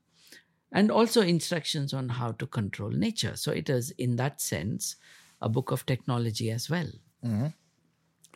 [0.71, 3.35] and also instructions on how to control nature.
[3.35, 4.95] So it is, in that sense,
[5.41, 6.89] a book of technology as well.
[7.23, 7.47] Mm-hmm.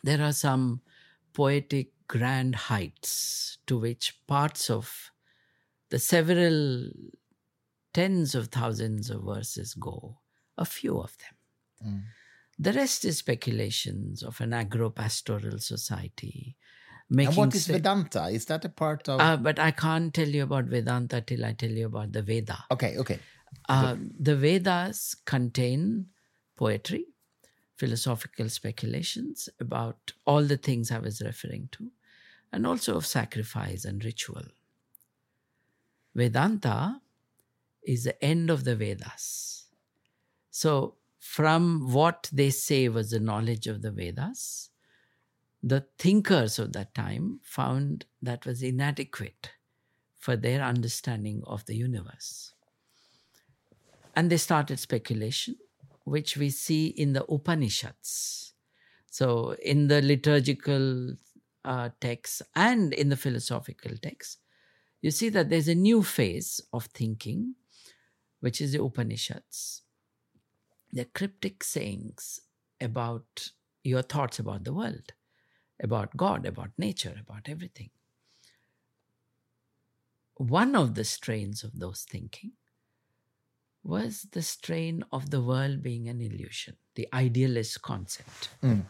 [0.02, 0.80] There are some
[1.32, 5.10] poetic grand heights to which parts of
[5.90, 6.90] the several
[7.92, 10.18] tens of thousands of verses go,
[10.56, 11.92] a few of them.
[11.92, 12.02] Mm.
[12.58, 16.56] The rest is speculations of an agro-pastoral society.
[17.12, 18.28] Making And what is Vedanta?
[18.28, 19.20] Is that a part of?
[19.20, 22.64] Uh, but I can't tell you about Vedanta till I tell you about the Veda.
[22.70, 23.18] okay, okay.
[23.68, 26.06] Uh, the Vedas contain
[26.56, 27.06] poetry,
[27.76, 31.90] philosophical speculations about all the things I was referring to,
[32.52, 34.44] and also of sacrifice and ritual.
[36.14, 37.00] Vedanta
[37.82, 39.66] is the end of the Vedas.
[40.50, 44.69] So, from what they say was the knowledge of the Vedas,
[45.62, 49.50] the thinkers of that time found that was inadequate
[50.18, 52.54] for their understanding of the universe.
[54.14, 55.56] And they started speculation,
[56.04, 58.54] which we see in the Upanishads.
[59.10, 61.14] So, in the liturgical
[61.64, 64.38] uh, texts and in the philosophical texts,
[65.02, 67.54] you see that there's a new phase of thinking,
[68.40, 69.82] which is the Upanishads.
[70.92, 72.40] They're cryptic sayings
[72.80, 73.50] about
[73.82, 75.12] your thoughts about the world,
[75.82, 77.90] about God, about nature, about everything.
[80.36, 82.52] One of the strains of those thinking
[83.82, 88.48] was the strain of the world being an illusion, the idealist concept.
[88.60, 88.80] Hmm.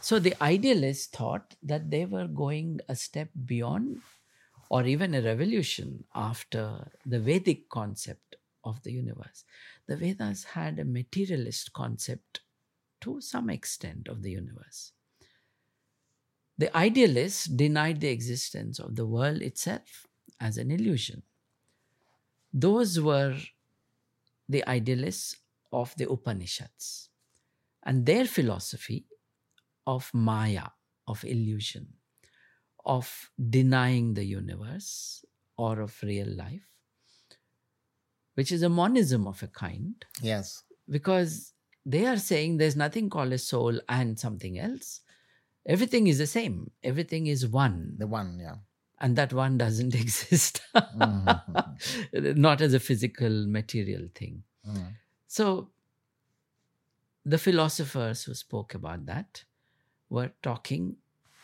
[0.00, 4.00] So the idealists thought that they were going a step beyond
[4.70, 9.44] or even a revolution after the Vedic concept of the universe.
[9.86, 12.40] The Vedas had a materialist concept
[13.00, 14.92] to some extent of the universe.
[16.58, 20.06] The idealists denied the existence of the world itself
[20.40, 21.22] as an illusion.
[22.52, 23.36] Those were
[24.48, 25.36] the idealists
[25.72, 27.10] of the Upanishads.
[27.84, 29.06] And their philosophy
[29.86, 30.68] of Maya,
[31.06, 31.94] of illusion,
[32.84, 35.24] of denying the universe
[35.56, 36.66] or of real life,
[38.34, 40.64] which is a monism of a kind, Yes.
[40.88, 41.52] because
[41.86, 45.00] they are saying there's nothing called a soul and something else.
[45.68, 48.56] Everything is the same, everything is one, The one, yeah.
[49.00, 50.60] and that one doesn't exist,
[52.14, 54.42] not as a physical material thing.
[54.66, 54.94] Mm.
[55.26, 55.70] So,
[57.24, 59.44] the philosophers who spoke about that
[60.08, 60.96] were talking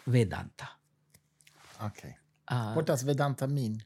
[0.06, 0.68] Vedanta,
[1.82, 2.16] Okay.
[2.48, 3.82] uh, what does Vedanta mean?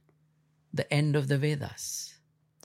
[0.73, 2.15] the end of the Vedas.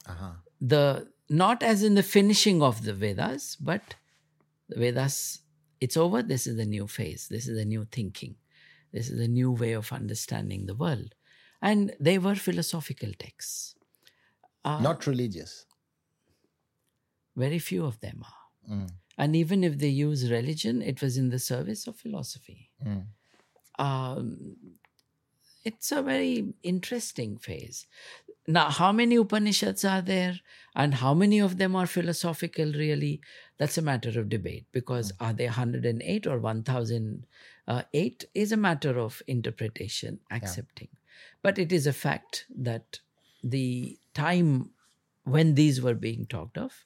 [0.06, 0.34] Uh-huh.
[0.60, 3.96] The not as in the finishing of the Vedas, but
[4.68, 5.40] the Vedas.
[5.84, 6.20] It's over.
[6.24, 7.28] This is the new phase.
[7.36, 8.36] This is the new thinking.
[8.94, 11.12] This is a new way of understanding the world,
[11.70, 13.76] and they were philosophical texts.
[14.64, 15.54] Uh, Not religious.
[17.36, 18.74] very few of them are.
[18.74, 18.90] Mm.
[19.22, 22.60] And even if they use religion, it was in the service of philosophy.
[22.86, 23.06] Mm.
[23.88, 24.56] Um,
[25.66, 27.88] it's a very interesting phase.
[28.46, 30.40] Now, how many Upanishads are there
[30.76, 33.22] and how many of them are philosophical, really?
[33.58, 35.26] That's a matter of debate because hmm.
[35.26, 40.90] are they 108 or 1008 is a matter of interpretation, accepting.
[41.42, 43.00] But it is a fact that
[43.44, 44.72] the time
[45.24, 46.86] when these were being talked of,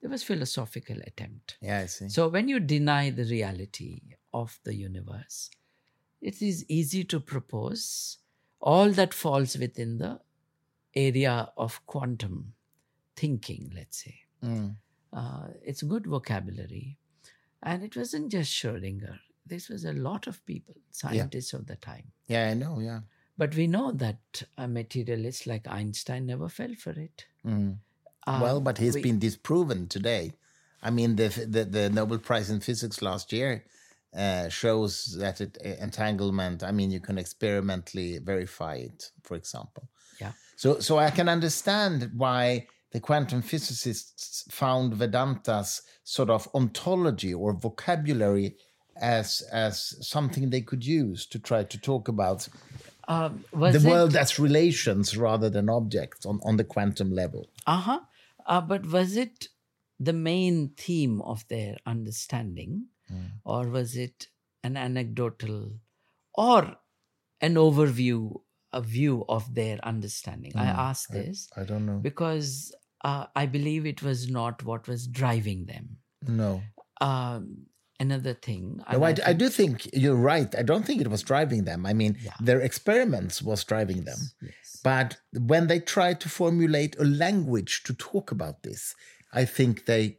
[0.00, 1.56] there was philosophical attempt.
[1.60, 2.08] Yeah, I see.
[2.08, 4.00] So when you deny the reality
[4.32, 5.50] of the universe,
[6.20, 8.18] it is easy to propose
[8.60, 10.20] all that falls within the
[10.96, 12.54] area of quantum
[13.14, 14.14] thinking, let's say.
[14.42, 14.76] Mm.
[15.12, 16.98] Uh, it's good vocabulary.
[17.62, 19.18] And it wasn't just Schrödinger.
[19.46, 22.12] This was a lot of people, scientists of the time.
[22.26, 22.80] Yeah, I know.
[22.80, 23.00] Yeah.
[23.38, 27.26] But we know that a materialist like Einstein never fell for it.
[27.46, 27.76] Mm.
[28.26, 30.32] Uh, well, but he's we- been disproven today.
[30.82, 33.64] I mean, the, the the Nobel Prize in Physics last year
[34.16, 36.62] uh, shows that it uh, entanglement.
[36.62, 39.88] I mean, you can experimentally verify it, for example.
[40.20, 40.32] Yeah.
[40.56, 47.52] So, so I can understand why the quantum physicists found Vedanta's sort of ontology or
[47.52, 48.56] vocabulary
[49.00, 52.48] as as something they could use to try to talk about
[53.08, 57.46] Um, the it, world as relations rather than objects on, on the quantum level.
[57.66, 58.00] Uh-huh.
[58.46, 59.48] Uh, but was it
[60.00, 62.86] the main theme of their understanding,
[63.44, 64.28] or was it
[64.62, 65.78] an anecdotal,
[66.34, 66.76] or
[67.40, 68.40] an overview,
[68.78, 70.52] a view of their understanding?
[70.54, 71.98] I ask this I don't know.
[72.10, 72.48] because
[73.04, 75.84] uh, I believe it was not what was driving them.
[76.26, 76.62] No.
[77.00, 77.66] Um,
[78.00, 78.64] another thing.
[78.92, 80.50] No, I, and I do think you're right.
[80.62, 81.86] I don't think it was driving them.
[81.86, 82.32] I mean, Yeah.
[82.48, 84.18] their experiments was driving them.
[84.42, 84.80] Yes.
[84.82, 85.16] But
[85.52, 88.94] when they tried to formulate a language to talk about this,
[89.32, 90.18] I think they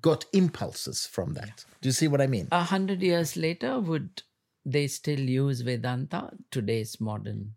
[0.00, 1.64] got impulses from that.
[1.80, 2.48] Do you see what I mean?
[2.52, 4.22] A hundred years later, would
[4.64, 6.30] they still use Vedanta?
[6.50, 7.54] Today's modern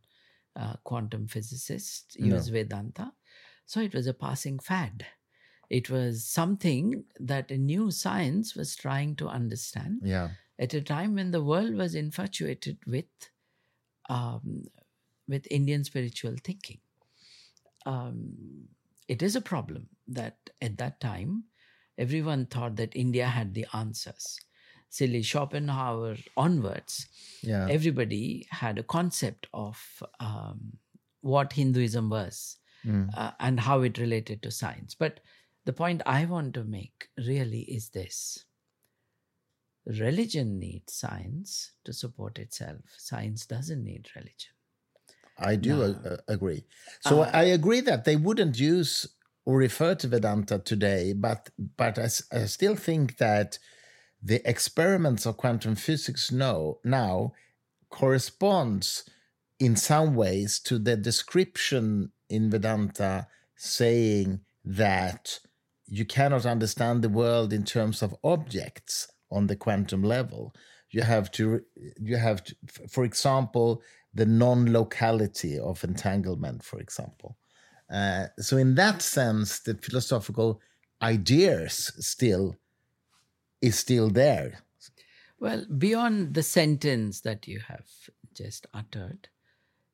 [0.56, 3.12] uh, quantum physicists use Vedanta.
[3.66, 5.06] So it was a passing fad.
[5.70, 10.30] It was something that a new science was trying to understand yeah.
[10.60, 13.06] at a time when the world was infatuated with
[14.10, 14.66] um,
[15.28, 16.80] with Indian spiritual thinking.
[17.86, 18.68] Um,
[19.08, 21.46] it is a problem that at that time
[21.98, 24.40] everyone thought that India had the answers.
[24.94, 27.07] Silly Schopenhauer onwards,
[27.41, 27.68] Yeah.
[27.68, 30.78] everybody had a concept of um,
[31.22, 33.10] what Hinduism was Mm.
[33.18, 34.94] uh, and how it related to science.
[34.94, 35.20] But
[35.65, 38.44] the point I want to make really is this
[39.86, 44.52] religion needs science to support itself, science doesn't need religion.
[45.38, 45.84] I do No.
[46.11, 46.65] uh, agree.
[47.02, 49.07] So Uh, I agree that they wouldn't use
[49.45, 53.60] or refer to Vedanta today, but but I, s- I still think that
[54.24, 57.34] the experiments of quantum physics now now
[57.90, 59.04] corresponds
[59.60, 65.40] in some ways to the description in Vedanta saying that
[65.88, 70.54] you cannot understand the world in terms of objects on the quantum level.
[70.90, 71.62] You have to,
[72.00, 72.56] you have to,
[72.90, 73.82] for example,
[74.14, 77.38] the non-locality of entanglement, for example.
[77.91, 80.62] Uh, so, in that sense, the philosophical
[81.02, 82.56] ideas still
[83.64, 84.60] is still there.
[85.40, 87.88] Well, beyond the sentence that you have
[88.35, 89.30] just uttered,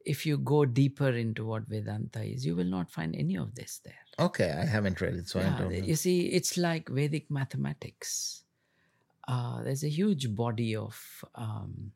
[0.05, 3.79] if you go deeper into what Vedanta is, you will not find any of this
[3.85, 4.03] there.
[4.17, 5.85] Okay, I haven't read it, so I don't know.
[5.91, 8.43] you see, it's like Vedic mathematics.
[9.27, 10.99] Uh, there's a huge body of
[11.35, 11.91] um,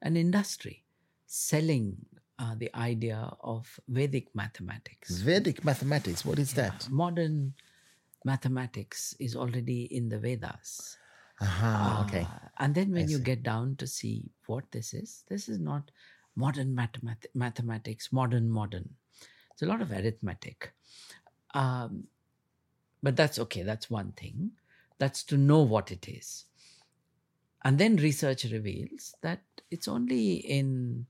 [0.00, 0.84] an industry
[1.26, 1.96] selling
[2.38, 5.10] uh, the idea of Vedic mathematics.
[5.18, 6.88] Vedic mathematics, what is that?
[6.90, 7.52] Modern
[8.24, 10.96] mathematics is already in the Vedas.
[11.40, 12.22] Aha, okay.
[12.22, 13.24] Uh, and then when I you see.
[13.24, 15.90] get down to see what this is, this is not
[16.34, 18.88] modern mathemat- mathematics, modern, modern.
[19.52, 20.72] It's a lot of arithmetic.
[21.54, 22.04] Um,
[23.02, 24.52] but that's okay, that's one thing.
[24.98, 26.44] That's to know what it is.
[27.64, 31.06] And then research reveals that it's only in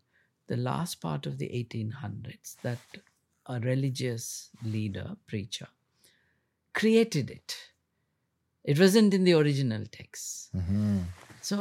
[0.46, 2.78] the last part of the 1800s that
[3.46, 5.68] a religious leader, preacher,
[6.80, 7.56] created it.
[8.72, 10.54] It wasn't in the original text.
[10.56, 11.04] Mhm.
[11.50, 11.58] So,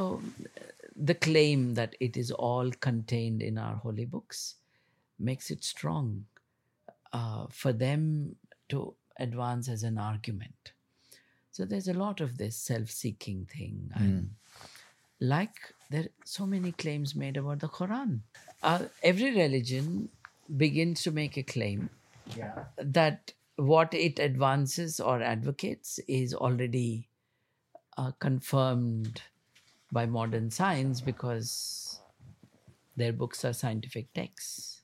[1.10, 4.56] the claim that it is all contained in our holy books
[5.30, 6.26] makes it strong
[7.19, 8.02] uh, for them
[8.69, 8.80] to
[9.27, 10.73] advance as an argument.
[11.52, 13.91] So, there's a lot of this self seeking thing.
[13.95, 14.35] And
[15.19, 15.56] like
[15.89, 18.19] there are so many claims made about the Quran.
[18.61, 20.10] Uh, every religion
[20.65, 21.89] begins to make a claim
[22.77, 27.10] that what it advances or advocates is already
[27.98, 29.22] uh, confirmed
[29.92, 32.00] by modern science because
[32.96, 34.82] their books are scientific texts.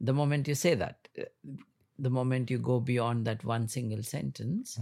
[0.00, 1.24] The moment you say that, uh,
[1.98, 4.78] the moment you go beyond that one single sentence,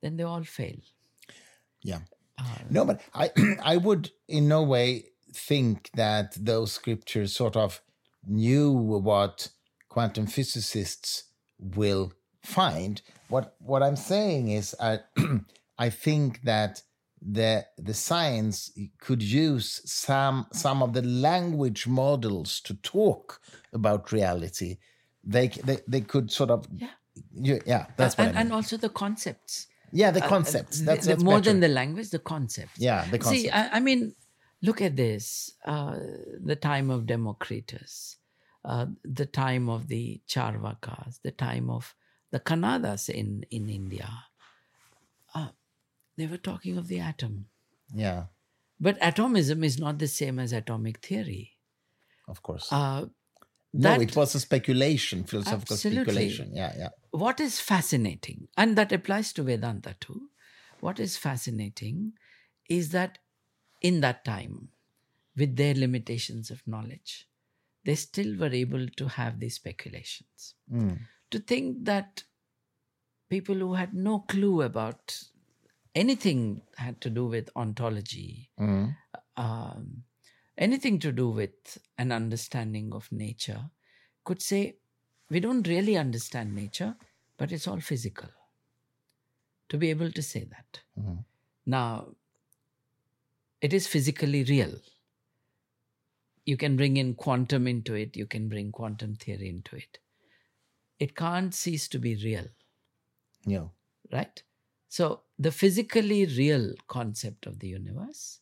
[0.00, 0.76] then they all fail.
[1.82, 2.00] Yeah.
[2.38, 3.30] Uh, No, but I
[3.62, 7.80] I would in no way think that those scriptures sort of
[8.26, 9.48] knew what
[9.88, 11.24] quantum physicists
[11.58, 12.12] will
[12.48, 13.02] find.
[13.28, 14.98] What what I'm saying is I
[15.86, 16.82] I think that
[17.36, 18.56] the the science
[19.04, 23.40] could use some some of the language models to talk
[23.72, 24.78] about reality.
[25.34, 26.94] They they, they could sort of Yeah.
[27.48, 28.46] yeah, yeah that's what and, I mean.
[28.46, 29.66] and also the concepts.
[29.92, 30.78] yeah, the Uh, concepts.
[30.78, 31.50] the- That's, the- that's more better.
[31.50, 32.78] than the language, the concepts.
[32.78, 33.42] yeah, the concepts.
[33.42, 34.00] See, I, I mean,
[34.62, 35.24] look at this
[35.72, 35.96] uh,
[36.50, 38.16] the time of Democritus,
[38.64, 38.86] uh,
[39.20, 41.94] the time of the Charvakas, the time of
[42.30, 44.08] the Kanadas in, in India.
[45.34, 45.48] Uh,
[46.16, 47.46] they were talking of the atom.
[47.94, 48.24] yeah.
[48.80, 51.56] But atomism is not the same as atomic theory.
[52.28, 52.68] Of course.
[52.70, 53.06] Uh,
[53.72, 56.04] no, it was a speculation, philosophical Absolutely.
[56.04, 56.52] speculation.
[56.54, 56.88] Yeah, yeah.
[57.10, 60.28] what is fascinating, and that applies to Vedanta too,
[60.80, 62.12] what is fascinating
[62.68, 63.18] is that
[63.82, 64.68] in that time,
[65.36, 67.28] with their limitations of knowledge,
[67.84, 70.54] they still were able to have these speculations.
[70.72, 70.98] Mm.
[71.30, 72.24] To think that
[73.28, 75.22] people who had no clue about
[75.94, 78.96] anything had to do with ontology, Mm.
[79.36, 80.04] um,
[80.56, 83.70] anything to do with an understanding of nature
[84.24, 84.78] could say,
[85.30, 86.96] we don't really understand nature,
[87.36, 88.30] but it's all physical.
[89.68, 90.80] To be able to say that.
[90.98, 91.24] Mhm.
[91.66, 92.14] Now,
[93.60, 94.80] it is physically real.
[96.46, 99.98] You can bring in quantum into it, you can bring quantum theory into it.
[101.00, 102.48] It can't cease to be real
[103.46, 103.68] Yeah.
[104.12, 104.42] right?
[104.88, 108.40] So, the physically real concept of the universe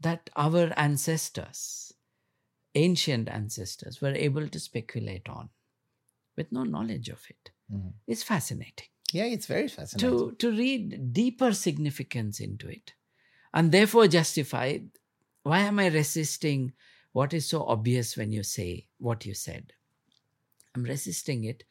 [0.00, 1.94] that our ancestors,
[2.74, 5.50] ancient ancestors, were able to speculate on
[6.36, 7.94] with no knowledge of it Mhm.
[8.06, 8.88] is fascinating.
[9.12, 10.18] Yeah, it's very fascinating.
[10.18, 12.94] To, to read deeper significance into it
[13.54, 14.78] and therefore justify
[15.44, 16.74] why am I resisting
[17.12, 19.74] what is so obvious when you say what you said?
[20.78, 21.64] I'm resisting it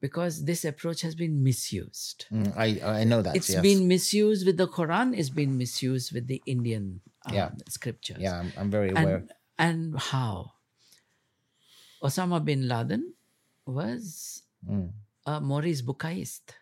[0.00, 2.26] because this approach has been misused.
[2.30, 3.34] Mm, I I know that.
[3.34, 3.62] It's yes.
[3.62, 7.50] been misused with the Quran, it's been misused with the Indian um, Yeah.
[7.68, 8.18] scriptures.
[8.20, 9.26] Yeah, I'm, I'm very aware.
[9.26, 10.52] And, and how?
[12.02, 13.14] Osama bin Laden
[13.66, 14.94] was Mm.
[15.26, 16.54] a Maurice Bucaillist.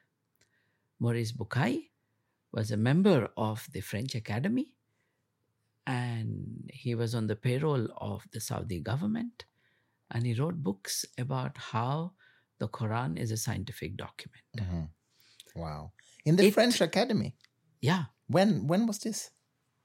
[0.98, 1.90] Maurice Bucaille
[2.52, 4.72] was a member of the French Academy
[5.86, 9.44] and he was on the payroll of the Saudi government
[10.11, 12.12] and he wrote books about how
[12.59, 14.45] the Quran is a scientific document.
[14.57, 14.89] Mhm.
[15.57, 15.93] Wow.
[16.24, 17.35] In the It- French Academy.
[17.81, 18.05] Yeah.
[18.27, 19.31] When when was this?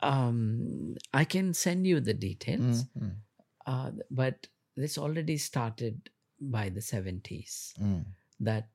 [0.02, 3.16] Um, I can send you the details, Mm, mm,
[3.66, 7.74] uh, but this already started by the 70s.
[7.80, 8.06] mm.
[8.40, 8.70] That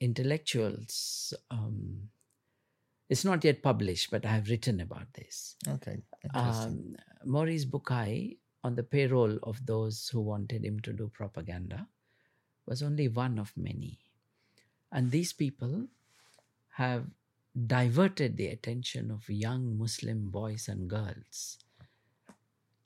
[0.00, 2.10] intellectuals, um,
[3.08, 5.56] it's not yet published, but I have written about this.
[5.66, 5.96] Okay.
[6.24, 6.94] Interesting.
[6.94, 6.96] Um,
[7.26, 11.86] Maurice Bucay, on the payroll of those who wanted him to do propaganda,
[12.66, 13.98] was only one of many.
[14.92, 15.86] And these people
[16.70, 17.06] have
[17.66, 21.58] diverted the attention of young Muslim boys and girls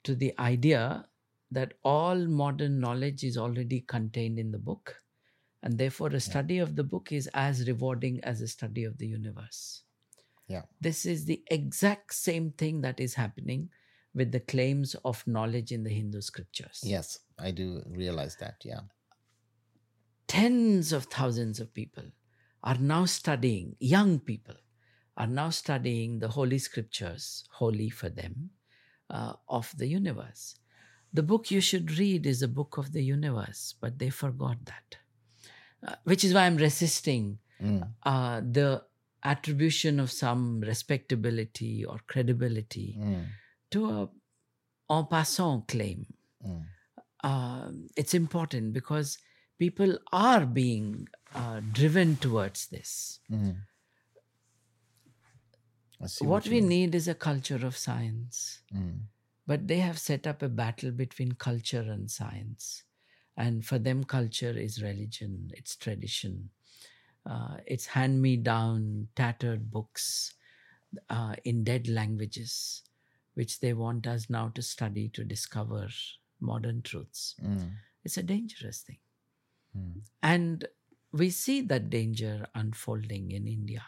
[0.03, 1.05] to the idea
[1.51, 5.01] that all modern knowledge is already contained in the book.
[5.61, 9.07] And therefore, a study of the book is as rewarding as a study of the
[9.07, 9.81] universe.
[10.47, 10.63] Yeah.
[10.79, 13.69] This is the exact same thing that is happening
[14.15, 16.79] with the claims of knowledge in the Hindu scriptures.
[16.83, 18.55] yes, I do realize that.
[18.63, 18.79] Yeah.
[20.27, 22.05] Tens of thousands of people
[22.63, 24.55] are now studying, young people
[25.17, 28.49] are now studying the holy scriptures, holy for them,
[29.09, 30.55] uh, of the universe.
[31.13, 34.97] The book you should read is a book of the universe, but they forgot that.
[35.85, 37.87] Uh, which is why I'm resisting Mm.
[38.03, 38.83] uh, the
[39.23, 43.25] attribution of some respectability or credibility Mm.
[43.75, 44.09] To a
[44.95, 46.05] en passant claim.
[46.45, 46.63] Mm.
[47.23, 49.17] Um, it's important because
[49.57, 53.19] people are being uh, driven towards this.
[53.31, 53.55] Mm.
[56.07, 56.69] See what we mean.
[56.69, 58.61] need is a culture of science.
[58.75, 58.99] Mm.
[59.47, 62.83] But they have set up a battle between culture and science.
[63.37, 66.49] And for them, culture is religion, it's tradition,
[67.29, 70.33] uh, it's hand me down, tattered books
[71.09, 72.83] uh, in dead languages,
[73.35, 75.87] which they want us now to study to discover
[76.41, 77.35] modern truths.
[77.43, 77.71] Mm.
[78.03, 78.97] It's a dangerous thing.
[79.77, 80.01] Mm.
[80.23, 80.67] And
[81.11, 83.83] we see that danger unfolding in India.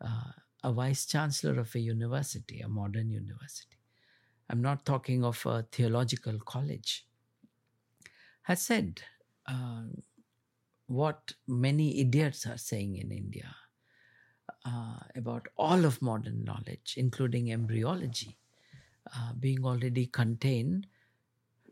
[0.00, 0.32] Uh,
[0.62, 3.78] a vice chancellor of a university, a modern university,
[4.50, 7.06] I'm not talking of a theological college,
[8.42, 9.02] has said
[9.46, 9.82] uh,
[10.86, 13.54] what many idiots are saying in India
[14.64, 18.36] uh, about all of modern knowledge, including embryology,
[19.14, 20.86] uh, being already contained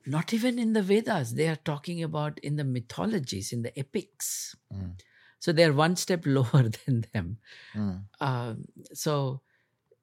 [0.06, 1.34] not even in the Vedas.
[1.34, 4.54] They are talking about in the mythologies, in the epics.
[4.72, 4.92] Mm.
[5.40, 7.38] So they are one step lower than them.
[7.74, 8.04] Mm.
[8.20, 9.42] Um, so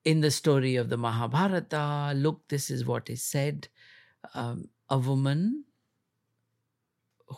[0.04, 3.70] in the story of the Mahabharata, look, this is what is said.
[4.34, 5.64] Um, a woman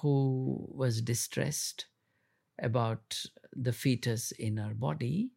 [0.01, 1.85] who was distressed
[2.59, 3.23] about
[3.53, 5.29] the fetus in her body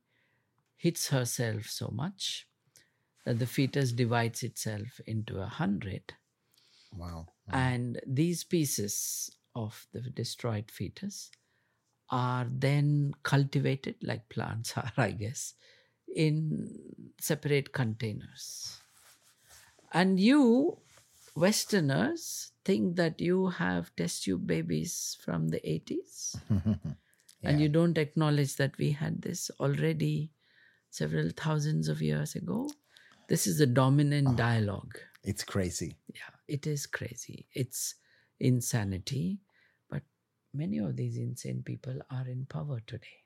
[0.77, 2.48] hits herself so much
[3.29, 6.15] that the fetus divides itself into a hundred
[6.97, 7.27] Wow.
[7.51, 7.55] Mm.
[7.55, 11.31] and these pieces of the destroyed fetus
[12.11, 15.53] are then cultivated like plants are, I guess,
[16.09, 16.71] in
[17.21, 18.79] separate containers.
[19.93, 20.79] And you,
[21.35, 26.37] Westerners, think that you have test tube babies from the 80s.
[27.45, 30.33] And you don't acknowledge that we had this already
[30.91, 32.69] several thousands of years ago.
[33.29, 34.99] This is the dominant dialogue.
[35.23, 35.97] It's crazy.
[36.15, 37.47] Yeah, it is crazy.
[37.53, 37.95] It's
[38.41, 39.41] insanity.
[39.91, 40.03] But
[40.55, 43.25] many of these insane people are in power today.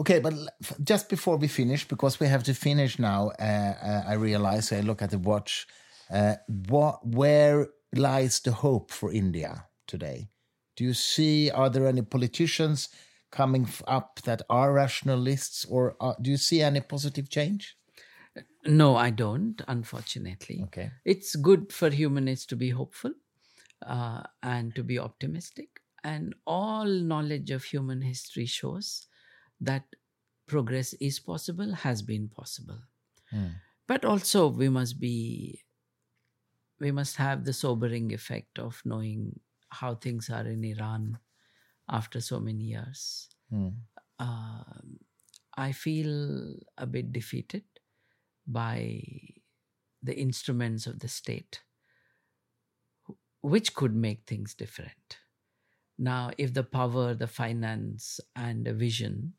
[0.00, 0.34] Okay, but
[0.82, 4.80] just before we finish, because we have to finish now, uh, uh, I realize I
[4.80, 5.68] look at the watch.
[6.10, 6.34] Uh,
[6.68, 10.28] what, where lies the hope for India today?
[10.76, 11.50] Do you see?
[11.50, 12.88] Are there any politicians
[13.30, 17.76] coming up that are rationalists, or uh, do you see any positive change?
[18.64, 20.64] No, I don't, unfortunately.
[20.64, 20.90] Okay.
[21.04, 23.12] It's good for humanists to be hopeful
[23.82, 25.82] uh, and to be optimistic.
[26.04, 29.06] And all knowledge of human history shows
[29.60, 29.96] that
[30.46, 32.80] progress is possible, has been possible.
[33.30, 33.62] Hmm.
[33.86, 35.62] But also, we must be,
[36.78, 39.40] we must have the sobering effect of knowing
[39.70, 41.18] how things are in Iran
[41.88, 43.30] after so many years.
[43.50, 43.84] Hmm.
[44.18, 45.00] Um
[45.56, 47.64] I feel a bit defeated
[48.46, 49.02] by
[50.02, 51.60] the instruments of the state,
[53.40, 55.18] which could make things different.
[55.98, 59.34] Now, if the power, the finance, and the vision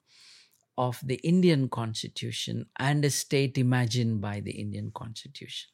[0.77, 5.69] of the Indian constitution and a state imagined by the Indian constitution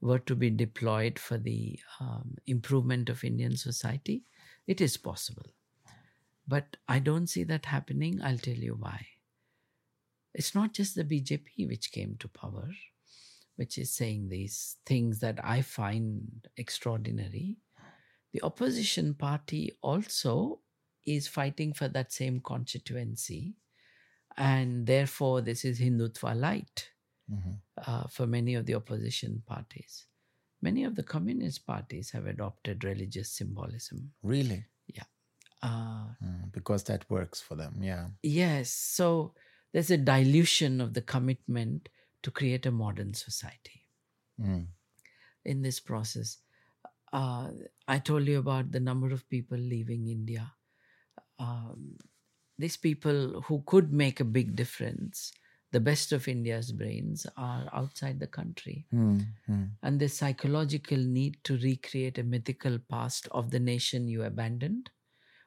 [0.00, 4.24] were to be deployed for the um, improvement of Indian society,
[4.66, 5.46] it is possible.
[6.46, 8.20] But I don't see that happening.
[8.22, 9.06] I'll tell you why.
[10.34, 12.68] It's not just the BJP which came to power,
[13.56, 17.58] which is saying these things that I find extraordinary.
[18.32, 20.60] The opposition party also
[21.04, 23.56] is fighting for that same constituency,
[24.36, 26.88] and therefore, this is Hindutva light
[27.30, 27.60] Mhm.
[27.86, 30.06] uh, for many of the opposition parties.
[30.62, 34.14] Many of the communist parties have adopted religious symbolism.
[34.22, 34.64] Really?
[35.64, 37.80] Uh, Mm, because that works for them.
[37.80, 38.10] Yeah.
[38.22, 38.72] Yes.
[38.72, 39.34] So
[39.72, 41.88] there's a dilution of the commitment
[42.22, 43.86] to create a modern society
[44.40, 44.66] Mm.
[45.44, 46.38] in this process.
[47.12, 47.50] Uh,
[47.86, 50.52] I told you about the number of people leaving India.
[51.38, 51.98] Um,
[52.58, 55.32] these people who could make a big difference,
[55.72, 58.86] the best of India's brains, are outside the country.
[58.92, 59.26] Mm.
[59.48, 59.70] Mm.
[59.82, 64.90] And the psychological need to recreate a mythical past of the nation you abandoned,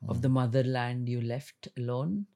[0.08, 2.28] of the motherland you left alone,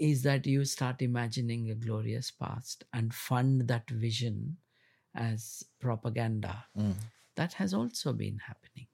[0.00, 4.58] is that you start imagining a glorious past and fund that vision
[5.14, 6.66] as propaganda.
[6.76, 6.94] Mm.
[7.36, 8.88] That has also been happening.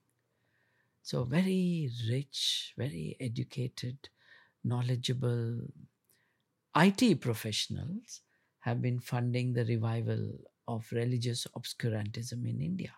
[1.03, 4.09] So, very rich, very educated,
[4.65, 5.69] knowledgeable
[6.75, 8.23] IT professionals
[8.61, 10.39] have been funding the revival
[10.69, 12.95] of religious obscurantism in India.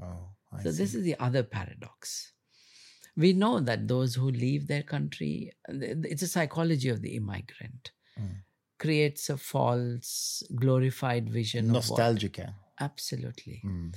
[0.00, 0.78] Oh, I So, see.
[0.78, 2.32] this is the other paradox.
[3.16, 8.42] We know that those who leave their country, it's a psychology of the immigrant, Mm.
[8.78, 11.96] creates a false, glorified vision of what.
[12.80, 13.62] Absolutely.
[13.64, 13.94] Mm.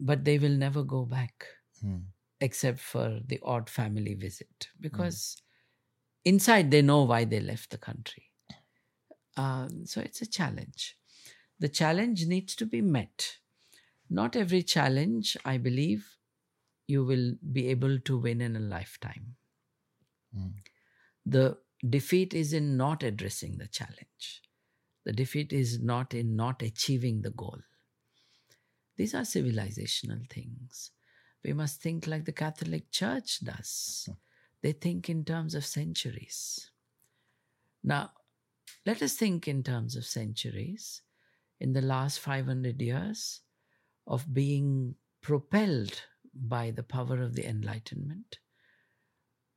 [0.00, 1.46] But they will never go back
[1.84, 2.04] Mm.
[2.40, 5.36] except for the odd family visit because
[6.24, 8.30] inside they know why they left the country.
[9.36, 10.98] Um, so it's a challenge.
[11.58, 13.38] The challenge needs to be met.
[14.10, 16.18] Not every challenge, I believe,
[16.92, 19.34] you will be able to win in a lifetime.
[20.36, 20.52] Mm.
[21.24, 21.56] The
[21.88, 24.42] defeat is in not addressing the challenge.
[25.04, 27.60] The defeat is not in not achieving the goal.
[28.96, 30.90] These are civilizational things.
[31.42, 34.08] We must think like the Catholic Church does.
[34.62, 36.70] They think in terms of centuries.
[37.82, 38.10] Now,
[38.86, 41.02] let us think in terms of centuries.
[41.58, 43.40] In the last 500 years
[44.06, 46.02] of being propelled
[46.34, 48.38] by the power of the Enlightenment,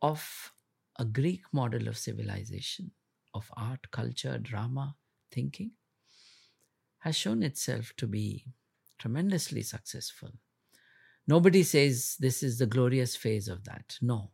[0.02, 0.52] of
[0.98, 2.92] a Greek model of civilization,
[3.34, 4.96] of art, culture, drama,
[5.32, 5.72] thinking,
[7.00, 8.46] has shown itself to be
[8.98, 10.32] tremendously successful.
[11.28, 13.98] Nobody says this is the glorious phase of that.
[14.02, 14.32] No.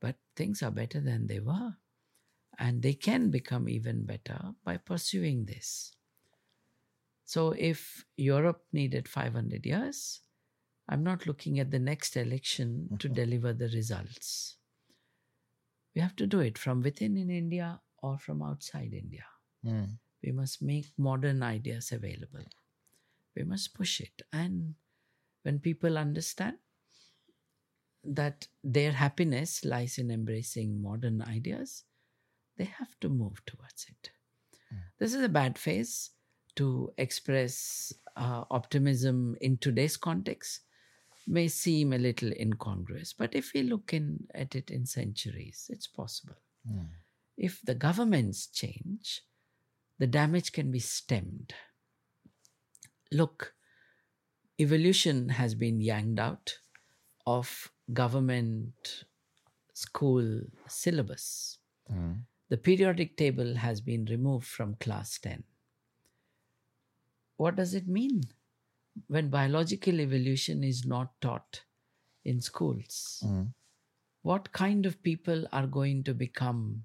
[0.00, 1.74] But things are better than they were.
[2.58, 5.92] And they can become even better by pursuing this.
[7.24, 10.20] So if Europe needed 500 years,
[10.90, 14.56] I'm not looking at the next election to deliver the results.
[15.94, 19.24] We have to do it from within in India or from outside India.
[19.64, 19.98] Mm.
[20.24, 22.44] We must make modern ideas available.
[23.36, 24.22] We must push it.
[24.32, 24.74] And
[25.44, 26.56] when people understand
[28.02, 31.84] that their happiness lies in embracing modern ideas,
[32.56, 34.10] they have to move towards it.
[34.98, 36.10] This is a bad phase.
[36.56, 40.60] to express uh, optimism in today's context
[41.26, 43.12] may seem a little incongruous.
[43.12, 46.36] But if we look in, at it in centuries, it's possible.
[46.68, 46.86] Mm.
[47.36, 49.22] If the governments change,
[49.98, 51.54] the damage can be stemmed.
[53.12, 53.54] Look,
[54.58, 56.58] evolution has been yanked out
[57.26, 59.04] of government
[59.74, 61.58] school syllabus.
[61.92, 62.20] Mm.
[62.48, 65.44] The periodic table has been removed from class 10.
[67.36, 68.22] What does it mean
[69.08, 71.62] when biological evolution is not taught
[72.24, 73.22] in schools?
[73.24, 73.52] Mm.
[74.22, 76.84] What kind of people are going to become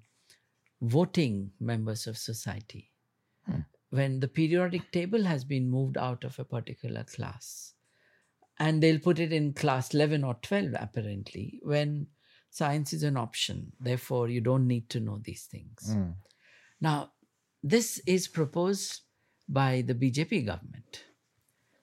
[0.80, 2.90] voting members of society?
[3.50, 3.66] Mm.
[3.90, 7.74] When the periodic table has been moved out of a particular class,
[8.58, 12.06] and they'll put it in class 11 or 12 apparently when
[12.50, 16.14] science is an option therefore you don't need to know these things mm.
[16.80, 17.10] now
[17.62, 19.02] this is proposed
[19.48, 21.04] by the bjp government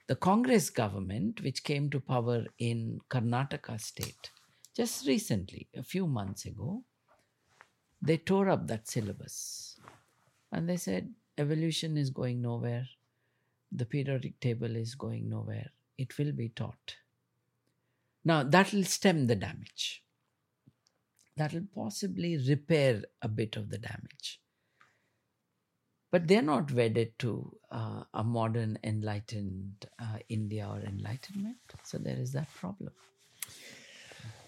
[0.07, 4.31] the congress government which came to power in karnataka state
[4.75, 6.83] just recently a few months ago
[8.01, 9.77] they tore up that syllabus
[10.51, 12.87] and they said evolution is going nowhere
[13.71, 16.95] the periodic table is going nowhere it will be taught.
[18.25, 20.03] Now, that will stem the damage.
[21.35, 24.39] That will possibly repair a bit of the damage.
[26.13, 31.57] But they're not wedded to uh, a modern enlightened uh, India or enlightenment.
[31.81, 32.91] So there is that problem.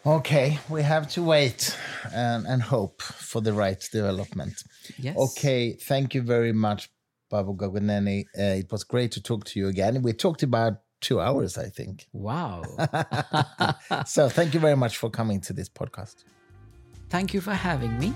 [0.05, 1.75] Okay, we have to wait
[2.13, 4.63] and, and hope for the right development.
[4.99, 5.17] Yes.
[5.17, 6.91] Okay, thank you very much,
[7.31, 8.25] Babu Gogineni.
[8.37, 10.03] Uh, it was great to talk to you again.
[10.03, 12.05] We talked about two hours, I think.
[12.13, 12.61] Wow.
[14.05, 16.25] so thank you very much for coming to this podcast.
[17.09, 18.13] Thank you for having me.